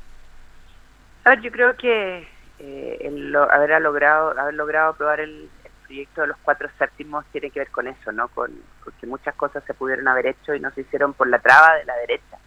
A 1.23 1.31
ver, 1.31 1.41
yo 1.41 1.51
creo 1.51 1.75
que 1.75 2.27
eh, 2.59 3.11
haber 3.51 3.81
logrado 3.81 4.39
haber 4.39 4.53
logrado 4.53 4.91
aprobar 4.91 5.19
el, 5.19 5.49
proyecto 5.85 6.21
de 6.21 6.27
los 6.27 6.37
cuatro 6.41 6.69
séptimos 6.77 7.25
tiene 7.33 7.49
que 7.49 7.59
ver 7.59 7.69
con 7.69 7.85
eso, 7.85 8.11
¿no? 8.13 8.29
Con, 8.29 8.51
que 8.99 9.07
muchas 9.07 9.35
cosas 9.35 9.61
se 9.65 9.73
pudieron 9.73 10.07
haber 10.07 10.27
hecho 10.27 10.55
y 10.55 10.59
no 10.59 10.71
se 10.71 10.81
hicieron 10.81 11.13
por 11.13 11.27
la 11.27 11.39
traba 11.39 11.75
de 11.75 11.85
la 11.85 11.95
derecha. 11.97 12.37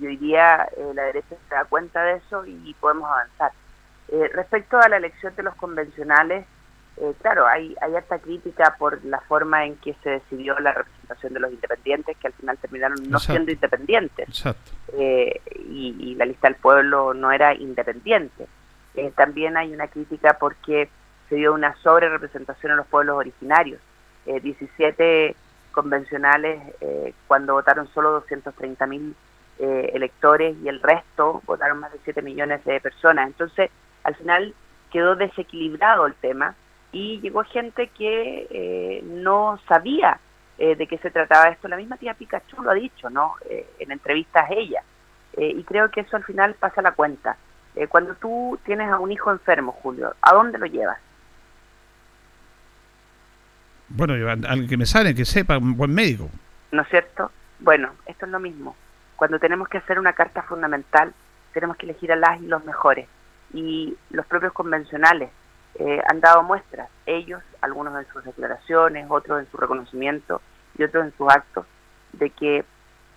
Y 0.00 0.06
hoy 0.06 0.16
día 0.16 0.68
eh, 0.76 0.92
la 0.94 1.04
derecha 1.04 1.36
se 1.48 1.54
da 1.54 1.64
cuenta 1.64 2.02
de 2.02 2.16
eso 2.16 2.44
y 2.46 2.74
podemos 2.80 3.10
avanzar. 3.10 3.52
Eh, 4.08 4.30
respecto 4.32 4.78
a 4.78 4.88
la 4.88 4.96
elección 4.96 5.34
de 5.36 5.42
los 5.42 5.54
convencionales, 5.56 6.46
eh, 6.96 7.14
claro, 7.20 7.46
hay, 7.46 7.76
hay 7.80 7.94
harta 7.94 8.18
crítica 8.18 8.76
por 8.78 9.04
la 9.04 9.20
forma 9.20 9.64
en 9.66 9.76
que 9.76 9.94
se 10.02 10.10
decidió 10.10 10.58
la 10.60 10.72
representación 10.72 11.34
de 11.34 11.40
los 11.40 11.52
independientes, 11.52 12.16
que 12.16 12.26
al 12.26 12.32
final 12.32 12.58
terminaron 12.58 12.98
no 13.08 13.18
siendo 13.18 13.52
independientes. 13.52 14.44
Y, 14.96 15.96
y, 16.00 16.14
la 16.14 16.24
lista 16.24 16.48
del 16.48 16.56
pueblo 16.56 17.12
no 17.14 17.30
era 17.30 17.54
independiente. 17.54 18.46
también 19.14 19.56
hay 19.56 19.72
una 19.72 19.86
crítica 19.88 20.38
porque 20.40 20.88
se 21.28 21.36
dio 21.36 21.52
una 21.52 21.76
sobre 21.76 22.08
representación 22.08 22.72
en 22.72 22.78
los 22.78 22.86
pueblos 22.86 23.16
originarios. 23.16 23.80
17 24.26 25.36
convencionales 25.78 26.60
eh, 26.80 27.14
cuando 27.28 27.52
votaron 27.52 27.88
solo 27.94 28.10
230 28.10 28.86
mil 28.88 29.14
eh, 29.58 29.90
electores 29.94 30.56
y 30.62 30.68
el 30.68 30.80
resto 30.80 31.42
votaron 31.46 31.80
más 31.80 31.92
de 31.92 31.98
7 32.04 32.22
millones 32.22 32.64
de 32.64 32.80
personas. 32.80 33.26
Entonces, 33.26 33.70
al 34.04 34.14
final 34.16 34.54
quedó 34.90 35.16
desequilibrado 35.16 36.06
el 36.06 36.14
tema 36.14 36.54
y 36.92 37.20
llegó 37.20 37.44
gente 37.44 37.88
que 37.88 38.46
eh, 38.50 39.02
no 39.04 39.58
sabía 39.68 40.20
de 40.58 40.88
qué 40.88 40.98
se 40.98 41.12
trataba 41.12 41.50
esto. 41.50 41.68
La 41.68 41.76
misma 41.76 41.98
tía 41.98 42.14
Pikachu 42.14 42.60
lo 42.64 42.72
ha 42.72 42.74
dicho, 42.74 43.08
¿no? 43.08 43.34
en 43.78 43.92
entrevistas 43.92 44.50
ella. 44.50 44.82
y 45.36 45.62
creo 45.62 45.88
que 45.88 46.00
eso 46.00 46.16
al 46.16 46.24
final 46.24 46.54
pasa 46.54 46.82
la 46.82 46.90
cuenta. 46.90 47.36
cuando 47.88 48.16
tú 48.16 48.58
tienes 48.64 48.90
a 48.90 48.98
un 48.98 49.12
hijo 49.12 49.30
enfermo, 49.30 49.70
Julio, 49.70 50.16
¿a 50.20 50.34
dónde 50.34 50.58
lo 50.58 50.66
llevas? 50.66 50.98
Bueno, 53.88 54.14
alguien 54.28 54.68
que 54.68 54.76
me 54.76 54.86
sale, 54.86 55.14
que 55.14 55.24
sepa, 55.24 55.58
un 55.58 55.76
buen 55.76 55.94
médico. 55.94 56.28
¿No 56.72 56.82
es 56.82 56.88
cierto? 56.88 57.30
Bueno, 57.60 57.92
esto 58.06 58.26
es 58.26 58.32
lo 58.32 58.40
mismo. 58.40 58.76
Cuando 59.18 59.40
tenemos 59.40 59.66
que 59.66 59.78
hacer 59.78 59.98
una 59.98 60.12
carta 60.12 60.42
fundamental, 60.44 61.12
tenemos 61.52 61.76
que 61.76 61.86
elegir 61.86 62.12
a 62.12 62.16
las 62.16 62.40
y 62.40 62.46
los 62.46 62.64
mejores. 62.64 63.08
Y 63.52 63.96
los 64.10 64.24
propios 64.26 64.52
convencionales 64.52 65.30
eh, 65.74 66.00
han 66.08 66.20
dado 66.20 66.44
muestras, 66.44 66.88
ellos, 67.04 67.42
algunos 67.60 67.98
en 67.98 68.06
sus 68.12 68.22
declaraciones, 68.22 69.06
otros 69.10 69.40
en 69.40 69.50
su 69.50 69.56
reconocimiento 69.56 70.40
y 70.78 70.84
otros 70.84 71.06
en 71.06 71.12
sus 71.18 71.28
actos, 71.28 71.66
de 72.12 72.30
que 72.30 72.64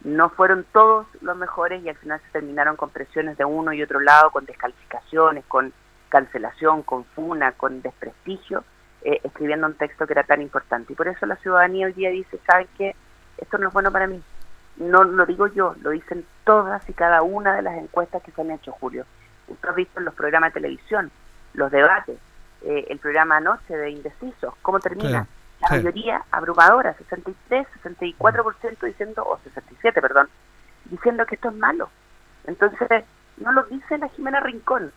no 0.03 0.29
fueron 0.29 0.65
todos 0.73 1.05
los 1.21 1.37
mejores 1.37 1.83
y 1.83 1.89
al 1.89 1.97
final 1.97 2.19
se 2.19 2.31
terminaron 2.31 2.77
con 2.77 2.89
presiones 2.89 3.37
de 3.37 3.45
uno 3.45 3.71
y 3.71 3.83
otro 3.83 3.99
lado, 3.99 4.31
con 4.31 4.47
descalificaciones, 4.47 5.45
con 5.45 5.71
cancelación, 6.09 6.81
con 6.81 7.05
funa, 7.05 7.51
con 7.51 7.83
desprestigio, 7.83 8.63
eh, 9.03 9.19
escribiendo 9.23 9.67
un 9.67 9.75
texto 9.75 10.07
que 10.07 10.13
era 10.13 10.23
tan 10.23 10.41
importante. 10.41 10.93
Y 10.93 10.95
por 10.95 11.07
eso 11.07 11.27
la 11.27 11.35
ciudadanía 11.35 11.85
hoy 11.85 11.93
día 11.93 12.09
dice, 12.09 12.39
¿saben 12.47 12.67
qué? 12.75 12.95
Esto 13.37 13.59
no 13.59 13.67
es 13.67 13.73
bueno 13.73 13.91
para 13.91 14.07
mí. 14.07 14.19
No 14.77 15.03
lo 15.03 15.25
digo 15.25 15.47
yo, 15.47 15.75
lo 15.81 15.91
dicen 15.91 16.25
todas 16.43 16.87
y 16.89 16.93
cada 16.93 17.21
una 17.21 17.55
de 17.55 17.61
las 17.61 17.77
encuestas 17.77 18.23
que 18.23 18.31
se 18.31 18.41
han 18.41 18.51
hecho, 18.51 18.71
Julio. 18.71 19.05
Usted 19.47 19.69
ha 19.69 19.73
visto 19.73 19.99
en 19.99 20.05
los 20.05 20.13
programas 20.13 20.53
de 20.53 20.61
televisión, 20.61 21.11
los 21.53 21.71
debates, 21.71 22.17
eh, 22.63 22.85
el 22.89 22.99
programa 22.99 23.37
anoche 23.37 23.75
de 23.75 23.89
Indecisos, 23.89 24.53
¿cómo 24.61 24.79
termina? 24.79 25.27
la 25.61 25.69
mayoría 25.69 26.23
abrumadora, 26.31 26.93
63, 26.95 27.67
64% 27.83 28.79
diciendo, 28.81 29.23
o 29.23 29.37
67, 29.43 30.01
perdón, 30.01 30.27
diciendo 30.85 31.25
que 31.25 31.35
esto 31.35 31.49
es 31.49 31.55
malo. 31.55 31.89
Entonces, 32.45 33.03
no 33.37 33.51
lo 33.51 33.63
dice 33.63 33.97
la 33.97 34.09
Jimena 34.09 34.39
Rincón, 34.39 34.91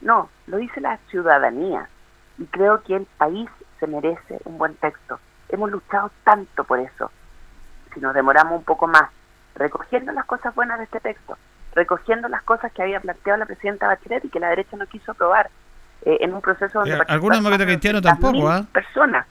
no, 0.00 0.28
lo 0.46 0.58
dice 0.58 0.80
la 0.80 0.98
ciudadanía 1.08 1.88
y 2.38 2.46
creo 2.46 2.82
que 2.82 2.96
el 2.96 3.06
país 3.16 3.48
se 3.80 3.86
merece 3.86 4.38
un 4.44 4.58
buen 4.58 4.74
texto. 4.76 5.18
Hemos 5.48 5.70
luchado 5.70 6.10
tanto 6.24 6.64
por 6.64 6.78
eso. 6.80 7.10
Si 7.94 8.00
nos 8.00 8.14
demoramos 8.14 8.58
un 8.58 8.64
poco 8.64 8.86
más, 8.86 9.10
recogiendo 9.54 10.12
las 10.12 10.24
cosas 10.24 10.54
buenas 10.54 10.78
de 10.78 10.84
este 10.84 11.00
texto, 11.00 11.36
recogiendo 11.74 12.28
las 12.28 12.42
cosas 12.42 12.72
que 12.72 12.82
había 12.82 13.00
planteado 13.00 13.38
la 13.38 13.46
presidenta 13.46 13.86
Bachelet 13.86 14.24
y 14.24 14.28
que 14.28 14.40
la 14.40 14.48
derecha 14.48 14.76
no 14.76 14.86
quiso 14.86 15.12
aprobar, 15.12 15.50
eh, 16.04 16.18
en 16.20 16.34
un 16.34 16.40
proceso 16.40 16.80
donde... 16.80 16.96
Eh, 16.96 17.02
algunos 17.08 17.38
demócratas 17.38 17.66
cristianos 17.66 18.02
tampoco, 18.02 18.48
¿ah? 18.48 18.64
Personas. 18.72 19.26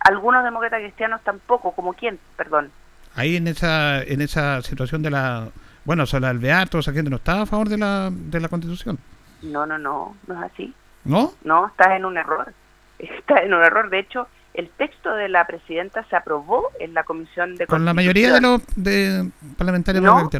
Algunos 0.00 0.44
demócratas 0.44 0.80
cristianos 0.80 1.20
tampoco, 1.22 1.72
como 1.72 1.94
quién, 1.94 2.18
perdón. 2.36 2.70
Ahí 3.16 3.36
en 3.36 3.46
esa 3.46 4.02
en 4.02 4.20
esa 4.20 4.60
situación 4.62 5.02
de 5.02 5.10
la... 5.10 5.48
Bueno, 5.84 6.02
o 6.02 6.06
sea, 6.06 6.20
la 6.20 6.30
Alvear, 6.30 6.68
esa 6.72 6.92
gente 6.92 7.10
no 7.10 7.16
estaba 7.16 7.42
a 7.42 7.46
favor 7.46 7.68
de 7.68 7.78
la, 7.78 8.10
de 8.10 8.40
la 8.40 8.48
Constitución. 8.48 8.98
No, 9.42 9.66
no, 9.66 9.78
no, 9.78 10.16
no 10.26 10.34
es 10.34 10.52
así. 10.52 10.74
¿No? 11.04 11.32
No, 11.42 11.66
estás 11.66 11.92
en 11.92 12.04
un 12.04 12.16
error. 12.16 12.52
Estás 12.98 13.42
en 13.42 13.52
un 13.52 13.62
error. 13.62 13.90
De 13.90 13.98
hecho, 13.98 14.28
el 14.54 14.70
texto 14.70 15.14
de 15.14 15.28
la 15.28 15.46
presidenta 15.46 16.04
se 16.04 16.16
aprobó 16.16 16.70
en 16.78 16.94
la 16.94 17.02
comisión 17.02 17.56
de 17.56 17.66
con 17.66 17.84
la 17.84 17.92
mayoría 17.92 18.32
de 18.32 18.40
los 18.40 18.62
de 18.76 19.30
parlamentarios 19.58 20.04
no, 20.04 20.30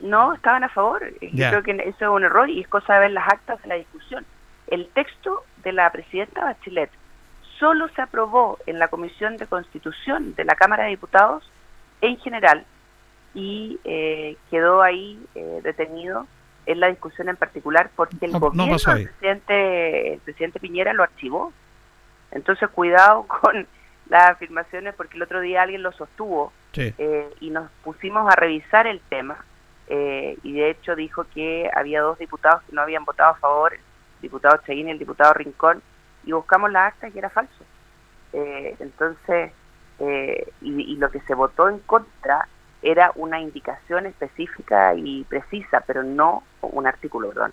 no. 0.00 0.34
estaban 0.34 0.62
a 0.62 0.68
favor. 0.68 1.02
Yo 1.20 1.48
creo 1.48 1.62
que 1.62 1.72
eso 1.72 2.04
es 2.04 2.10
un 2.10 2.24
error 2.24 2.48
y 2.50 2.60
es 2.60 2.68
cosa 2.68 2.94
de 2.94 3.00
ver 3.00 3.10
las 3.12 3.26
actas 3.28 3.60
de 3.62 3.68
la 3.68 3.74
discusión. 3.76 4.26
El 4.66 4.88
texto 4.88 5.44
de 5.64 5.72
la 5.72 5.90
presidenta 5.90 6.44
Bachelet 6.44 6.90
solo 7.58 7.88
se 7.94 8.02
aprobó 8.02 8.58
en 8.66 8.78
la 8.78 8.88
comisión 8.88 9.36
de 9.36 9.46
constitución 9.46 10.34
de 10.34 10.44
la 10.44 10.54
cámara 10.54 10.84
de 10.84 10.90
diputados 10.90 11.42
en 12.00 12.18
general 12.18 12.66
y 13.34 13.78
eh, 13.84 14.36
quedó 14.50 14.82
ahí 14.82 15.18
eh, 15.34 15.60
detenido 15.62 16.26
en 16.66 16.80
la 16.80 16.88
discusión 16.88 17.28
en 17.28 17.36
particular 17.36 17.90
porque 17.96 18.26
el 18.26 18.32
gobierno 18.32 18.66
del 18.66 19.08
presidente, 19.08 20.14
el 20.14 20.20
presidente 20.20 20.60
Piñera 20.60 20.92
lo 20.92 21.02
archivó. 21.02 21.52
Entonces, 22.32 22.68
cuidado 22.70 23.26
con 23.28 23.66
las 24.08 24.30
afirmaciones 24.30 24.94
porque 24.94 25.16
el 25.16 25.22
otro 25.22 25.40
día 25.40 25.62
alguien 25.62 25.82
lo 25.82 25.92
sostuvo 25.92 26.52
eh, 26.74 27.30
y 27.40 27.50
nos 27.50 27.70
pusimos 27.84 28.30
a 28.30 28.36
revisar 28.36 28.86
el 28.86 29.00
tema 29.08 29.44
eh, 29.88 30.38
y 30.42 30.54
de 30.54 30.70
hecho 30.70 30.96
dijo 30.96 31.24
que 31.34 31.70
había 31.74 32.00
dos 32.00 32.18
diputados 32.18 32.62
que 32.64 32.74
no 32.74 32.82
habían 32.82 33.04
votado 33.04 33.30
a 33.30 33.36
favor, 33.36 33.74
el 33.74 33.80
diputado 34.20 34.58
Cheguín 34.66 34.88
y 34.88 34.92
el 34.92 34.98
diputado 34.98 35.34
Rincón, 35.34 35.82
y 36.24 36.32
buscamos 36.32 36.70
la 36.70 36.86
acta 36.86 37.08
y 37.08 37.18
era 37.18 37.30
falso. 37.30 37.64
Eh, 38.32 38.76
entonces, 38.80 39.52
y, 39.98 40.92
y 40.92 40.96
lo 40.96 41.10
que 41.10 41.20
se 41.20 41.34
votó 41.34 41.68
en 41.68 41.78
contra 41.80 42.48
era 42.82 43.12
una 43.14 43.40
indicación 43.40 44.06
específica 44.06 44.94
y 44.94 45.24
precisa, 45.24 45.82
pero 45.86 46.02
no 46.02 46.42
un 46.60 46.86
artículo, 46.86 47.28
perdón, 47.28 47.52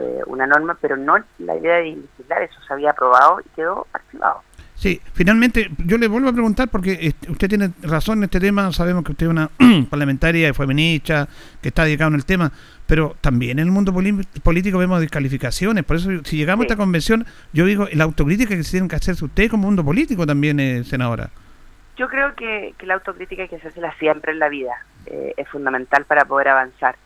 eh, 0.00 0.22
una 0.26 0.46
norma, 0.46 0.76
pero 0.80 0.96
no 0.96 1.16
la 1.38 1.56
idea 1.56 1.76
de 1.76 1.96
legislar, 1.96 2.42
eso 2.42 2.60
se 2.66 2.72
había 2.72 2.90
aprobado 2.90 3.40
y 3.40 3.48
quedó 3.50 3.86
archivado. 3.92 4.42
Sí, 4.74 5.00
finalmente 5.12 5.70
yo 5.78 5.96
le 5.98 6.08
vuelvo 6.08 6.28
a 6.28 6.32
preguntar 6.32 6.68
porque 6.68 7.14
usted 7.28 7.48
tiene 7.48 7.70
razón 7.82 8.18
en 8.18 8.24
este 8.24 8.40
tema, 8.40 8.72
sabemos 8.72 9.04
que 9.04 9.12
usted 9.12 9.26
es 9.26 9.30
una 9.30 9.48
parlamentaria 9.90 10.48
y 10.48 10.52
fue 10.52 10.66
ministra, 10.66 11.28
que 11.62 11.68
está 11.68 11.84
dedicado 11.84 12.08
en 12.08 12.16
el 12.16 12.24
tema, 12.24 12.50
pero 12.86 13.14
también 13.20 13.58
en 13.60 13.66
el 13.66 13.72
mundo 13.72 13.94
político 14.42 14.78
vemos 14.78 15.00
descalificaciones, 15.00 15.84
por 15.84 15.96
eso 15.96 16.10
si 16.24 16.36
llegamos 16.36 16.64
a 16.64 16.66
esta 16.66 16.76
convención, 16.76 17.24
yo 17.52 17.64
digo, 17.66 17.86
la 17.92 18.04
autocrítica 18.04 18.56
que 18.56 18.64
se 18.64 18.72
tienen 18.72 18.88
que 18.88 18.96
hacerse 18.96 19.24
usted 19.24 19.48
como 19.48 19.64
mundo 19.64 19.84
político 19.84 20.26
también, 20.26 20.58
eh, 20.58 20.82
senadora. 20.84 21.30
Yo 21.96 22.08
creo 22.08 22.34
que, 22.34 22.74
la 22.80 22.94
autocrítica 22.94 23.42
hay 23.42 23.48
que 23.48 23.56
hacérsela 23.56 23.94
siempre 23.98 24.32
en 24.32 24.40
la 24.40 24.48
vida, 24.48 24.72
eh, 25.06 25.34
es 25.36 25.48
fundamental 25.48 26.04
para 26.04 26.24
poder 26.24 26.48
avanzar. 26.48 26.96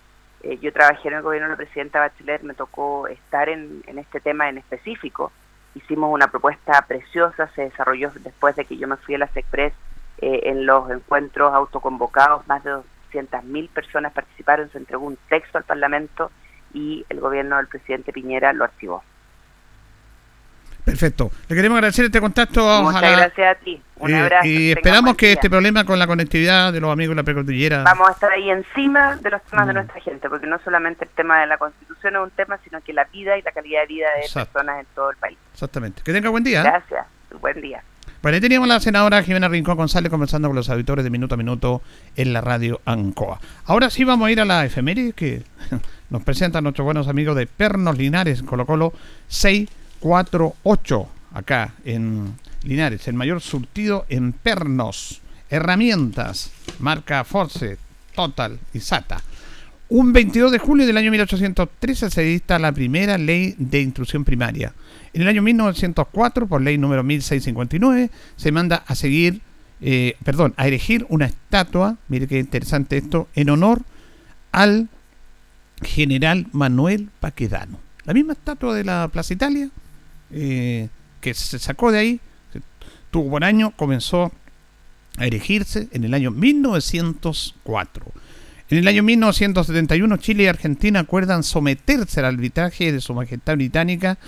Eh, 0.43 0.59
yo 0.59 0.73
trabajé 0.73 1.09
en 1.09 1.15
el 1.15 1.23
gobierno 1.23 1.49
de 1.49 1.53
la 1.53 1.57
presidenta 1.57 2.01
Bachelet, 2.01 2.43
me 2.43 2.55
tocó 2.55 3.09
estar 3.09 3.49
en, 3.49 3.83
este 3.87 4.21
tema 4.21 4.49
en 4.49 4.59
específico. 4.59 5.33
Hicimos 5.75 6.13
una 6.13 6.29
propuesta 6.29 6.85
preciosa, 6.87 7.49
se 7.55 7.63
desarrolló 7.63 8.11
después 8.21 8.57
de 8.57 8.65
que 8.65 8.77
yo 8.77 8.89
me 8.89 8.97
fui 8.97 9.15
a 9.17 9.19
la 9.19 9.29
SECPRES 9.29 9.73
eh, 10.19 10.41
en 10.45 10.67
los 10.67 10.91
encuentros 10.91 11.53
autoconvocados, 11.53 12.47
más 12.47 12.63
de 12.65 12.73
200.000 13.13 13.69
personas 13.71 14.13
participaron, 14.13 14.71
se 14.71 14.79
entregó 14.79 15.07
un 15.07 15.19
texto 15.29 15.59
al 15.59 15.65
Parlamento 15.65 16.31
y 16.73 17.05
el 17.09 17.21
gobierno 17.21 17.57
del 17.57 17.69
presidente 17.69 18.13
Piñera 18.13 18.53
lo 18.53 18.65
archivó. 18.65 19.03
Perfecto. 20.91 21.31
Le 21.49 21.57
queremos 21.57 21.77
agradecer 21.77 22.07
este 22.07 22.21
contacto. 22.21 22.83
Muchas 22.83 23.03
gracias 23.03 23.57
a 23.57 23.61
ti. 23.61 23.81
Un 23.97 24.15
abrazo. 24.15 24.47
Y 24.47 24.71
esperamos 24.71 25.17
que 25.17 25.33
este 25.33 25.51
problema 25.51 25.85
con 25.85 25.99
la 25.99 26.07
conectividad 26.07 26.73
de 26.73 26.81
los 26.81 26.91
amigos 26.91 27.15
de 27.15 27.23
la 27.23 27.25
precordillera. 27.25 27.83
Vamos 27.83 28.09
a 28.09 28.13
estar 28.13 28.33
ahí 28.33 28.51
encima 28.51 29.17
de 29.17 29.31
los 29.31 29.43
temas 29.43 29.67
de 29.67 29.73
mm. 29.73 29.77
nuestra 29.77 30.01
gente, 30.01 30.29
porque 30.29 30.47
no 30.47 30.59
solamente 30.65 31.05
el 31.05 31.11
tema 31.11 31.41
de 31.41 31.47
la 31.47 31.59
constitución 31.59 32.17
es 32.17 32.23
un 32.23 32.31
tema, 32.31 32.59
sino 32.65 32.81
que 32.81 32.93
la 32.93 33.05
vida 33.05 33.37
y 33.37 33.43
la 33.43 33.53
calidad 33.53 33.81
de 33.83 33.87
vida 33.87 34.07
de 34.17 34.33
personas 34.33 34.81
en 34.81 34.87
todo 34.95 35.11
el 35.11 35.17
país. 35.17 35.39
Exactamente. 35.53 36.03
Que 36.03 36.13
tenga 36.13 36.31
buen 36.31 36.45
día. 36.45 36.63
Gracias. 36.63 37.07
Buen 37.41 37.61
día. 37.61 37.83
Bueno, 38.23 38.35
ahí 38.35 38.41
teníamos 38.41 38.69
a 38.69 38.75
la 38.75 38.81
senadora 38.81 39.23
Jimena 39.23 39.49
Rincón 39.49 39.77
González 39.77 40.11
conversando 40.11 40.49
con 40.49 40.57
los 40.57 40.69
auditores 40.71 41.05
de 41.05 41.11
Minuto 41.11 41.35
a 41.35 41.39
Minuto 41.39 41.83
en 42.17 42.33
la 42.33 42.41
radio 42.41 42.81
Ancoa. 42.85 43.39
Ahora 43.65 43.91
sí 43.91 44.03
vamos 44.03 44.27
a 44.27 44.33
ir 44.33 44.41
a 44.41 44.45
la 44.45 44.65
efeméride 44.65 45.13
que 45.13 45.45
nos 46.11 46.25
presentan 46.25 46.65
nuestros 46.65 46.85
buenos 46.85 47.07
amigos 47.07 47.37
de 47.37 47.47
Pernos 47.47 47.97
Linares, 47.97 48.43
Colo 48.43 48.67
Colo 48.67 48.93
648, 50.01 51.09
acá 51.33 51.75
en 51.85 52.35
Linares, 52.63 53.07
el 53.09 53.15
mayor 53.15 53.41
surtido 53.41 54.07
en 54.09 54.33
pernos, 54.33 55.21
herramientas, 55.51 56.51
marca 56.79 57.25
Force, 57.25 57.79
Total 58.15 58.59
y 58.75 58.81
SATA. 58.81 59.23
Un 59.91 60.13
22 60.13 60.53
de 60.53 60.59
julio 60.59 60.87
del 60.87 60.97
año 60.99 61.11
1813 61.11 62.11
se 62.11 62.23
dicta 62.23 62.59
la 62.59 62.73
primera 62.73 63.17
ley 63.17 63.55
de 63.59 63.81
instrucción 63.81 64.25
primaria. 64.25 64.75
En 65.15 65.23
el 65.23 65.29
año 65.29 65.41
1904, 65.41 66.47
por 66.47 66.61
ley 66.61 66.77
número 66.77 67.03
1659, 67.03 68.11
se 68.37 68.53
manda 68.53 68.83
a 68.87 68.95
seguir, 68.95 69.41
eh, 69.81 70.17
perdón, 70.25 70.53
a 70.59 70.67
erigir 70.67 71.07
una 71.09 71.27
estatua, 71.27 71.97
mire 72.09 72.27
qué 72.27 72.39
interesante 72.39 72.99
esto, 72.99 73.29
en 73.35 73.49
honor 73.49 73.83
al 74.53 74.89
general 75.83 76.49
Manuel 76.53 77.09
Paquedano. 77.21 77.79
La 78.05 78.13
misma 78.13 78.35
estatua 78.35 78.75
de 78.75 78.85
la 78.85 79.09
Plaza 79.09 79.33
Italia, 79.33 79.71
eh, 80.33 80.89
que 81.21 81.35
se 81.35 81.59
sacó 81.59 81.93
de 81.93 81.99
ahí, 81.99 82.21
tuvo 83.11 83.31
buen 83.31 83.45
año, 83.45 83.73
comenzó 83.77 84.33
a 85.17 85.27
erigirse 85.27 85.89
en 85.93 86.05
el 86.05 86.15
año 86.15 86.31
1904. 86.31 88.07
En 88.71 88.79
el 88.79 88.89
año 88.89 89.03
1971, 89.03 90.17
Chile 90.19 90.45
y 90.45 90.47
Argentina 90.47 91.01
acuerdan 91.01 91.43
someterse 91.43 92.21
al 92.21 92.27
arbitraje 92.27 92.93
de 92.93 93.01
Su 93.01 93.15
Majestad 93.15 93.57
Británica 93.57 94.19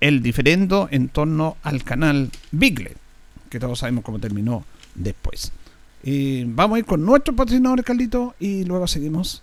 el 0.00 0.22
diferendo 0.22 0.88
en 0.90 1.08
torno 1.08 1.56
al 1.62 1.82
canal 1.82 2.30
Bigle, 2.52 2.96
que 3.50 3.58
todos 3.58 3.80
sabemos 3.80 4.04
cómo 4.04 4.18
terminó 4.18 4.64
después. 4.94 5.52
Y 6.02 6.44
vamos 6.44 6.76
a 6.76 6.78
ir 6.80 6.84
con 6.84 7.04
nuestro 7.04 7.34
patrocinador, 7.34 7.82
Carlito, 7.82 8.34
y 8.38 8.64
luego 8.64 8.86
seguimos. 8.86 9.42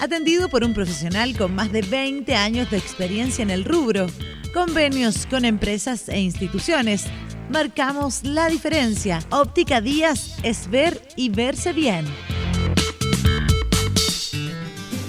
Atendido 0.00 0.48
por 0.48 0.62
un 0.62 0.74
profesional 0.74 1.36
con 1.36 1.56
más 1.56 1.72
de 1.72 1.82
20 1.82 2.32
años 2.36 2.70
de 2.70 2.76
experiencia 2.76 3.42
en 3.42 3.50
el 3.50 3.64
rubro, 3.64 4.06
convenios 4.54 5.26
con 5.26 5.44
empresas 5.44 6.08
e 6.08 6.20
instituciones. 6.20 7.06
Marcamos 7.50 8.22
la 8.22 8.48
diferencia. 8.48 9.20
Óptica 9.30 9.80
Díaz 9.80 10.36
es 10.44 10.70
ver 10.70 11.02
y 11.16 11.30
verse 11.30 11.72
bien. 11.72 12.04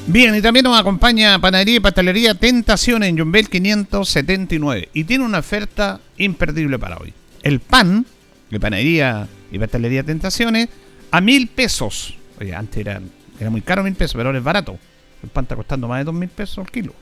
Bien, 0.07 0.33
y 0.33 0.41
también 0.41 0.63
nos 0.63 0.79
acompaña 0.79 1.37
Panadería 1.37 1.75
y 1.75 1.79
Pastelería 1.79 2.33
Tentación 2.33 3.03
en 3.03 3.15
Jumbel 3.15 3.47
579. 3.47 4.89
Y 4.91 5.03
tiene 5.03 5.23
una 5.23 5.37
oferta 5.37 5.99
imperdible 6.17 6.79
para 6.79 6.97
hoy. 6.97 7.13
El 7.43 7.59
pan 7.59 8.07
de 8.49 8.59
Panadería 8.59 9.27
y 9.51 9.59
Pastelería 9.59 10.01
Tentaciones 10.01 10.69
a 11.11 11.21
mil 11.21 11.47
pesos. 11.47 12.15
Oye, 12.41 12.55
antes 12.55 12.79
era, 12.79 12.99
era 13.39 13.49
muy 13.49 13.61
caro 13.61 13.83
mil 13.83 13.95
pesos, 13.95 14.15
pero 14.15 14.29
ahora 14.29 14.39
es 14.39 14.43
barato. 14.43 14.77
El 15.23 15.29
pan 15.29 15.45
está 15.45 15.55
costando 15.55 15.87
más 15.87 15.99
de 15.99 16.05
dos 16.05 16.13
mil 16.13 16.29
pesos 16.29 16.65
el 16.65 16.71
kilo. 16.71 16.93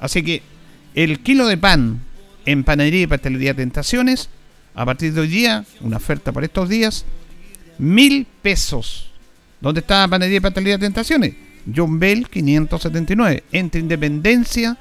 Así 0.00 0.22
que 0.22 0.42
el 0.94 1.20
kilo 1.20 1.46
de 1.46 1.56
pan 1.56 2.00
en 2.44 2.64
Panadería 2.64 3.02
y 3.02 3.06
Pastelería 3.06 3.54
Tentaciones, 3.54 4.28
a 4.74 4.84
partir 4.84 5.12
de 5.12 5.20
hoy 5.20 5.28
día, 5.28 5.64
una 5.80 5.98
oferta 5.98 6.32
para 6.32 6.46
estos 6.46 6.68
días, 6.68 7.04
mil 7.78 8.26
pesos. 8.42 9.10
¿Dónde 9.60 9.80
está 9.80 10.06
Panadería 10.08 10.38
y 10.38 10.40
Pastelería 10.40 10.78
Tentaciones? 10.78 11.34
John 11.74 11.98
Bell 11.98 12.28
579, 12.28 13.44
entre 13.52 13.80
Independencia 13.80 14.76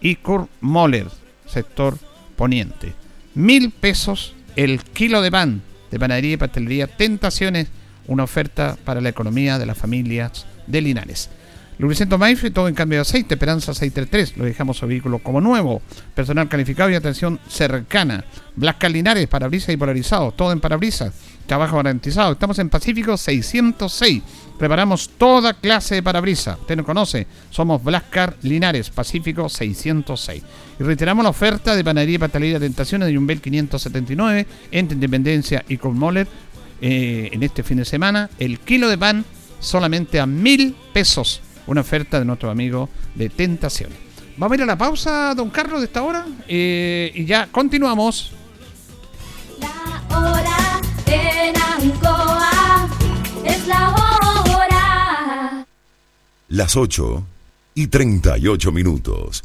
y 0.00 0.16
Kurt 0.16 0.48
Moller, 0.60 1.08
sector 1.46 1.98
poniente. 2.36 2.94
Mil 3.34 3.70
pesos 3.70 4.34
el 4.56 4.82
kilo 4.82 5.22
de 5.22 5.30
pan 5.30 5.62
de 5.90 5.98
panadería 5.98 6.32
y 6.32 6.36
pastelería 6.38 6.86
Tentaciones, 6.86 7.68
una 8.08 8.24
oferta 8.24 8.76
para 8.84 9.00
la 9.00 9.08
economía 9.08 9.58
de 9.58 9.66
las 9.66 9.78
familias 9.78 10.46
de 10.66 10.80
Linares. 10.80 11.30
Lubricento 11.78 12.18
Maife, 12.18 12.50
todo 12.50 12.68
en 12.68 12.74
cambio 12.74 12.98
de 12.98 13.02
aceite, 13.02 13.34
Esperanza 13.34 13.74
633, 13.74 14.36
lo 14.36 14.44
dejamos 14.44 14.76
su 14.76 14.86
vehículo 14.86 15.18
como 15.18 15.40
nuevo. 15.40 15.82
Personal 16.14 16.48
calificado 16.48 16.90
y 16.90 16.94
atención 16.94 17.40
cercana. 17.48 18.24
Blasca 18.54 18.88
Linares, 18.88 19.26
parabrisas 19.26 19.70
y 19.70 19.76
polarizados, 19.76 20.36
todo 20.36 20.52
en 20.52 20.60
parabrisas. 20.60 21.12
Trabajo 21.46 21.78
garantizado. 21.78 22.32
Estamos 22.32 22.58
en 22.60 22.68
Pacífico 22.68 23.16
606. 23.16 24.22
Preparamos 24.58 25.10
toda 25.18 25.54
clase 25.54 25.96
de 25.96 26.02
parabrisas. 26.02 26.58
Usted 26.60 26.76
nos 26.76 26.86
conoce. 26.86 27.26
Somos 27.50 27.82
Blascar 27.82 28.36
Linares, 28.42 28.90
Pacífico 28.90 29.48
606. 29.48 30.42
Y 30.78 30.82
reiteramos 30.84 31.24
la 31.24 31.30
oferta 31.30 31.74
de 31.74 31.82
panadería 31.82 32.14
y 32.14 32.18
pastelería 32.18 32.60
Tentaciones 32.60 33.08
de 33.08 33.16
Jumbel 33.16 33.40
579 33.40 34.46
entre 34.70 34.94
Independencia 34.94 35.64
y 35.66 35.78
Colmoller 35.78 36.28
eh, 36.82 37.30
en 37.32 37.42
este 37.42 37.62
fin 37.62 37.78
de 37.78 37.84
semana. 37.84 38.28
El 38.38 38.58
kilo 38.58 38.88
de 38.88 38.98
pan 38.98 39.24
solamente 39.60 40.20
a 40.20 40.26
mil 40.26 40.76
pesos. 40.92 41.40
Una 41.66 41.80
oferta 41.80 42.18
de 42.18 42.24
nuestro 42.24 42.50
amigo 42.50 42.88
de 43.14 43.30
Tentaciones. 43.30 43.96
Vamos 44.36 44.52
a 44.52 44.54
ir 44.56 44.62
a 44.62 44.66
la 44.66 44.76
pausa, 44.76 45.34
don 45.34 45.50
Carlos, 45.50 45.80
de 45.80 45.86
esta 45.86 46.02
hora. 46.02 46.26
Eh, 46.48 47.12
y 47.14 47.24
ya 47.24 47.46
continuamos. 47.46 48.32
La 49.60 50.18
hora 50.18 50.80
en 51.06 51.54
Ancoa 51.56 52.88
es 53.44 53.66
la 53.66 53.90
hora. 53.90 54.02
Las 56.48 56.76
8 56.76 57.24
y 57.74 57.86
38 57.86 58.72
minutos. 58.72 59.44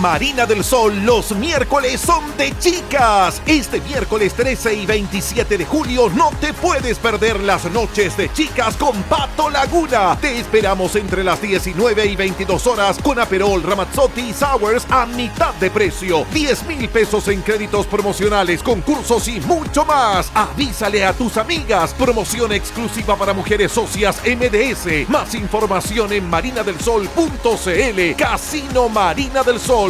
Marina 0.00 0.46
del 0.46 0.64
Sol 0.64 1.04
los 1.04 1.32
miércoles 1.32 2.00
son 2.00 2.34
de 2.38 2.56
chicas. 2.58 3.42
Este 3.44 3.82
miércoles 3.82 4.32
13 4.32 4.72
y 4.72 4.86
27 4.86 5.58
de 5.58 5.66
julio 5.66 6.08
no 6.08 6.30
te 6.40 6.54
puedes 6.54 6.98
perder 6.98 7.38
las 7.40 7.70
noches 7.70 8.16
de 8.16 8.32
chicas 8.32 8.76
con 8.78 9.02
Pato 9.02 9.50
Laguna. 9.50 10.16
Te 10.18 10.38
esperamos 10.38 10.96
entre 10.96 11.22
las 11.22 11.42
19 11.42 12.06
y 12.06 12.16
22 12.16 12.66
horas 12.66 12.98
con 13.02 13.18
Aperol, 13.18 13.62
Ramazzotti 13.62 14.30
y 14.30 14.32
Sours 14.32 14.86
a 14.88 15.04
mitad 15.04 15.52
de 15.54 15.70
precio. 15.70 16.24
10 16.32 16.64
mil 16.64 16.88
pesos 16.88 17.28
en 17.28 17.42
créditos 17.42 17.86
promocionales, 17.86 18.62
concursos 18.62 19.28
y 19.28 19.38
mucho 19.40 19.84
más. 19.84 20.30
Avísale 20.34 21.04
a 21.04 21.12
tus 21.12 21.36
amigas. 21.36 21.92
Promoción 21.92 22.52
exclusiva 22.52 23.16
para 23.16 23.34
mujeres 23.34 23.72
socias 23.72 24.22
MDS. 24.24 25.10
Más 25.10 25.34
información 25.34 26.10
en 26.14 26.30
marinadelsol.cl. 26.30 28.16
Casino 28.16 28.88
Marina 28.88 29.42
del 29.42 29.60
Sol. 29.60 29.89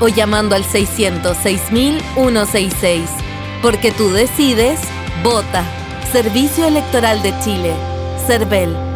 o 0.00 0.08
llamando 0.08 0.54
al 0.54 0.64
606.166. 0.64 3.06
Porque 3.62 3.92
tú 3.92 4.10
decides, 4.10 4.80
vota. 5.22 5.64
Servicio 6.12 6.66
Electoral 6.66 7.22
de 7.22 7.32
Chile. 7.40 7.72
CERVEL. 8.26 8.95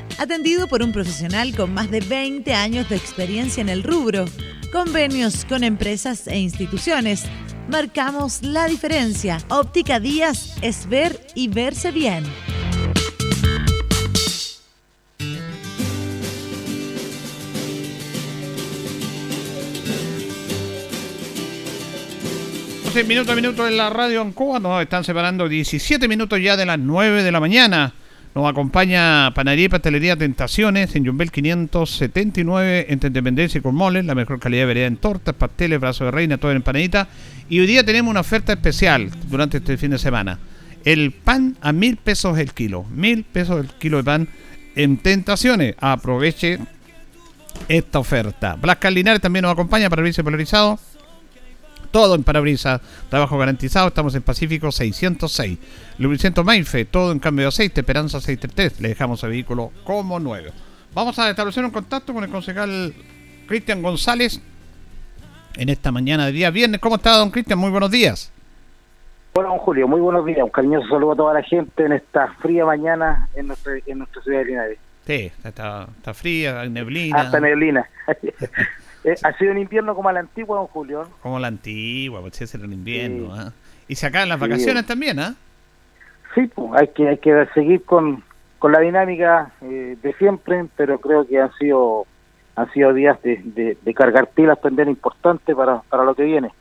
Atendido 0.21 0.67
por 0.67 0.83
un 0.83 0.91
profesional 0.91 1.55
con 1.55 1.73
más 1.73 1.89
de 1.89 1.99
20 1.99 2.53
años 2.53 2.87
de 2.87 2.95
experiencia 2.95 3.59
en 3.59 3.69
el 3.69 3.81
rubro. 3.81 4.25
Convenios 4.71 5.45
con 5.45 5.63
empresas 5.63 6.27
e 6.27 6.37
instituciones. 6.37 7.23
Marcamos 7.67 8.43
la 8.43 8.67
diferencia. 8.67 9.39
Óptica 9.49 9.99
Díaz 9.99 10.57
es 10.61 10.87
ver 10.87 11.19
y 11.33 11.47
verse 11.47 11.89
bien. 11.89 12.23
Minuto 23.07 23.31
a 23.31 23.35
minuto 23.35 23.67
en 23.67 23.75
la 23.75 23.89
radio 23.89 24.21
en 24.21 24.33
Cuba. 24.33 24.59
Nos 24.59 24.83
están 24.83 25.03
separando 25.03 25.49
17 25.49 26.07
minutos 26.07 26.39
ya 26.39 26.55
de 26.55 26.67
las 26.67 26.77
9 26.77 27.23
de 27.23 27.31
la 27.31 27.39
mañana. 27.39 27.95
Nos 28.33 28.49
acompaña 28.49 29.33
Panadería 29.33 29.65
y 29.65 29.69
Pastelería 29.69 30.15
Tentaciones 30.15 30.95
en 30.95 31.05
Jumbel 31.05 31.31
579 31.31 32.85
entre 32.87 33.07
Independencia 33.07 33.59
y 33.59 33.61
Cormoles, 33.61 34.05
la 34.05 34.15
mejor 34.15 34.39
calidad 34.39 34.61
de 34.61 34.67
variedad 34.67 34.87
en 34.87 34.95
tortas, 34.95 35.35
pasteles, 35.35 35.81
brazos 35.81 36.05
de 36.05 36.11
reina, 36.11 36.37
todo 36.37 36.51
en 36.51 36.57
empanadita. 36.57 37.09
Y 37.49 37.59
hoy 37.59 37.67
día 37.67 37.83
tenemos 37.83 38.09
una 38.09 38.21
oferta 38.21 38.53
especial 38.53 39.09
durante 39.27 39.57
este 39.57 39.77
fin 39.77 39.91
de 39.91 39.97
semana. 39.97 40.39
El 40.85 41.11
pan 41.11 41.57
a 41.59 41.73
mil 41.73 41.97
pesos 41.97 42.37
el 42.37 42.53
kilo. 42.53 42.85
Mil 42.85 43.25
pesos 43.25 43.65
el 43.65 43.67
kilo 43.71 43.97
de 43.97 44.03
pan 44.03 44.29
en 44.75 44.95
Tentaciones. 44.95 45.75
Aproveche 45.79 46.59
esta 47.67 47.99
oferta. 47.99 48.55
Blas 48.55 48.77
Linares 48.91 49.21
también 49.21 49.43
nos 49.43 49.51
acompaña 49.51 49.89
para 49.89 50.07
el 50.07 50.13
polarizado 50.13 50.79
todo 51.91 52.15
en 52.15 52.23
parabrisas, 52.23 52.81
trabajo 53.09 53.37
garantizado, 53.37 53.89
estamos 53.89 54.15
en 54.15 54.21
Pacífico 54.21 54.71
606. 54.71 55.59
Lubricento 55.97 56.43
Mainfe, 56.43 56.85
todo 56.85 57.11
en 57.11 57.19
cambio 57.19 57.43
de 57.43 57.49
aceite, 57.49 57.81
Esperanza 57.81 58.19
633, 58.19 58.81
le 58.81 58.89
dejamos 58.89 59.23
el 59.23 59.31
vehículo 59.31 59.71
como 59.83 60.19
nuevo. 60.19 60.51
Vamos 60.93 61.17
a 61.19 61.29
establecer 61.29 61.63
un 61.63 61.71
contacto 61.71 62.13
con 62.13 62.23
el 62.23 62.29
concejal 62.29 62.93
Cristian 63.47 63.81
González 63.81 64.41
en 65.55 65.69
esta 65.69 65.91
mañana 65.91 66.25
de 66.25 66.31
día 66.31 66.49
viernes. 66.49 66.81
¿Cómo 66.81 66.95
está, 66.95 67.17
don 67.17 67.31
Cristian? 67.31 67.59
Muy 67.59 67.69
buenos 67.69 67.91
días. 67.91 68.31
Bueno, 69.33 69.49
don 69.49 69.59
Julio, 69.59 69.87
muy 69.87 70.01
buenos 70.01 70.25
días. 70.25 70.43
Un 70.43 70.49
cariñoso 70.49 70.87
saludo 70.89 71.13
a 71.13 71.15
toda 71.15 71.33
la 71.35 71.43
gente 71.43 71.85
en 71.85 71.93
esta 71.93 72.27
fría 72.41 72.65
mañana 72.65 73.29
en 73.33 73.47
nuestra, 73.47 73.73
en 73.85 73.99
nuestra 73.99 74.21
ciudad 74.21 74.39
de 74.39 74.45
Linares. 74.45 74.79
Sí, 75.05 75.31
está, 75.43 75.87
está 75.97 76.13
fría, 76.13 76.61
hay 76.61 76.69
neblina. 76.69 77.21
Hasta 77.21 77.39
neblina. 77.39 77.89
Eh, 79.03 79.15
ha 79.23 79.37
sido 79.37 79.51
un 79.51 79.57
invierno 79.57 79.95
como 79.95 80.11
la 80.11 80.19
antigua, 80.19 80.57
don 80.57 80.67
Julio. 80.67 81.07
Como 81.21 81.39
la 81.39 81.47
antigua, 81.47 82.21
pues 82.21 82.41
ese 82.41 82.57
era 82.57 82.65
el 82.65 82.73
invierno. 82.73 83.33
¿ah? 83.33 83.51
Y 83.87 83.95
se 83.95 84.05
acaban 84.05 84.29
las 84.29 84.39
vacaciones 84.39 84.85
también, 84.85 85.19
¿ah? 85.19 85.35
Sí, 86.35 86.47
pues 86.47 86.71
hay 86.79 86.87
que, 86.89 87.09
hay 87.09 87.17
que 87.17 87.47
seguir 87.53 87.83
con, 87.83 88.23
con 88.59 88.71
la 88.71 88.79
dinámica 88.79 89.51
eh, 89.61 89.97
de 90.01 90.13
siempre, 90.13 90.65
pero 90.77 90.99
creo 90.99 91.27
que 91.27 91.39
han 91.39 91.51
sido 91.57 92.05
han 92.55 92.71
sido 92.73 92.93
días 92.93 93.21
de, 93.23 93.77
de, 93.81 93.93
cargar 93.93 94.29
pilas 94.29 94.59
también 94.61 94.89
importantes 94.89 95.55
para, 95.55 95.81
para 95.83 96.03
lo 96.03 96.13
que 96.13 96.23
viene. 96.23 96.51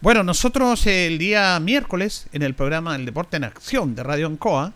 Bueno, 0.00 0.22
nosotros 0.22 0.86
el 0.86 1.18
día 1.18 1.58
miércoles 1.60 2.28
en 2.32 2.42
el 2.42 2.54
programa 2.54 2.94
El 2.94 3.04
Deporte 3.04 3.36
en 3.36 3.44
Acción 3.44 3.94
de 3.94 4.02
Radio 4.02 4.26
Ancoa 4.26 4.72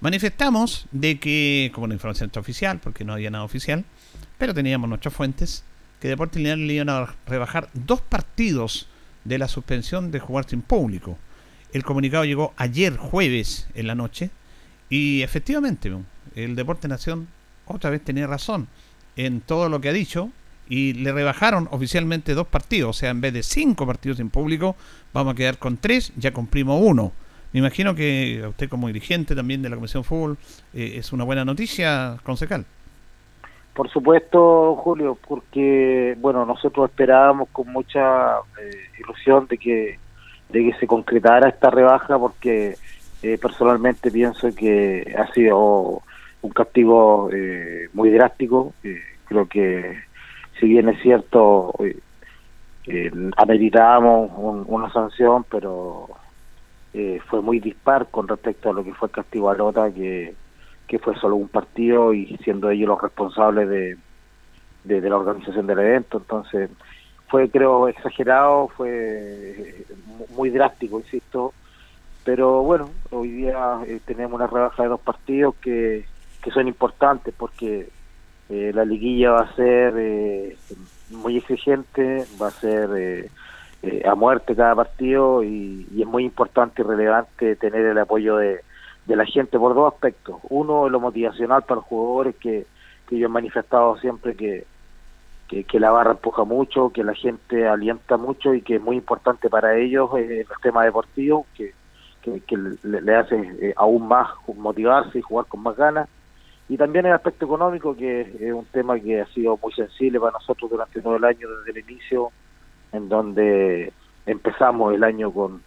manifestamos 0.00 0.86
de 0.90 1.20
que, 1.20 1.70
como 1.74 1.84
una 1.84 1.94
información 1.94 2.30
oficial, 2.36 2.80
porque 2.82 3.04
no 3.04 3.12
había 3.12 3.30
nada 3.30 3.44
oficial, 3.44 3.84
pero 4.38 4.52
teníamos 4.52 4.88
nuestras 4.88 5.14
fuentes, 5.14 5.64
que 6.02 6.08
Deportes 6.08 6.42
Linares 6.42 6.66
le 6.66 6.72
iban 6.74 6.88
a 6.88 7.14
rebajar 7.28 7.68
dos 7.74 8.00
partidos 8.00 8.88
de 9.22 9.38
la 9.38 9.46
suspensión 9.46 10.10
de 10.10 10.18
jugar 10.18 10.48
sin 10.48 10.60
público. 10.60 11.16
El 11.72 11.84
comunicado 11.84 12.24
llegó 12.24 12.52
ayer 12.56 12.96
jueves 12.96 13.68
en 13.76 13.86
la 13.86 13.94
noche 13.94 14.30
y 14.90 15.22
efectivamente 15.22 15.92
el 16.34 16.56
Deporte 16.56 16.88
Nación 16.88 17.28
otra 17.66 17.90
vez 17.90 18.02
tenía 18.02 18.26
razón 18.26 18.66
en 19.14 19.42
todo 19.42 19.68
lo 19.68 19.80
que 19.80 19.90
ha 19.90 19.92
dicho 19.92 20.30
y 20.68 20.94
le 20.94 21.12
rebajaron 21.12 21.68
oficialmente 21.70 22.34
dos 22.34 22.48
partidos, 22.48 22.96
o 22.96 22.98
sea, 22.98 23.10
en 23.10 23.20
vez 23.20 23.32
de 23.32 23.44
cinco 23.44 23.86
partidos 23.86 24.16
sin 24.16 24.28
público, 24.28 24.74
vamos 25.12 25.34
a 25.34 25.36
quedar 25.36 25.58
con 25.58 25.76
tres, 25.76 26.12
ya 26.16 26.32
cumplimos 26.32 26.80
uno. 26.82 27.12
Me 27.52 27.60
imagino 27.60 27.94
que 27.94 28.44
usted 28.48 28.68
como 28.68 28.88
dirigente 28.88 29.36
también 29.36 29.62
de 29.62 29.70
la 29.70 29.76
Comisión 29.76 30.02
Fútbol 30.02 30.36
eh, 30.74 30.94
es 30.96 31.12
una 31.12 31.22
buena 31.22 31.44
noticia, 31.44 32.18
concejal. 32.24 32.66
Por 33.74 33.88
supuesto, 33.88 34.76
Julio, 34.76 35.16
porque 35.26 36.14
bueno, 36.20 36.44
nosotros 36.44 36.90
esperábamos 36.90 37.48
con 37.50 37.72
mucha 37.72 38.36
eh, 38.60 38.70
ilusión 39.00 39.46
de 39.46 39.56
que 39.56 39.98
de 40.50 40.64
que 40.64 40.78
se 40.78 40.86
concretara 40.86 41.48
esta 41.48 41.70
rebaja, 41.70 42.18
porque 42.18 42.76
eh, 43.22 43.38
personalmente 43.40 44.10
pienso 44.10 44.54
que 44.54 45.14
ha 45.16 45.32
sido 45.32 46.02
un 46.42 46.50
castigo 46.50 47.30
eh, 47.32 47.88
muy 47.94 48.10
drástico. 48.10 48.74
creo 49.24 49.48
que 49.48 50.02
si 50.60 50.66
bien 50.66 50.90
es 50.90 51.00
cierto, 51.00 51.74
ameritábamos 53.38 54.30
una 54.66 54.92
sanción, 54.92 55.46
pero 55.50 56.08
fue 57.30 57.40
muy 57.40 57.58
dispar 57.60 58.08
con 58.10 58.28
respecto 58.28 58.68
a 58.68 58.74
lo 58.74 58.84
que 58.84 58.92
fue 58.92 59.08
el 59.08 59.12
castigo 59.12 59.48
a 59.48 59.54
Lota, 59.54 59.90
que 59.90 60.34
que 60.86 60.98
fue 60.98 61.16
solo 61.16 61.36
un 61.36 61.48
partido 61.48 62.12
y 62.12 62.36
siendo 62.44 62.70
ellos 62.70 62.88
los 62.88 63.00
responsables 63.00 63.68
de, 63.68 63.96
de, 64.84 65.08
la 65.08 65.16
organización 65.16 65.66
del 65.66 65.78
evento. 65.78 66.18
Entonces, 66.18 66.70
fue, 67.28 67.48
creo, 67.48 67.88
exagerado, 67.88 68.68
fue 68.68 69.86
muy 70.36 70.50
drástico, 70.50 70.98
insisto. 70.98 71.52
Pero 72.24 72.62
bueno, 72.62 72.90
hoy 73.10 73.30
día 73.30 73.80
eh, 73.86 74.00
tenemos 74.04 74.34
una 74.34 74.46
rebaja 74.46 74.82
de 74.82 74.90
dos 74.90 75.00
partidos 75.00 75.54
que, 75.56 76.04
que 76.42 76.50
son 76.50 76.68
importantes 76.68 77.34
porque 77.36 77.88
eh, 78.48 78.70
la 78.74 78.84
liguilla 78.84 79.32
va 79.32 79.40
a 79.40 79.54
ser 79.56 79.94
eh, 79.96 80.56
muy 81.10 81.38
exigente, 81.38 82.24
va 82.40 82.48
a 82.48 82.50
ser 82.50 83.30
a 84.04 84.14
muerte 84.14 84.54
cada 84.54 84.76
partido 84.76 85.42
y, 85.42 85.88
es 85.98 86.06
muy 86.06 86.24
importante 86.24 86.82
y 86.82 86.84
relevante 86.84 87.56
tener 87.56 87.84
el 87.84 87.98
apoyo 87.98 88.36
de, 88.36 88.60
de 89.06 89.16
la 89.16 89.24
gente 89.24 89.58
por 89.58 89.74
dos 89.74 89.92
aspectos. 89.92 90.36
Uno, 90.48 90.88
lo 90.88 91.00
motivacional 91.00 91.62
para 91.62 91.76
los 91.76 91.84
jugadores, 91.84 92.36
que, 92.36 92.66
que 93.08 93.18
yo 93.18 93.26
he 93.26 93.30
manifestado 93.30 93.96
siempre 93.98 94.36
que, 94.36 94.66
que, 95.48 95.80
la 95.80 95.90
barra 95.90 96.12
empuja 96.12 96.44
mucho, 96.44 96.90
que 96.90 97.04
la 97.04 97.14
gente 97.14 97.68
alienta 97.68 98.16
mucho 98.16 98.54
y 98.54 98.62
que 98.62 98.76
es 98.76 98.82
muy 98.82 98.96
importante 98.96 99.50
para 99.50 99.76
ellos 99.76 100.10
eh, 100.16 100.40
el 100.40 100.62
tema 100.62 100.84
deportivo, 100.84 101.46
que, 101.54 101.74
que, 102.22 102.56
le, 102.82 103.16
hace 103.16 103.36
eh, 103.60 103.74
aún 103.76 104.08
más 104.08 104.30
motivarse 104.56 105.18
y 105.18 105.22
jugar 105.22 105.46
con 105.46 105.62
más 105.62 105.76
ganas. 105.76 106.08
Y 106.68 106.76
también 106.78 107.04
el 107.04 107.12
aspecto 107.12 107.44
económico, 107.44 107.94
que 107.94 108.20
es 108.22 108.52
un 108.52 108.64
tema 108.66 108.98
que 108.98 109.20
ha 109.20 109.26
sido 109.26 109.58
muy 109.60 109.72
sensible 109.72 110.18
para 110.20 110.32
nosotros 110.32 110.70
durante 110.70 111.02
todo 111.02 111.16
el 111.16 111.24
año, 111.24 111.48
desde 111.50 111.78
el 111.78 111.90
inicio, 111.90 112.30
en 112.92 113.08
donde 113.08 113.92
empezamos 114.24 114.94
el 114.94 115.04
año 115.04 115.30
con 115.32 115.60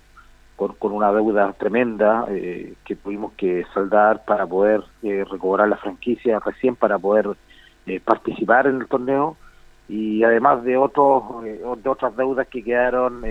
con, 0.55 0.91
una 0.91 1.11
deuda 1.11 1.51
tremenda 1.53 2.25
eh, 2.29 2.75
que 2.85 2.95
tuvimos 2.95 3.33
que 3.33 3.65
saldar 3.73 4.23
para 4.25 4.47
poder 4.47 4.83
eh, 5.03 5.25
recobrar 5.29 5.67
la 5.67 5.77
franquicia 5.77 6.39
recién 6.39 6.75
para 6.75 6.97
poder 6.97 7.29
eh, 7.85 7.99
participar 7.99 8.67
en 8.67 8.81
el 8.81 8.87
torneo. 8.87 9.35
Y 9.87 10.23
además 10.23 10.63
de 10.63 10.77
otros 10.77 11.43
de 11.43 11.89
otras 11.89 12.15
deudas 12.17 12.47
que 12.47 12.63
quedaron 12.63 13.23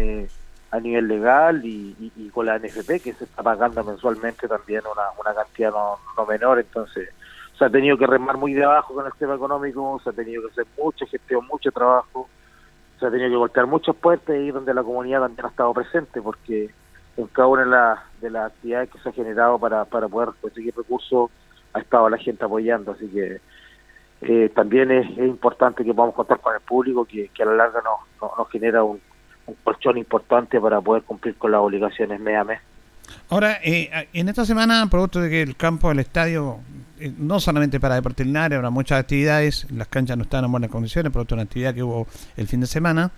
a 0.71 0.81
nivel 0.81 1.09
legal 1.09 1.63
y, 1.65 2.31
con 2.33 2.47
la 2.47 2.59
NFP 2.59 3.03
que 3.03 3.13
se 3.13 3.25
está 3.25 3.43
pagando 3.43 3.83
mensualmente 3.83 4.47
también 4.47 4.83
una, 4.83 5.03
una 5.21 5.35
cantidad 5.35 5.73
no, 5.73 6.27
menor. 6.27 6.61
Entonces 6.61 7.09
se 7.59 7.65
ha 7.65 7.71
tenido 7.71 7.97
que 7.97 8.07
remar 8.07 8.37
muy 8.37 8.53
de 8.55 8.63
abajo 8.63 8.95
con 8.95 9.07
el 9.07 9.13
tema 9.19 9.35
económico 9.35 10.01
se 10.03 10.11
ha 10.11 10.13
tenido 10.13 10.43
que 10.43 10.51
hacer 10.51 10.67
mucha 10.77 11.07
gestión 11.07 11.47
mucho 11.47 11.71
trabajo 11.71 12.29
se 12.99 13.07
ha 13.07 13.11
tenido 13.11 13.31
que 13.31 13.37
golpear 13.37 13.67
muchas 13.67 13.95
puertas 13.95 14.35
y 14.37 14.51
donde 14.51 14.75
la 14.75 14.83
comunidad 14.83 15.21
también 15.21 15.47
ha 15.47 15.51
estado 15.51 15.73
presente 15.73 16.21
porque 16.21 16.71
en 17.17 17.27
cada 17.29 17.49
una 17.49 18.05
de, 18.21 18.31
las 18.31 18.47
actividades 18.47 18.91
que 18.91 18.99
se 18.99 19.09
ha 19.09 19.13
generado 19.13 19.59
para, 19.59 19.85
para 19.85 20.09
poder 20.09 20.31
conseguir 20.41 20.75
recursos 20.77 21.31
ha 21.73 21.81
estado 21.81 22.09
la 22.09 22.19
gente 22.19 22.45
apoyando, 22.45 22.93
así 22.93 23.09
que 23.09 23.41
eh, 24.23 24.49
también 24.55 24.91
es, 24.91 25.07
importante 25.19 25.85
que 25.85 25.93
podamos 25.93 26.15
contar 26.15 26.41
con 26.41 26.55
el 26.55 26.61
público, 26.61 27.05
que, 27.05 27.31
a 27.41 27.45
la 27.45 27.55
larga 27.55 27.81
nos, 27.83 28.39
nos, 28.39 28.51
genera 28.51 28.83
un, 28.83 29.01
un, 29.47 29.55
colchón 29.65 29.99
importante 29.99 30.61
para 30.61 30.81
poder 30.81 31.03
cumplir 31.03 31.35
con 31.37 31.51
las 31.51 31.61
obligaciones 31.61 32.21
mes 32.21 32.37
a 32.37 32.45
mes. 32.45 32.61
Ahora, 33.29 33.59
eh, 33.63 34.09
en 34.13 34.29
esta 34.29 34.45
semana, 34.45 34.87
producto 34.91 35.21
de 35.21 35.31
que 35.31 35.43
el 35.43 35.57
campo 35.57 35.89
del 35.89 35.99
estadio, 35.99 36.59
eh, 36.99 37.13
no 37.19 37.41
solamente 37.41 37.81
para 37.81 37.97
deporte 37.97 38.23
habrá 38.23 38.71
muchas 38.71 39.01
actividades, 39.01 39.71
las 39.71 39.89
canchas 39.89 40.17
no 40.17 40.23
están 40.23 40.45
en 40.45 40.53
buenas 40.53 40.71
condiciones, 40.71 41.13
producto 41.13 41.35
de 41.35 41.41
una 41.41 41.45
actividad 41.45 41.75
que 41.75 41.83
hubo 41.83 42.07
el 42.37 42.47
fin 42.47 42.61
de 42.61 42.67
semana, 42.67 43.11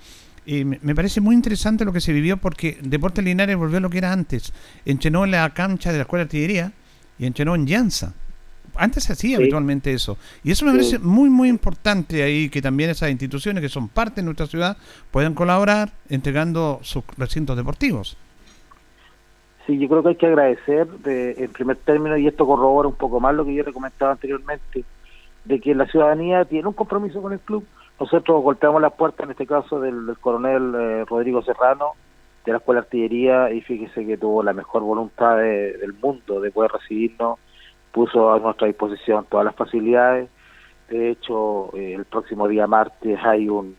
me 0.46 0.94
parece 0.94 1.20
muy 1.20 1.34
interesante 1.34 1.84
lo 1.84 1.92
que 1.92 2.00
se 2.00 2.12
vivió 2.12 2.36
porque 2.36 2.78
Deportes 2.80 3.24
Linares 3.24 3.56
volvió 3.56 3.78
a 3.78 3.80
lo 3.80 3.90
que 3.90 3.98
era 3.98 4.12
antes. 4.12 4.52
Enchenó 4.84 5.24
en 5.24 5.32
la 5.32 5.52
cancha 5.52 5.90
de 5.90 5.98
la 5.98 6.02
Escuela 6.02 6.24
de 6.24 6.28
Artillería 6.28 6.72
y 7.18 7.26
enchenó 7.26 7.54
en 7.54 7.66
Llanza. 7.66 8.14
Antes 8.78 9.04
se 9.04 9.12
hacía 9.12 9.38
habitualmente 9.38 9.92
eso. 9.92 10.18
Y 10.44 10.50
eso 10.50 10.64
me 10.66 10.72
parece 10.72 10.98
muy, 10.98 11.30
muy 11.30 11.48
importante 11.48 12.22
ahí 12.22 12.48
que 12.48 12.62
también 12.62 12.90
esas 12.90 13.10
instituciones 13.10 13.62
que 13.62 13.68
son 13.68 13.88
parte 13.88 14.20
de 14.20 14.24
nuestra 14.26 14.46
ciudad 14.46 14.76
puedan 15.10 15.34
colaborar 15.34 15.92
entregando 16.08 16.78
sus 16.82 17.02
recintos 17.16 17.56
deportivos. 17.56 18.16
Sí, 19.66 19.78
yo 19.78 19.88
creo 19.88 20.02
que 20.02 20.08
hay 20.10 20.16
que 20.16 20.26
agradecer 20.26 20.86
de, 20.86 21.32
en 21.38 21.50
primer 21.50 21.76
término, 21.78 22.16
y 22.16 22.28
esto 22.28 22.46
corrobora 22.46 22.88
un 22.88 22.94
poco 22.94 23.18
más 23.18 23.34
lo 23.34 23.44
que 23.44 23.54
yo 23.54 23.64
le 23.64 23.72
comentaba 23.72 24.12
anteriormente, 24.12 24.84
de 25.44 25.60
que 25.60 25.74
la 25.74 25.86
ciudadanía 25.86 26.44
tiene 26.44 26.68
un 26.68 26.74
compromiso 26.74 27.20
con 27.20 27.32
el 27.32 27.40
club 27.40 27.64
nosotros 27.98 28.42
golpeamos 28.42 28.82
la 28.82 28.90
puerta, 28.90 29.24
en 29.24 29.30
este 29.30 29.46
caso, 29.46 29.80
del, 29.80 30.16
coronel 30.20 30.74
eh, 30.74 31.04
Rodrigo 31.06 31.42
Serrano, 31.42 31.92
de 32.44 32.52
la 32.52 32.58
Escuela 32.58 32.80
de 32.80 32.86
Artillería, 32.86 33.50
y 33.50 33.60
fíjese 33.62 34.06
que 34.06 34.18
tuvo 34.18 34.42
la 34.42 34.52
mejor 34.52 34.82
voluntad 34.82 35.38
del 35.38 35.94
mundo 35.94 36.40
de 36.40 36.50
poder 36.50 36.72
recibirnos, 36.72 37.38
puso 37.92 38.32
a 38.32 38.38
nuestra 38.38 38.66
disposición 38.66 39.26
todas 39.28 39.46
las 39.46 39.54
facilidades. 39.54 40.28
De 40.88 41.10
hecho, 41.10 41.74
eh, 41.74 41.94
el 41.94 42.04
próximo 42.04 42.46
día 42.46 42.66
martes 42.66 43.18
hay 43.24 43.48
un 43.48 43.76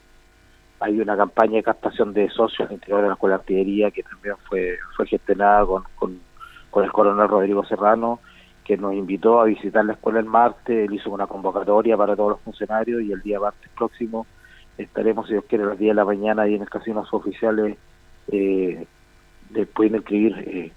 hay 0.79 0.99
una 0.99 1.17
campaña 1.17 1.55
de 1.55 1.63
captación 1.63 2.13
de 2.13 2.29
socios 2.29 2.67
al 2.67 2.75
interior 2.75 3.01
de 3.01 3.07
la 3.07 3.13
Escuela 3.15 3.37
de 3.37 3.41
Artillería 3.41 3.89
que 3.89 4.03
también 4.03 4.35
fue 4.47 4.77
fue 4.95 5.07
gestionada 5.07 5.65
con, 5.65 6.19
con 6.69 6.83
el 6.83 6.91
coronel 6.91 7.27
Rodrigo 7.27 7.65
Serrano 7.65 8.19
que 8.67 8.75
nos 8.75 8.93
invitó 8.93 9.39
a 9.39 9.45
visitar 9.45 9.85
la 9.85 9.93
escuela 9.93 10.19
el 10.19 10.25
martes, 10.25 10.89
él 10.89 10.93
hizo 10.93 11.09
una 11.09 11.25
convocatoria 11.25 11.95
para 11.95 12.17
todos 12.17 12.31
los 12.31 12.41
funcionarios 12.41 13.01
y 13.01 13.13
el 13.13 13.21
día 13.21 13.39
martes 13.39 13.71
próximo 13.77 14.27
estaremos, 14.77 15.25
si 15.25 15.33
Dios 15.33 15.45
quiere, 15.47 15.63
a 15.63 15.67
las 15.67 15.79
10 15.79 15.91
de 15.91 15.95
la 15.95 16.03
mañana 16.03 16.41
ahí 16.43 16.55
en 16.55 16.61
el 16.61 16.69
casino 16.69 17.05
oficiales 17.09 17.77
eh, 18.29 18.85
pueden 19.73 19.95
inscribir 19.95 20.35
eh, 20.39 20.71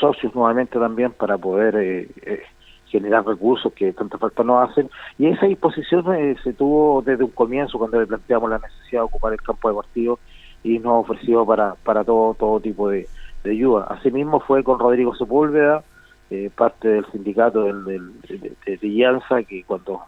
socios 0.00 0.34
nuevamente 0.34 0.78
también 0.78 1.12
para 1.12 1.38
poder 1.38 1.76
eh, 1.76 2.08
eh, 2.22 2.42
generar 2.86 3.24
recursos 3.24 3.72
que 3.72 3.92
tanta 3.92 4.18
falta 4.18 4.42
nos 4.42 4.68
hacen. 4.68 4.90
Y 5.16 5.26
esa 5.26 5.46
disposición 5.46 6.04
se 6.42 6.52
tuvo 6.52 7.02
desde 7.02 7.22
un 7.22 7.30
comienzo 7.30 7.78
cuando 7.78 8.00
le 8.00 8.06
planteamos 8.06 8.50
la 8.50 8.58
necesidad 8.58 9.02
de 9.02 9.06
ocupar 9.06 9.32
el 9.32 9.40
campo 9.40 9.68
deportivo 9.68 10.18
y 10.64 10.80
nos 10.80 11.04
ofreció 11.04 11.46
para, 11.46 11.74
para 11.84 12.02
todo, 12.02 12.34
todo 12.34 12.58
tipo 12.58 12.88
de, 12.88 13.06
de 13.44 13.50
ayuda. 13.52 13.84
Asimismo 13.84 14.40
fue 14.40 14.64
con 14.64 14.80
Rodrigo 14.80 15.14
Sepúlveda, 15.14 15.84
eh, 16.30 16.48
parte 16.54 16.86
del 16.86 17.04
sindicato 17.10 17.64
del, 17.64 17.84
de, 17.84 18.56
de, 18.64 19.44
que 19.46 19.64
cuando 19.64 20.02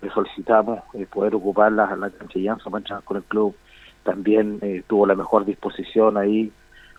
le 0.00 0.10
solicitamos 0.10 0.78
eh, 0.94 1.04
poder 1.12 1.34
ocupar 1.34 1.72
la, 1.72 1.96
la 1.96 2.10
cancha 2.10 2.38
Llanza 2.38 2.70
con 3.04 3.16
el 3.16 3.24
club, 3.24 3.56
también 4.04 4.60
eh, 4.62 4.84
tuvo 4.86 5.04
la 5.04 5.16
mejor 5.16 5.44
disposición 5.44 6.16
ahí 6.16 6.52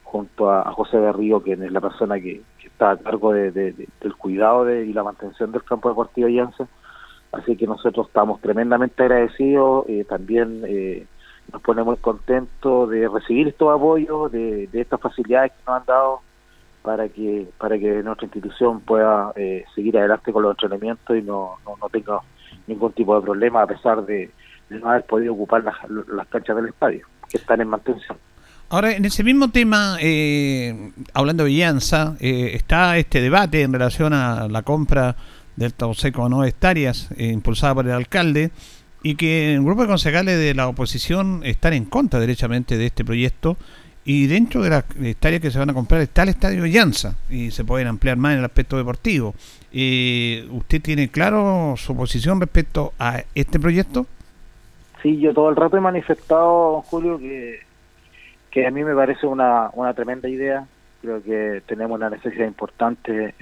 junto 0.04 0.52
a, 0.52 0.70
José 0.74 0.98
de 0.98 1.14
Río, 1.14 1.42
que 1.42 1.54
es 1.54 1.60
la 1.72 1.80
persona 1.80 2.20
que, 2.20 2.42
está 2.66 2.92
a 2.92 2.98
cargo 2.98 3.32
de, 3.32 3.52
del 3.52 4.16
cuidado 4.18 4.70
y 4.70 4.92
la 4.92 5.04
mantención 5.04 5.54
del 5.54 5.64
campo 5.64 5.88
deportivo 5.88 6.28
de 6.28 6.34
Llanza. 6.34 6.68
Así 7.32 7.56
que 7.56 7.68
nosotros 7.68 8.08
estamos 8.08 8.42
tremendamente 8.42 9.02
agradecidos, 9.04 9.86
también 10.10 10.62
nos 11.54 11.62
ponemos 11.62 12.00
contentos 12.00 12.90
de 12.90 13.08
recibir 13.08 13.48
estos 13.48 13.74
apoyos, 13.74 14.32
de, 14.32 14.68
de 14.68 14.82
estas 14.82 15.00
facilidades 15.00 15.54
que 15.54 15.64
nos 15.66 15.80
han 15.80 15.86
dado 15.86 16.22
para 16.86 17.10
que 17.10 17.48
para 17.58 17.80
que 17.80 18.04
nuestra 18.04 18.26
institución 18.26 18.80
pueda 18.82 19.34
eh, 19.36 19.66
seguir 19.74 19.98
adelante 19.98 20.32
con 20.32 20.44
los 20.44 20.52
entrenamientos 20.52 21.18
y 21.18 21.22
no, 21.24 21.56
no, 21.66 21.90
tenga 21.90 22.20
ningún 22.68 22.94
tipo 22.94 23.16
de 23.16 23.24
problema 23.24 23.64
a 23.64 23.68
pesar 23.68 24.06
de, 24.06 24.30
no 24.70 24.90
haber 24.90 25.04
podido 25.04 25.34
ocupar 25.34 25.64
las, 25.64 25.76
las, 25.90 26.28
canchas 26.28 26.56
del 26.56 26.68
estadio 26.68 27.08
que 27.28 27.38
están 27.38 27.60
en 27.62 27.68
mantención. 27.68 28.18
Ahora, 28.70 28.96
en 28.96 29.06
ese 29.06 29.24
mismo 29.24 29.50
tema, 29.50 29.98
eh, 30.00 30.92
hablando 31.14 31.44
de 31.44 31.50
Villanza, 31.50 32.16
eh, 32.20 32.52
está 32.54 32.98
este 32.98 33.22
debate 33.22 33.62
en 33.62 33.74
relación 33.74 34.14
a 34.14 34.48
la 34.48 34.62
compra 34.62 35.16
del 35.56 35.74
Tauseco 35.74 36.30
no 36.30 36.44
hectáreas 36.44 37.10
impulsada 37.18 37.76
por 37.76 37.86
el 37.86 37.94
alcalde 37.94 38.52
y 39.02 39.16
que 39.16 39.54
el 39.54 39.64
grupo 39.64 39.84
de 39.84 39.88
concejales 39.88 40.38
de 40.38 40.54
la 40.54 40.68
oposición 40.68 41.42
están 41.44 41.74
en 41.74 41.86
contra 41.86 42.20
derechamente 42.20 42.78
de 42.78 42.88
este 42.88 43.06
proyecto 43.06 43.58
Y 44.08 44.28
dentro 44.28 44.62
de 44.62 44.70
las 44.70 44.86
hectáreas 45.02 45.42
que 45.42 45.50
se 45.50 45.58
van 45.58 45.72
a 45.72 45.74
comprar 45.74 46.00
está 46.00 46.22
el 46.22 46.30
estadio 46.30 46.68
Llanza 46.68 47.16
y 47.28 47.50
se 47.50 47.66
pueden 47.66 47.88
ampliar 47.88 48.18
más 48.18 48.34
en 48.34 48.40
el 48.40 48.46
aspecto 48.46 48.78
deportivo. 48.78 49.34
Eh, 49.74 50.48
¿Usted 50.52 50.80
tiene 50.80 51.10
claro 51.10 51.74
su 51.76 51.98
posición 51.98 52.40
respecto 52.40 52.94
a 53.00 53.24
este 53.34 53.60
proyecto? 53.60 54.06
Sí, 55.02 55.20
yo 55.20 55.34
todo 55.34 55.50
el 55.50 55.56
rato 55.56 55.78
he 55.78 55.82
manifestado, 55.82 56.74
don 56.74 56.82
Julio, 56.84 57.18
que, 57.18 58.68
a 58.68 58.70
mí 58.70 58.84
me 58.84 58.94
parece 58.94 59.26
una, 59.26 59.72
tremenda 59.96 60.30
idea. 60.30 60.68
Creo 61.02 61.24
que 61.24 61.64
tenemos 61.66 61.98
una 61.98 62.12
necesidad 62.12 62.46
importante, 62.46 63.34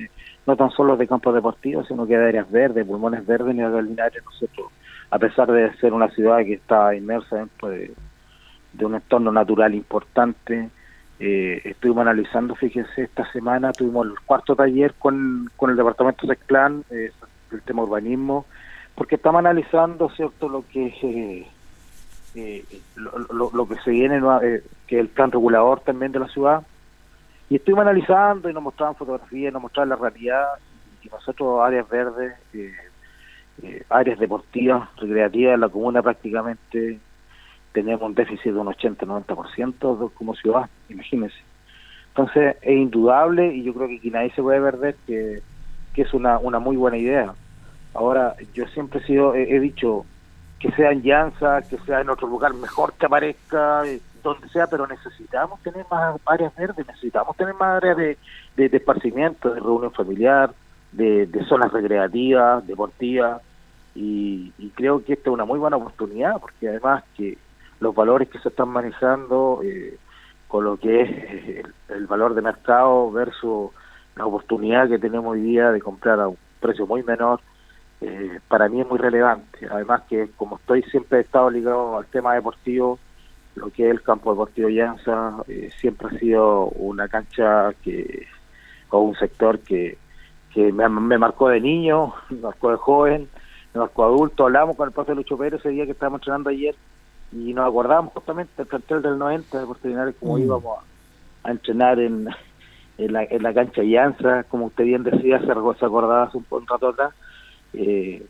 no 0.48 0.56
tan 0.56 0.72
solo 0.72 0.96
de 0.96 1.08
campos 1.08 1.36
deportivos, 1.36 1.90
sino 1.90 2.08
que 2.08 2.18
de 2.18 2.28
áreas 2.30 2.50
verdes, 2.50 2.88
pulmones 2.88 3.26
verdes, 3.26 3.54
y 3.54 3.58
Linares, 3.58 4.24
nosotros, 4.24 4.72
a 5.10 5.20
pesar 5.20 5.52
de 5.52 5.74
ser 5.76 5.92
una 5.92 6.10
ciudad 6.10 6.38
que 6.38 6.54
está 6.54 6.96
inmersa 6.96 7.36
dentro 7.36 7.68
de 7.68 7.92
de 8.74 8.86
un 8.86 8.96
entorno 8.96 9.32
natural 9.32 9.74
importante. 9.74 10.70
Eh, 11.20 11.62
estuvimos 11.64 12.02
analizando, 12.02 12.56
fíjense, 12.56 13.04
esta 13.04 13.32
semana 13.32 13.72
tuvimos 13.72 14.08
el 14.08 14.20
cuarto 14.26 14.56
taller 14.56 14.94
con, 14.96 15.50
con 15.56 15.70
el 15.70 15.78
departamento 15.78 16.28
de 16.28 16.36
Clan, 16.36 16.84
eh, 16.90 17.12
el 17.52 17.62
tema 17.62 17.84
urbanismo, 17.84 18.46
porque 18.96 19.16
estamos 19.16 19.40
analizando, 19.40 20.10
¿cierto?, 20.10 20.50
lo 20.50 20.66
que 20.68 20.88
eh, 21.04 21.48
eh 22.36 22.66
lo, 22.96 23.52
lo, 23.54 23.68
que 23.68 23.76
se 23.84 23.92
viene, 23.92 24.18
eh, 24.18 24.64
que 24.88 24.96
es 24.96 25.02
el 25.02 25.08
plan 25.08 25.32
regulador 25.32 25.82
también 25.82 26.12
de 26.12 26.20
la 26.20 26.28
ciudad. 26.28 26.64
Y 27.50 27.58
estuvimos 27.58 27.84
analizando 27.84 28.50
y 28.50 28.54
nos 28.54 28.64
mostraban 28.64 28.96
fotografías, 28.96 29.54
nos 29.54 29.62
mostraban 29.62 29.90
la 29.90 29.96
realidad, 29.96 30.46
y 31.04 31.10
nosotros 31.10 31.62
áreas 31.62 31.88
verdes, 31.88 32.34
áreas 33.90 34.18
deportivas, 34.18 34.90
recreativas, 34.98 35.60
la 35.60 35.70
comuna 35.70 36.02
prácticamente 36.02 37.00
tenemos 37.74 38.04
un 38.04 38.16
déficit 38.16 38.54
de 38.54 38.60
un 38.60 38.68
80-90% 38.68 40.12
como 40.14 40.36
ciudad, 40.36 40.70
imagínense. 40.90 41.36
Entonces 42.10 42.56
es 42.62 42.78
indudable 42.78 43.54
y 43.54 43.64
yo 43.64 43.74
creo 43.74 43.88
que 43.88 43.98
aquí 43.98 44.12
nadie 44.12 44.32
se 44.32 44.42
puede 44.44 44.62
perder 44.62 44.96
que, 45.08 45.42
que 45.94 46.04
es 46.04 46.14
una, 46.14 46.38
una 46.38 46.60
muy 46.60 46.78
buena 46.78 46.98
idea. 46.98 47.34
Ahora, 47.96 48.36
yo 48.54 48.68
siempre 48.68 49.00
he 49.00 49.06
sido, 49.06 49.36
he, 49.36 49.60
dicho 49.60 50.06
que 50.60 50.72
sea 50.72 50.92
en 50.92 51.02
Llanza, 51.02 51.62
que 51.64 51.78
sea 51.80 52.02
en 52.02 52.10
otro 52.10 52.28
lugar 52.28 52.54
mejor 52.54 52.94
que 52.94 53.06
aparezca, 53.08 53.86
eh, 53.86 54.00
donde 54.22 54.48
sea, 54.50 54.68
pero 54.68 54.88
necesitamos 54.88 55.60
tener 55.62 55.86
más 55.92 56.16
áreas 56.26 56.56
verdes, 56.56 56.88
necesitamos 56.88 57.36
tener 57.36 57.54
más 57.56 57.84
áreas 57.84 57.98
de, 57.98 58.18
de, 58.70 58.78
esparcimiento, 58.78 59.54
de 59.54 59.60
reunión 59.60 59.92
familiar, 59.92 60.54
de, 60.92 61.26
de 61.26 61.46
zonas 61.46 61.72
recreativas, 61.72 62.66
deportivas, 62.66 63.42
y, 63.96 64.54
y 64.58 64.70
creo 64.70 65.04
que 65.04 65.14
esta 65.14 65.30
es 65.30 65.34
una 65.34 65.46
muy 65.46 65.60
buena 65.60 65.78
oportunidad, 65.78 66.40
porque 66.40 66.70
además 66.70 67.04
que 67.16 67.38
los 67.84 67.94
valores 67.94 68.30
que 68.30 68.40
se 68.40 68.48
están 68.50 68.70
manejando 68.70 69.60
eh, 69.62 69.98
con 70.48 70.64
lo 70.64 70.78
que 70.78 71.02
es 71.02 71.66
el, 71.90 72.08
valor 72.08 72.34
de 72.34 72.42
mercado 72.42 73.12
versus 73.12 73.72
la 74.16 74.26
oportunidad 74.26 74.88
que 74.88 75.00
tenemos 75.00 75.34
hoy 75.34 75.42
día 75.42 75.72
de 75.72 75.82
comprar 75.82 76.20
a 76.20 76.30
un 76.30 76.38
precio 76.62 76.88
muy 76.88 77.04
menor, 77.04 77.42
eh, 78.00 78.40
para 78.48 78.70
mí 78.70 78.80
es 78.80 78.88
muy 78.88 79.00
relevante. 79.00 79.68
Además 79.70 80.04
que 80.10 80.30
como 80.38 80.56
estoy 80.56 80.82
siempre 80.84 81.18
he 81.18 81.22
estado 81.22 81.50
ligado 81.50 81.98
al 81.98 82.06
tema 82.06 82.36
deportivo, 82.36 83.00
lo 83.56 83.70
que 83.70 83.86
es 83.86 83.92
el 83.92 84.02
campo 84.02 84.32
deportivo 84.32 84.70
Llanza 84.70 85.44
eh, 85.48 85.70
siempre 85.78 86.08
ha 86.08 86.20
sido 86.20 86.68
una 86.70 87.08
cancha 87.10 87.74
que 87.84 88.28
o 88.92 89.00
un 89.00 89.16
sector 89.16 89.60
que, 89.60 89.98
que 90.54 90.72
me, 90.72 90.88
me 90.88 91.18
marcó 91.18 91.50
de 91.50 91.60
niño, 91.60 92.14
me 92.30 92.38
marcó 92.38 92.72
de 92.72 92.78
joven, 92.78 93.30
me 93.74 93.82
marcó 93.82 94.04
de 94.08 94.14
adulto. 94.14 94.46
Hablamos 94.46 94.78
con 94.78 94.88
el 94.88 94.94
profe 94.94 95.16
Lucho 95.16 95.38
Pérez 95.38 95.60
ese 95.60 95.70
día 95.70 95.86
que 95.86 95.92
estábamos 95.92 96.20
entrenando 96.22 96.50
ayer 96.50 96.76
y 97.36 97.54
nos 97.54 97.68
acordábamos 97.68 98.14
justamente 98.14 98.52
del 98.58 98.68
cartel 98.68 99.02
del 99.02 99.18
90 99.18 99.60
de 99.60 99.66
Puerto 99.66 100.20
como 100.20 100.38
mm. 100.38 100.42
íbamos 100.42 100.80
a, 101.44 101.52
entrenar 101.52 102.00
en, 102.00 102.30
en, 102.98 103.14
la, 103.14 103.24
en 103.24 103.44
la 103.44 103.54
cancha 103.54 103.84
Llanza, 103.84 104.44
como 104.44 104.66
usted 104.66 104.86
bien 104.86 105.04
decía, 105.04 105.40
se, 105.40 105.46
se 105.46 105.86
acordaba 105.86 106.24
hace 106.24 106.38
un, 106.38 106.46
un 106.50 106.68
rato 106.68 106.90
atrás. 106.90 107.14
Eh, 107.74 108.26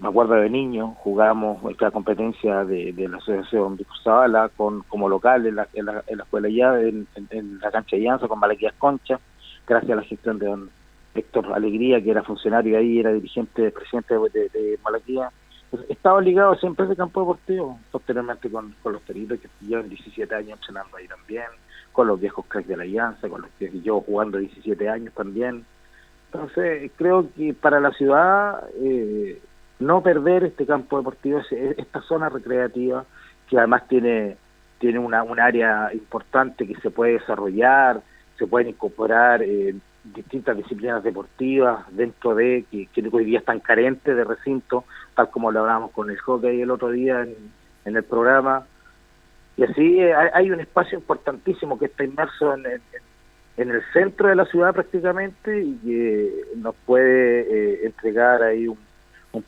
me 0.00 0.08
acuerdo 0.08 0.34
de 0.34 0.50
niño, 0.50 0.94
jugamos 0.98 1.58
la 1.80 1.90
competencia 1.90 2.64
de, 2.64 2.92
de 2.92 3.08
la 3.08 3.16
asociación 3.16 3.76
de 3.76 3.84
Cruzabala 3.84 4.50
con, 4.54 4.82
como 4.82 5.08
local 5.08 5.46
en 5.46 5.56
la, 5.56 5.68
en 5.72 5.86
la, 5.86 6.02
escuela 6.08 6.48
ya, 6.48 6.78
en, 6.80 7.06
en, 7.30 7.58
la 7.60 7.70
cancha 7.70 7.96
Llanza 7.96 8.28
con 8.28 8.38
Malaquías 8.38 8.74
Concha, 8.78 9.18
gracias 9.66 9.92
a 9.92 9.96
la 9.96 10.02
gestión 10.02 10.38
de 10.38 10.46
don 10.46 10.70
Héctor 11.14 11.50
Alegría, 11.54 12.02
que 12.02 12.10
era 12.10 12.22
funcionario 12.22 12.76
ahí, 12.76 12.98
era 12.98 13.12
dirigente, 13.12 13.70
presidente 13.70 14.14
de, 14.14 14.48
de, 14.50 14.78
Malaquía 14.84 15.30
estaba 15.88 16.20
ligado 16.20 16.54
siempre 16.56 16.84
a 16.84 16.86
ese 16.88 16.96
campo 16.96 17.20
deportivo, 17.20 17.78
posteriormente 17.90 18.50
con, 18.50 18.74
los 18.84 19.02
peritos 19.02 19.38
que 19.40 19.48
llevan 19.66 19.88
17 19.88 20.34
años 20.34 20.58
entrenando 20.60 20.96
ahí 20.96 21.08
también, 21.08 21.46
con 21.92 22.06
los 22.06 22.20
viejos 22.20 22.44
cracks 22.46 22.68
de 22.68 22.76
la 22.76 22.84
Alianza, 22.84 23.28
con 23.28 23.42
los 23.42 23.50
que 23.58 23.80
yo 23.80 24.00
jugando 24.00 24.38
17 24.38 24.88
años 24.88 25.12
también. 25.14 25.64
Entonces, 26.32 26.90
creo 26.96 27.28
que 27.34 27.54
para 27.54 27.80
la 27.80 27.90
ciudad, 27.92 28.62
eh, 28.74 29.40
no 29.78 30.02
perder 30.02 30.44
este 30.44 30.66
campo 30.66 30.98
deportivo, 30.98 31.40
esta 31.50 32.00
zona 32.02 32.28
recreativa, 32.28 33.04
que 33.48 33.58
además 33.58 33.86
tiene, 33.88 34.36
tiene 34.78 34.98
una, 34.98 35.22
un 35.22 35.40
área 35.40 35.92
importante 35.92 36.66
que 36.66 36.76
se 36.80 36.90
puede 36.90 37.14
desarrollar, 37.14 38.02
se 38.38 38.46
pueden 38.46 38.68
incorporar 38.68 39.42
eh, 39.42 39.74
distintas 40.14 40.56
disciplinas 40.56 41.02
deportivas 41.02 41.84
dentro 41.90 42.34
de 42.34 42.64
que, 42.70 42.88
hoy 43.10 43.24
día 43.24 43.40
están 43.40 43.60
carentes 43.60 44.16
de 44.16 44.24
recinto, 44.24 44.84
tal 45.14 45.30
como 45.30 45.50
lo 45.50 45.60
hablábamos 45.60 45.90
con 45.92 46.10
el 46.10 46.18
hockey 46.18 46.60
el 46.60 46.70
otro 46.70 46.90
día 46.90 47.22
en, 47.22 47.96
el 47.96 48.02
programa. 48.02 48.66
Y 49.56 49.64
así 49.64 50.00
eh, 50.00 50.12
hay, 50.14 50.50
un 50.50 50.60
espacio 50.60 50.98
importantísimo 50.98 51.78
que 51.78 51.86
está 51.86 52.04
inmerso 52.04 52.54
en, 52.54 52.66
en, 53.56 53.70
el 53.70 53.82
centro 53.92 54.28
de 54.28 54.36
la 54.36 54.44
ciudad 54.46 54.74
prácticamente 54.74 55.62
y 55.62 55.76
que 55.76 56.32
nos 56.56 56.74
puede 56.84 57.40
eh, 57.40 57.86
entregar 57.86 58.42
ahí 58.42 58.68
un, 58.68 58.78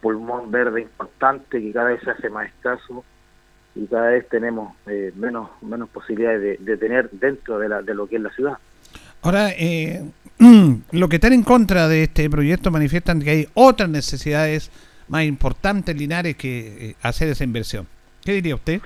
pulmón 0.03 0.51
verde 0.51 0.83
importante 0.83 1.63
que 1.63 1.73
cada 1.73 1.89
vez 1.89 2.03
se 2.03 2.11
hace 2.11 2.29
más 2.29 2.47
escaso 2.49 3.03
y 3.75 3.87
cada 3.87 4.11
vez 4.11 4.29
tenemos 4.29 4.75
eh, 4.87 5.15
menos 5.17 5.49
menos 5.63 5.89
posibilidades 5.89 6.43
de, 6.43 6.57
de, 6.59 6.77
tener 6.77 7.09
dentro 7.11 7.59
de, 7.59 7.71
la, 7.71 7.81
de 7.81 7.95
lo 7.95 8.07
que 8.07 8.17
es 8.17 8.23
la 8.23 8.31
ciudad. 8.31 8.59
Ahora, 9.23 9.51
eh, 9.51 10.03
lo 10.93 11.09
que 11.09 11.17
están 11.17 11.33
en 11.33 11.43
contra 11.43 11.89
de 11.89 12.05
este 12.05 12.31
proyecto 12.31 12.71
manifiestan 12.71 13.21
que 13.21 13.31
hay 13.31 13.49
otras 13.55 13.89
necesidades 13.89 14.71
más 15.09 15.25
importantes, 15.25 15.97
Linares, 15.97 16.37
que 16.37 16.91
eh, 16.91 16.97
hacer 17.03 17.29
esa 17.29 17.45
inversión. 17.45 17.87
¿Qué 18.25 18.33
diría 18.33 18.55
usted? 18.55 18.81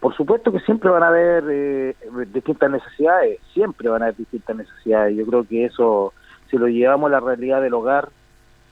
Por 0.00 0.16
supuesto 0.16 0.52
que 0.52 0.60
siempre 0.60 0.88
van 0.90 1.02
a 1.02 1.08
haber 1.08 1.44
eh, 1.50 1.94
distintas 2.32 2.70
necesidades, 2.70 3.40
siempre 3.52 3.88
van 3.88 4.02
a 4.02 4.06
haber 4.06 4.16
distintas 4.16 4.56
necesidades. 4.56 5.16
Yo 5.16 5.26
creo 5.26 5.44
que 5.44 5.66
eso, 5.66 6.14
si 6.50 6.56
lo 6.56 6.68
llevamos 6.68 7.08
a 7.08 7.14
la 7.14 7.20
realidad 7.20 7.60
del 7.60 7.74
hogar, 7.74 8.08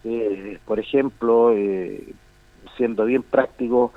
eh, 0.04 0.58
por 0.64 0.78
ejemplo, 0.78 1.52
siendo 2.76 3.04
bien 3.04 3.22
práctico, 3.22 3.92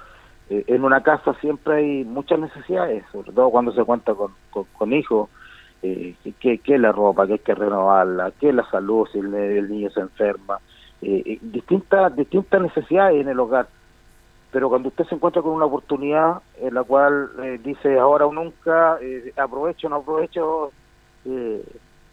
en 0.49 0.83
una 0.83 1.03
casa 1.03 1.35
siempre 1.39 1.75
hay 1.75 2.03
muchas 2.03 2.39
necesidades, 2.39 3.03
sobre 3.11 3.31
todo 3.31 3.51
cuando 3.51 3.71
se 3.71 3.83
cuenta 3.83 4.15
con, 4.15 4.31
con 4.49 4.93
hijos 4.93 5.29
eh, 5.81 6.15
que, 6.39 6.57
que 6.59 6.77
la 6.77 6.91
ropa, 6.91 7.25
que 7.25 7.33
hay 7.33 7.39
que 7.39 7.55
renovarla, 7.55 8.31
que 8.31 8.51
la 8.51 8.69
salud 8.69 9.07
si 9.11 9.19
el, 9.19 9.69
niño 9.69 9.89
se 9.91 10.01
enferma, 10.01 10.59
eh, 11.01 11.23
eh, 11.25 11.39
distintas, 11.41 12.15
distintas 12.15 12.61
necesidades 12.61 13.21
en 13.21 13.29
el 13.29 13.39
hogar. 13.39 13.67
Pero 14.51 14.67
cuando 14.67 14.89
usted 14.89 15.05
se 15.05 15.15
encuentra 15.15 15.41
con 15.41 15.51
una 15.51 15.65
oportunidad 15.65 16.41
en 16.59 16.73
la 16.73 16.83
cual 16.83 17.29
eh, 17.43 17.59
dice 17.63 17.99
ahora 17.99 18.25
o 18.25 18.33
nunca, 18.33 18.97
aprovecho 19.37 19.87
o 19.87 19.89
no 19.89 19.95
aprovecho, 19.97 20.71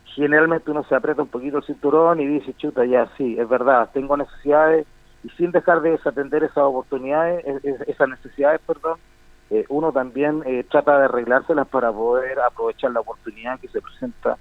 generalmente 0.04 0.70
uno 0.70 0.84
se 0.84 0.94
aprieta 0.94 1.22
un 1.22 1.28
poquito 1.28 1.58
el 1.58 1.64
cinturón 1.64 2.20
y 2.20 2.26
dice, 2.26 2.54
chuta, 2.54 2.84
ya 2.84 3.08
sí, 3.16 3.36
es 3.38 3.48
verdad, 3.48 3.90
tengo 3.92 4.16
necesidades 4.16 4.86
y 5.24 5.28
sin 5.30 5.50
dejar 5.50 5.80
de 5.80 5.92
desatender 5.92 6.44
esas 6.44 6.58
oportunidades, 6.58 7.44
esas 7.86 8.08
necesidades, 8.08 8.60
perdón, 8.66 8.98
eh, 9.50 9.64
uno 9.68 9.92
también 9.92 10.42
eh, 10.44 10.64
trata 10.68 10.98
de 10.98 11.04
arreglárselas 11.04 11.68
para 11.68 11.92
poder 11.92 12.40
aprovechar 12.40 12.90
la 12.90 13.00
oportunidad 13.00 13.60
que 13.60 13.68
se 13.68 13.80
presenta 13.80 14.36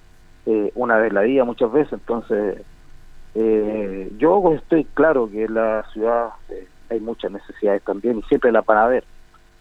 eh, 0.45 0.71
una 0.75 0.97
vez 0.97 1.13
la 1.13 1.21
vida 1.21 1.43
muchas 1.43 1.71
veces. 1.71 1.93
Entonces, 1.93 2.61
yo 4.17 4.53
estoy 4.53 4.85
claro 4.85 5.29
que 5.29 5.43
en 5.43 5.55
la 5.55 5.83
ciudad 5.91 6.29
hay 6.89 6.99
muchas 7.01 7.31
necesidades 7.31 7.83
también 7.83 8.19
y 8.19 8.21
siempre 8.23 8.51
la 8.51 8.61
van 8.61 8.77
a 8.77 8.85
haber. 8.85 9.03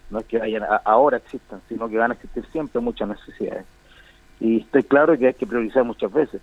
No 0.09 0.19
es 0.19 0.25
que 0.25 0.37
vayan 0.37 0.63
ahora 0.85 1.17
existan, 1.17 1.59
sino 1.67 1.89
que 1.89 1.97
van 1.97 2.11
a 2.11 2.13
existir 2.13 2.45
siempre 2.51 2.79
muchas 2.79 3.09
necesidades. 3.09 3.65
Y 4.39 4.61
estoy 4.61 4.83
claro 4.83 5.17
que 5.17 5.27
hay 5.27 5.33
que 5.33 5.45
priorizar 5.45 5.83
muchas 5.83 6.11
veces. 6.11 6.41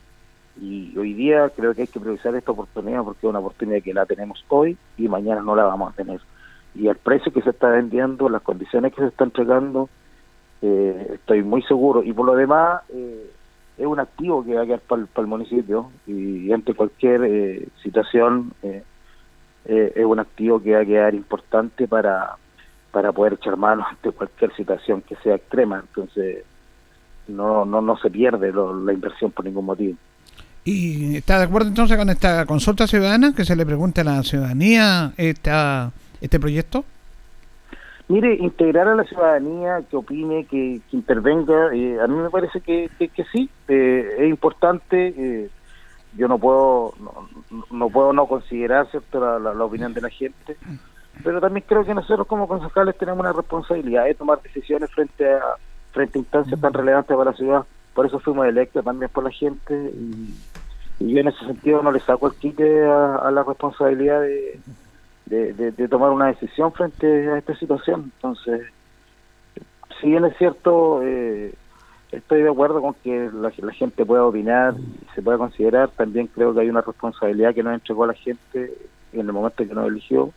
Y 0.60 0.96
hoy 0.98 1.14
día 1.14 1.50
creo 1.56 1.72
que 1.74 1.82
hay 1.82 1.86
que 1.86 2.00
priorizar 2.00 2.34
esta 2.34 2.52
oportunidad 2.52 3.02
porque 3.02 3.26
es 3.26 3.30
una 3.30 3.38
oportunidad 3.38 3.82
que 3.82 3.94
la 3.94 4.04
tenemos 4.04 4.44
hoy 4.48 4.76
y 4.98 5.08
mañana 5.08 5.40
no 5.40 5.56
la 5.56 5.64
vamos 5.64 5.92
a 5.92 5.96
tener 5.96 6.20
y 6.74 6.88
el 6.88 6.96
precio 6.96 7.32
que 7.32 7.42
se 7.42 7.50
está 7.50 7.68
vendiendo, 7.68 8.28
las 8.28 8.42
condiciones 8.42 8.94
que 8.94 9.02
se 9.02 9.08
están 9.08 9.28
entregando, 9.28 9.88
eh, 10.62 11.12
estoy 11.14 11.42
muy 11.42 11.62
seguro. 11.62 12.02
Y 12.02 12.12
por 12.12 12.26
lo 12.26 12.34
demás, 12.34 12.82
eh, 12.90 13.30
es 13.78 13.86
un 13.86 14.00
activo 14.00 14.44
que 14.44 14.54
va 14.54 14.62
a 14.62 14.66
quedar 14.66 14.80
para 14.80 15.02
el, 15.16 15.26
municipio 15.26 15.90
y, 16.06 16.52
ante 16.52 16.74
cualquier 16.74 17.24
eh, 17.24 17.68
situación 17.82 18.52
es 19.64 20.04
un 20.04 20.18
activo 20.18 20.60
que 20.60 20.74
va 20.74 20.80
a 20.80 20.84
quedar 20.84 21.14
importante 21.14 21.86
para, 21.86 22.36
para 22.90 23.12
poder 23.12 23.34
echar 23.34 23.56
mano 23.56 23.86
ante 23.88 24.10
cualquier 24.10 24.54
situación 24.54 25.02
que 25.02 25.14
sea 25.16 25.36
extrema. 25.36 25.80
Entonces, 25.80 26.44
no, 27.28 27.64
no, 27.64 27.80
no 27.80 27.96
se 27.98 28.10
pierde 28.10 28.52
la 28.52 28.92
inversión 28.92 29.30
por 29.30 29.44
ningún 29.44 29.66
motivo. 29.66 29.96
¿Y 30.64 31.16
está 31.16 31.38
de 31.38 31.44
acuerdo 31.44 31.68
entonces 31.68 31.96
con 31.96 32.08
esta 32.10 32.46
consulta 32.46 32.86
ciudadana 32.86 33.34
que 33.34 33.44
se 33.44 33.56
le 33.56 33.66
pregunte 33.66 34.02
a 34.02 34.04
la 34.04 34.22
ciudadanía 34.22 35.12
esta, 35.16 35.90
este 36.22 36.40
proyecto? 36.40 36.84
Mire, 38.08 38.34
integrar 38.34 38.88
a 38.88 38.94
la 38.94 39.04
ciudadanía 39.04 39.82
que 39.88 39.96
opine, 39.96 40.44
que, 40.44 40.80
intervenga, 40.92 41.74
eh, 41.74 41.98
a 42.00 42.06
mí 42.06 42.16
me 42.16 42.30
parece 42.30 42.60
que, 42.60 42.90
que, 42.98 43.24
sí, 43.32 43.48
eh, 43.68 44.16
es 44.18 44.28
importante. 44.28 45.14
Eh, 45.16 45.50
yo 46.16 46.28
no 46.28 46.38
puedo 46.38 46.92
no, 47.00 47.28
no, 47.70 47.88
puedo 47.88 48.12
no 48.12 48.26
considerar 48.26 48.86
cierto 48.90 49.38
la, 49.38 49.64
opinión 49.64 49.94
de 49.94 50.02
la 50.02 50.10
gente, 50.10 50.56
pero 51.24 51.40
también 51.40 51.64
creo 51.66 51.84
que 51.86 51.94
nosotros 51.94 52.26
como 52.26 52.46
concejales 52.46 52.98
tenemos 52.98 53.20
una 53.20 53.32
responsabilidad 53.32 54.04
de 54.04 54.14
tomar 54.14 54.42
decisiones 54.42 54.90
frente 54.90 55.32
a 55.32 55.40
frente 55.92 56.18
a 56.18 56.20
instancias 56.20 56.60
tan 56.60 56.72
relevantes 56.72 57.16
para 57.16 57.30
la 57.30 57.36
ciudad. 57.36 57.64
Por 57.94 58.04
eso 58.04 58.18
fuimos 58.18 58.46
electos 58.46 58.84
también 58.84 59.10
por 59.10 59.24
la 59.24 59.30
gente 59.30 59.74
y, 59.74 60.34
yo 61.00 61.18
en 61.18 61.28
ese 61.28 61.46
sentido 61.46 61.82
no 61.82 61.90
le 61.90 61.98
saco 62.00 62.28
el 62.28 62.34
quite 62.34 62.84
a 62.84 63.30
la 63.32 63.42
responsabilidad 63.42 64.20
de 64.20 64.60
de, 65.32 65.88
tomar 65.88 66.10
una 66.10 66.26
decisión 66.26 66.72
frente 66.72 67.06
a 67.30 67.38
esta 67.38 67.56
situación. 67.56 68.12
Entonces, 68.16 68.62
si 70.00 70.08
bien 70.08 70.24
es 70.24 70.36
cierto, 70.36 71.00
eh, 71.02 71.54
estoy 72.10 72.42
de 72.42 72.50
acuerdo 72.50 72.82
con 72.82 72.94
que 72.94 73.30
la, 73.32 73.50
gente 73.72 74.04
pueda 74.04 74.24
opinar 74.24 74.74
y 74.78 75.14
se 75.14 75.22
pueda 75.22 75.38
considerar, 75.38 75.88
también 75.90 76.26
creo 76.26 76.52
que 76.52 76.60
hay 76.60 76.68
una 76.68 76.82
responsabilidad 76.82 77.54
que 77.54 77.62
nos 77.62 77.74
entregó 77.74 78.04
a 78.04 78.08
la 78.08 78.14
gente 78.14 78.72
en 79.12 79.20
el 79.20 79.32
momento 79.32 79.66
que 79.66 79.74
nos 79.74 79.88
eligió, 79.88 80.30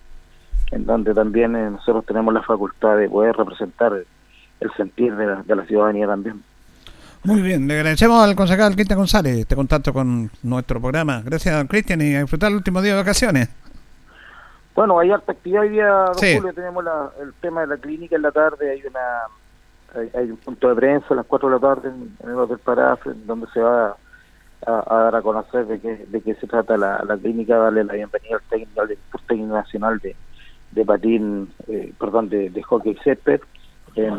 en 0.71 0.85
donde 0.85 1.13
también 1.13 1.55
eh, 1.55 1.69
nosotros 1.71 2.05
tenemos 2.05 2.33
la 2.33 2.41
facultad 2.41 2.97
de 2.97 3.09
poder 3.09 3.35
representar 3.35 3.93
el 4.59 4.71
sentir 4.77 5.15
de 5.15 5.25
la, 5.27 5.43
de 5.43 5.55
la 5.55 5.65
ciudadanía 5.65 6.07
también. 6.07 6.41
Muy 7.23 7.41
bien, 7.41 7.67
le 7.67 7.73
agradecemos 7.75 8.23
al 8.23 8.35
concejal 8.35 8.75
Cristian 8.75 8.99
González 8.99 9.35
este 9.39 9.55
contacto 9.55 9.91
con 9.91 10.29
nuestro 10.43 10.79
programa. 10.79 11.23
Gracias, 11.25 11.65
Cristian, 11.67 11.99
y 12.01 12.13
a 12.13 12.21
disfrutar 12.21 12.51
el 12.51 12.57
último 12.57 12.81
día 12.83 12.91
de 12.91 12.99
vacaciones. 12.99 13.49
Bueno, 14.75 14.99
hay 14.99 15.09
harta 15.09 15.31
actividad 15.31 15.61
hoy 15.61 15.69
día, 15.69 16.05
Julio, 16.13 16.53
tenemos 16.53 16.83
el 17.21 17.33
tema 17.35 17.61
de 17.61 17.67
la 17.67 17.77
clínica 17.77 18.17
en 18.17 18.21
la 18.23 18.31
tarde, 18.31 18.71
hay 18.71 18.83
una 18.85 20.09
hay, 20.13 20.29
un 20.29 20.35
punto 20.35 20.67
de 20.67 20.75
prensa 20.75 21.07
a 21.11 21.15
las 21.15 21.25
4 21.25 21.47
de 21.47 21.55
la 21.55 21.61
tarde 21.61 21.89
en, 21.89 22.29
el 22.29 22.35
Hotel 22.35 22.59
Parafre, 22.59 23.13
donde 23.25 23.47
se 23.53 23.61
va 23.61 23.95
a, 24.67 24.95
dar 24.95 25.15
a 25.15 25.21
conocer 25.21 25.65
de 25.67 25.79
qué, 25.79 26.05
de 26.05 26.21
qué 26.21 26.35
se 26.35 26.47
trata 26.47 26.75
la, 26.75 27.17
clínica, 27.21 27.55
darle 27.55 27.85
la 27.85 27.93
bienvenida 27.93 28.35
al 28.35 28.41
técnico, 28.49 28.81
al 28.81 28.97
técnico 29.27 29.53
nacional 29.53 29.99
de, 29.99 30.13
de 30.71 30.85
patín, 30.85 31.53
eh, 31.69 31.93
perdón, 31.97 32.27
de, 32.27 32.49
de 32.49 32.61
hockey 32.63 32.97
césped, 33.01 33.39
en, 33.95 34.13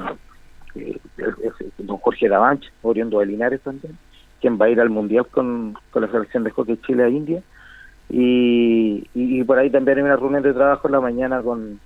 eh, 0.74 0.98
don 1.76 1.98
Jorge 1.98 2.30
Davanch, 2.30 2.72
oriundo 2.80 3.18
de 3.18 3.26
Linares 3.26 3.60
también, 3.60 3.98
quien 4.40 4.58
va 4.58 4.66
a 4.66 4.70
ir 4.70 4.80
al 4.80 4.88
Mundial 4.88 5.26
con, 5.26 5.76
con 5.90 6.00
la 6.00 6.10
selección 6.10 6.44
de 6.44 6.50
hockey 6.50 6.78
Chile 6.78 7.04
a 7.04 7.10
India 7.10 7.42
y, 8.08 9.08
y, 9.14 9.44
por 9.44 9.58
ahí 9.58 9.70
también 9.70 9.98
hay 9.98 10.04
una 10.04 10.16
reunión 10.16 10.42
de 10.42 10.52
trabajo 10.54 10.86
en 10.86 10.92
la 10.92 11.00
mañana 11.00 11.42
con, 11.42 11.80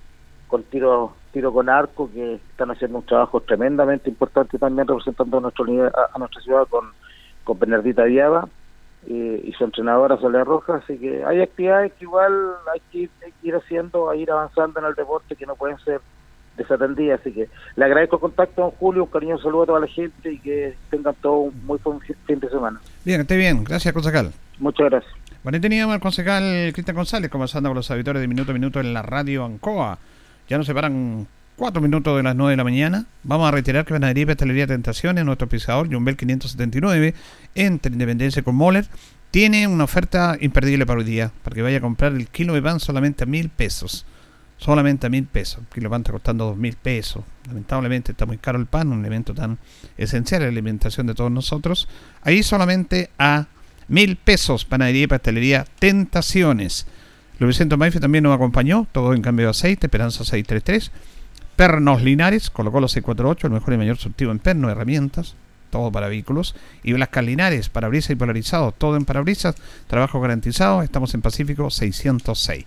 con 0.48 0.62
tiro 0.64 1.14
tiro 1.32 1.52
con 1.52 1.68
arco 1.68 2.10
que 2.12 2.34
están 2.34 2.70
haciendo 2.70 2.98
un 2.98 3.06
trabajo 3.06 3.40
tremendamente 3.40 4.10
importante 4.10 4.58
también 4.58 4.86
representando 4.86 5.38
a 5.38 5.40
nuestro 5.40 5.64
a, 5.64 6.18
nuestra 6.18 6.42
ciudad 6.42 6.66
con 6.68 6.90
con 7.44 7.58
Bernardita 7.58 8.04
Viaba 8.04 8.48
eh, 9.06 9.40
y 9.44 9.52
su 9.52 9.64
entrenadora 9.64 10.18
Soledad 10.18 10.44
Roja 10.44 10.76
así 10.76 10.98
que 10.98 11.24
hay 11.24 11.40
actividades 11.40 11.92
que 11.94 12.04
igual 12.04 12.32
hay 12.72 12.80
que 12.92 13.08
ir, 13.42 13.54
haciendo 13.54 14.10
a 14.10 14.16
ir 14.16 14.30
avanzando 14.30 14.80
en 14.80 14.86
el 14.86 14.94
deporte 14.94 15.36
que 15.36 15.46
no 15.46 15.54
pueden 15.54 15.78
ser 15.78 16.00
desatendidas. 16.56 17.20
Así 17.20 17.32
que 17.32 17.48
le 17.76 17.84
agradezco 17.84 18.16
el 18.16 18.20
contacto 18.20 18.60
a 18.60 18.64
don 18.66 18.72
Julio 18.72 19.04
un 19.04 19.10
cariño 19.10 19.38
saludo 19.38 19.62
a 19.62 19.66
toda 19.66 19.80
la 19.80 19.86
gente 19.86 20.32
y 20.32 20.38
que 20.38 20.74
tengan 20.90 21.14
todo 21.22 21.38
un 21.38 21.64
muy 21.64 21.78
buen 21.82 22.00
fin 22.00 22.40
de 22.40 22.50
semana. 22.50 22.78
Bien 23.04 23.22
esté 23.22 23.36
bien. 23.36 23.64
Gracias 23.64 23.94
concejal 23.94 24.32
muchas 24.60 24.90
gracias 24.90 25.12
bueno, 25.42 25.60
teníamos 25.60 25.94
al 25.94 26.00
concejal 26.00 26.70
Cristian 26.72 26.96
González 26.96 27.30
conversando 27.30 27.68
con 27.70 27.76
los 27.76 27.90
auditores 27.90 28.20
de 28.20 28.28
Minuto 28.28 28.50
a 28.50 28.54
Minuto 28.54 28.80
en 28.80 28.92
la 28.92 29.02
radio 29.02 29.44
Ancoa. 29.44 29.98
Ya 30.48 30.58
nos 30.58 30.66
separan 30.66 31.26
cuatro 31.56 31.82
minutos 31.82 32.16
de 32.16 32.22
las 32.22 32.34
nueve 32.34 32.52
de 32.52 32.56
la 32.56 32.64
mañana. 32.64 33.06
Vamos 33.22 33.46
a 33.46 33.50
reiterar 33.50 33.84
que 33.84 33.94
Panadería 33.94 34.22
y 34.22 34.26
Pastelería 34.26 34.66
Tentaciones, 34.66 35.24
nuestro 35.24 35.48
pisador, 35.48 35.92
Jumbel 35.92 36.16
579, 36.16 37.14
entre 37.54 37.92
Independencia 37.92 38.42
con 38.42 38.54
Moller, 38.54 38.86
tiene 39.30 39.66
una 39.66 39.84
oferta 39.84 40.36
imperdible 40.40 40.86
para 40.86 40.98
hoy 40.98 41.04
día, 41.04 41.30
para 41.44 41.54
que 41.54 41.62
vaya 41.62 41.78
a 41.78 41.80
comprar 41.80 42.12
el 42.12 42.28
kilo 42.28 42.54
de 42.54 42.62
pan 42.62 42.80
solamente 42.80 43.24
a 43.24 43.26
mil 43.26 43.48
pesos. 43.48 44.06
Solamente 44.56 45.06
a 45.06 45.10
mil 45.10 45.24
pesos. 45.24 45.60
El 45.60 45.66
kilo 45.66 45.84
de 45.84 45.90
pan 45.90 46.00
está 46.00 46.12
costando 46.12 46.46
dos 46.46 46.56
mil 46.56 46.76
pesos. 46.76 47.24
Lamentablemente 47.46 48.12
está 48.12 48.26
muy 48.26 48.38
caro 48.38 48.58
el 48.58 48.66
pan, 48.66 48.88
un 48.88 49.00
elemento 49.00 49.32
tan 49.32 49.58
esencial 49.96 50.42
en 50.42 50.48
la 50.48 50.52
alimentación 50.52 51.06
de 51.06 51.14
todos 51.14 51.30
nosotros. 51.30 51.88
Ahí 52.22 52.42
solamente 52.42 53.10
a 53.18 53.46
mil 53.90 54.16
pesos, 54.16 54.64
panadería 54.64 55.02
y 55.02 55.06
pastelería 55.08 55.66
Tentaciones. 55.78 56.86
Luis 57.38 57.56
Vicente 57.56 57.76
Maife 57.76 58.00
también 58.00 58.24
nos 58.24 58.34
acompañó, 58.34 58.86
todo 58.92 59.12
en 59.14 59.20
cambio 59.20 59.46
de 59.46 59.50
aceite, 59.50 59.86
Esperanza 59.86 60.24
633. 60.24 60.92
Pernos 61.56 62.02
Linares, 62.02 62.50
colocó 62.50 62.80
los 62.80 62.92
648, 62.92 63.48
el 63.48 63.52
mejor 63.52 63.74
y 63.74 63.76
mayor 63.76 63.98
surtido 63.98 64.30
en 64.30 64.38
perno, 64.38 64.70
herramientas, 64.70 65.34
todo 65.70 65.90
para 65.90 66.08
vehículos. 66.08 66.54
Y 66.82 66.92
Blascar 66.92 67.24
Linares, 67.24 67.68
parabrisas 67.68 68.12
y 68.12 68.14
polarizado, 68.14 68.72
todo 68.72 68.96
en 68.96 69.04
parabrisas, 69.04 69.56
trabajo 69.88 70.20
garantizado, 70.20 70.82
estamos 70.82 71.12
en 71.14 71.22
Pacífico 71.22 71.68
606. 71.70 72.64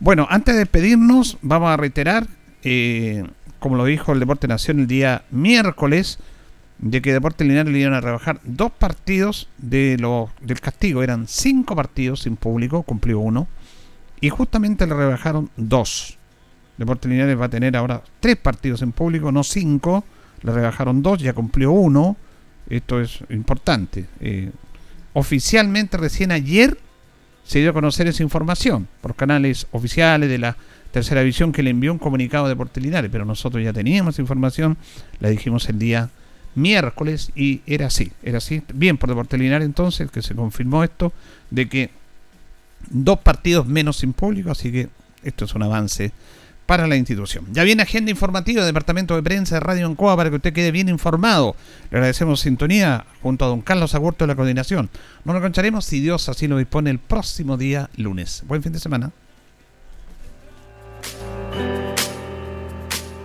Bueno, 0.00 0.26
antes 0.30 0.54
de 0.54 0.60
despedirnos, 0.60 1.36
vamos 1.42 1.70
a 1.70 1.76
reiterar, 1.76 2.26
eh, 2.64 3.24
como 3.60 3.76
lo 3.76 3.84
dijo 3.84 4.12
el 4.12 4.20
Deporte 4.20 4.48
Nación 4.48 4.80
el 4.80 4.86
día 4.86 5.22
miércoles, 5.30 6.18
de 6.82 7.00
que 7.00 7.12
Deportes 7.12 7.46
Linares 7.46 7.72
le 7.72 7.78
iban 7.78 7.94
a 7.94 8.00
rebajar 8.00 8.40
dos 8.42 8.72
partidos 8.72 9.48
de 9.58 9.96
lo, 9.98 10.30
del 10.40 10.60
castigo. 10.60 11.02
Eran 11.02 11.28
cinco 11.28 11.76
partidos 11.76 12.22
sin 12.22 12.36
público, 12.36 12.82
cumplió 12.82 13.20
uno. 13.20 13.46
Y 14.20 14.30
justamente 14.30 14.86
le 14.86 14.94
rebajaron 14.94 15.48
dos. 15.56 16.18
Deportes 16.76 17.10
Linares 17.10 17.40
va 17.40 17.46
a 17.46 17.50
tener 17.50 17.76
ahora 17.76 18.02
tres 18.18 18.36
partidos 18.36 18.82
en 18.82 18.90
público, 18.90 19.30
no 19.30 19.44
cinco. 19.44 20.04
Le 20.42 20.52
rebajaron 20.52 21.02
dos, 21.02 21.22
ya 21.22 21.32
cumplió 21.32 21.70
uno. 21.70 22.16
Esto 22.68 23.00
es 23.00 23.20
importante. 23.30 24.06
Eh, 24.18 24.50
oficialmente, 25.12 25.96
recién 25.96 26.32
ayer 26.32 26.76
se 27.44 27.60
dio 27.60 27.70
a 27.70 27.74
conocer 27.74 28.08
esa 28.08 28.24
información 28.24 28.88
por 29.00 29.14
canales 29.14 29.68
oficiales 29.70 30.28
de 30.28 30.38
la 30.38 30.56
tercera 30.90 31.20
división 31.20 31.52
que 31.52 31.62
le 31.62 31.70
envió 31.70 31.92
un 31.92 31.98
comunicado 31.98 32.46
a 32.46 32.48
Deportes 32.48 32.82
Linares. 32.82 33.10
Pero 33.12 33.24
nosotros 33.24 33.62
ya 33.62 33.72
teníamos 33.72 34.18
información, 34.18 34.76
la 35.20 35.28
dijimos 35.28 35.68
el 35.68 35.78
día 35.78 36.10
miércoles 36.54 37.30
y 37.34 37.60
era 37.66 37.86
así, 37.86 38.12
era 38.22 38.38
así. 38.38 38.62
Bien 38.74 38.98
por 38.98 39.08
Deportes 39.08 39.38
Linares 39.38 39.66
entonces, 39.66 40.10
que 40.10 40.22
se 40.22 40.34
confirmó 40.34 40.84
esto, 40.84 41.12
de 41.50 41.68
que 41.68 41.90
dos 42.90 43.18
partidos 43.20 43.66
menos 43.66 43.98
sin 43.98 44.12
público, 44.12 44.50
así 44.50 44.72
que 44.72 44.88
esto 45.22 45.44
es 45.44 45.54
un 45.54 45.62
avance 45.62 46.12
para 46.66 46.86
la 46.86 46.96
institución. 46.96 47.46
Ya 47.52 47.64
viene 47.64 47.82
agenda 47.82 48.10
informativa 48.10 48.64
Departamento 48.64 49.14
de 49.14 49.22
Prensa 49.22 49.56
de 49.56 49.60
Radio 49.60 49.86
Ancoa 49.86 50.16
para 50.16 50.30
que 50.30 50.36
usted 50.36 50.52
quede 50.52 50.70
bien 50.70 50.88
informado. 50.88 51.56
Le 51.90 51.98
agradecemos 51.98 52.40
sintonía 52.40 53.04
junto 53.20 53.44
a 53.44 53.48
don 53.48 53.60
Carlos 53.60 53.94
Agurto 53.94 54.24
de 54.24 54.28
la 54.28 54.36
coordinación. 54.36 54.88
Nos 55.24 55.36
encontraremos 55.36 55.84
si 55.84 56.00
Dios 56.00 56.28
así 56.28 56.48
lo 56.48 56.58
dispone 56.58 56.90
el 56.90 56.98
próximo 56.98 57.56
día 57.56 57.90
lunes. 57.96 58.42
Buen 58.46 58.62
fin 58.62 58.72
de 58.72 58.78
semana. 58.78 59.10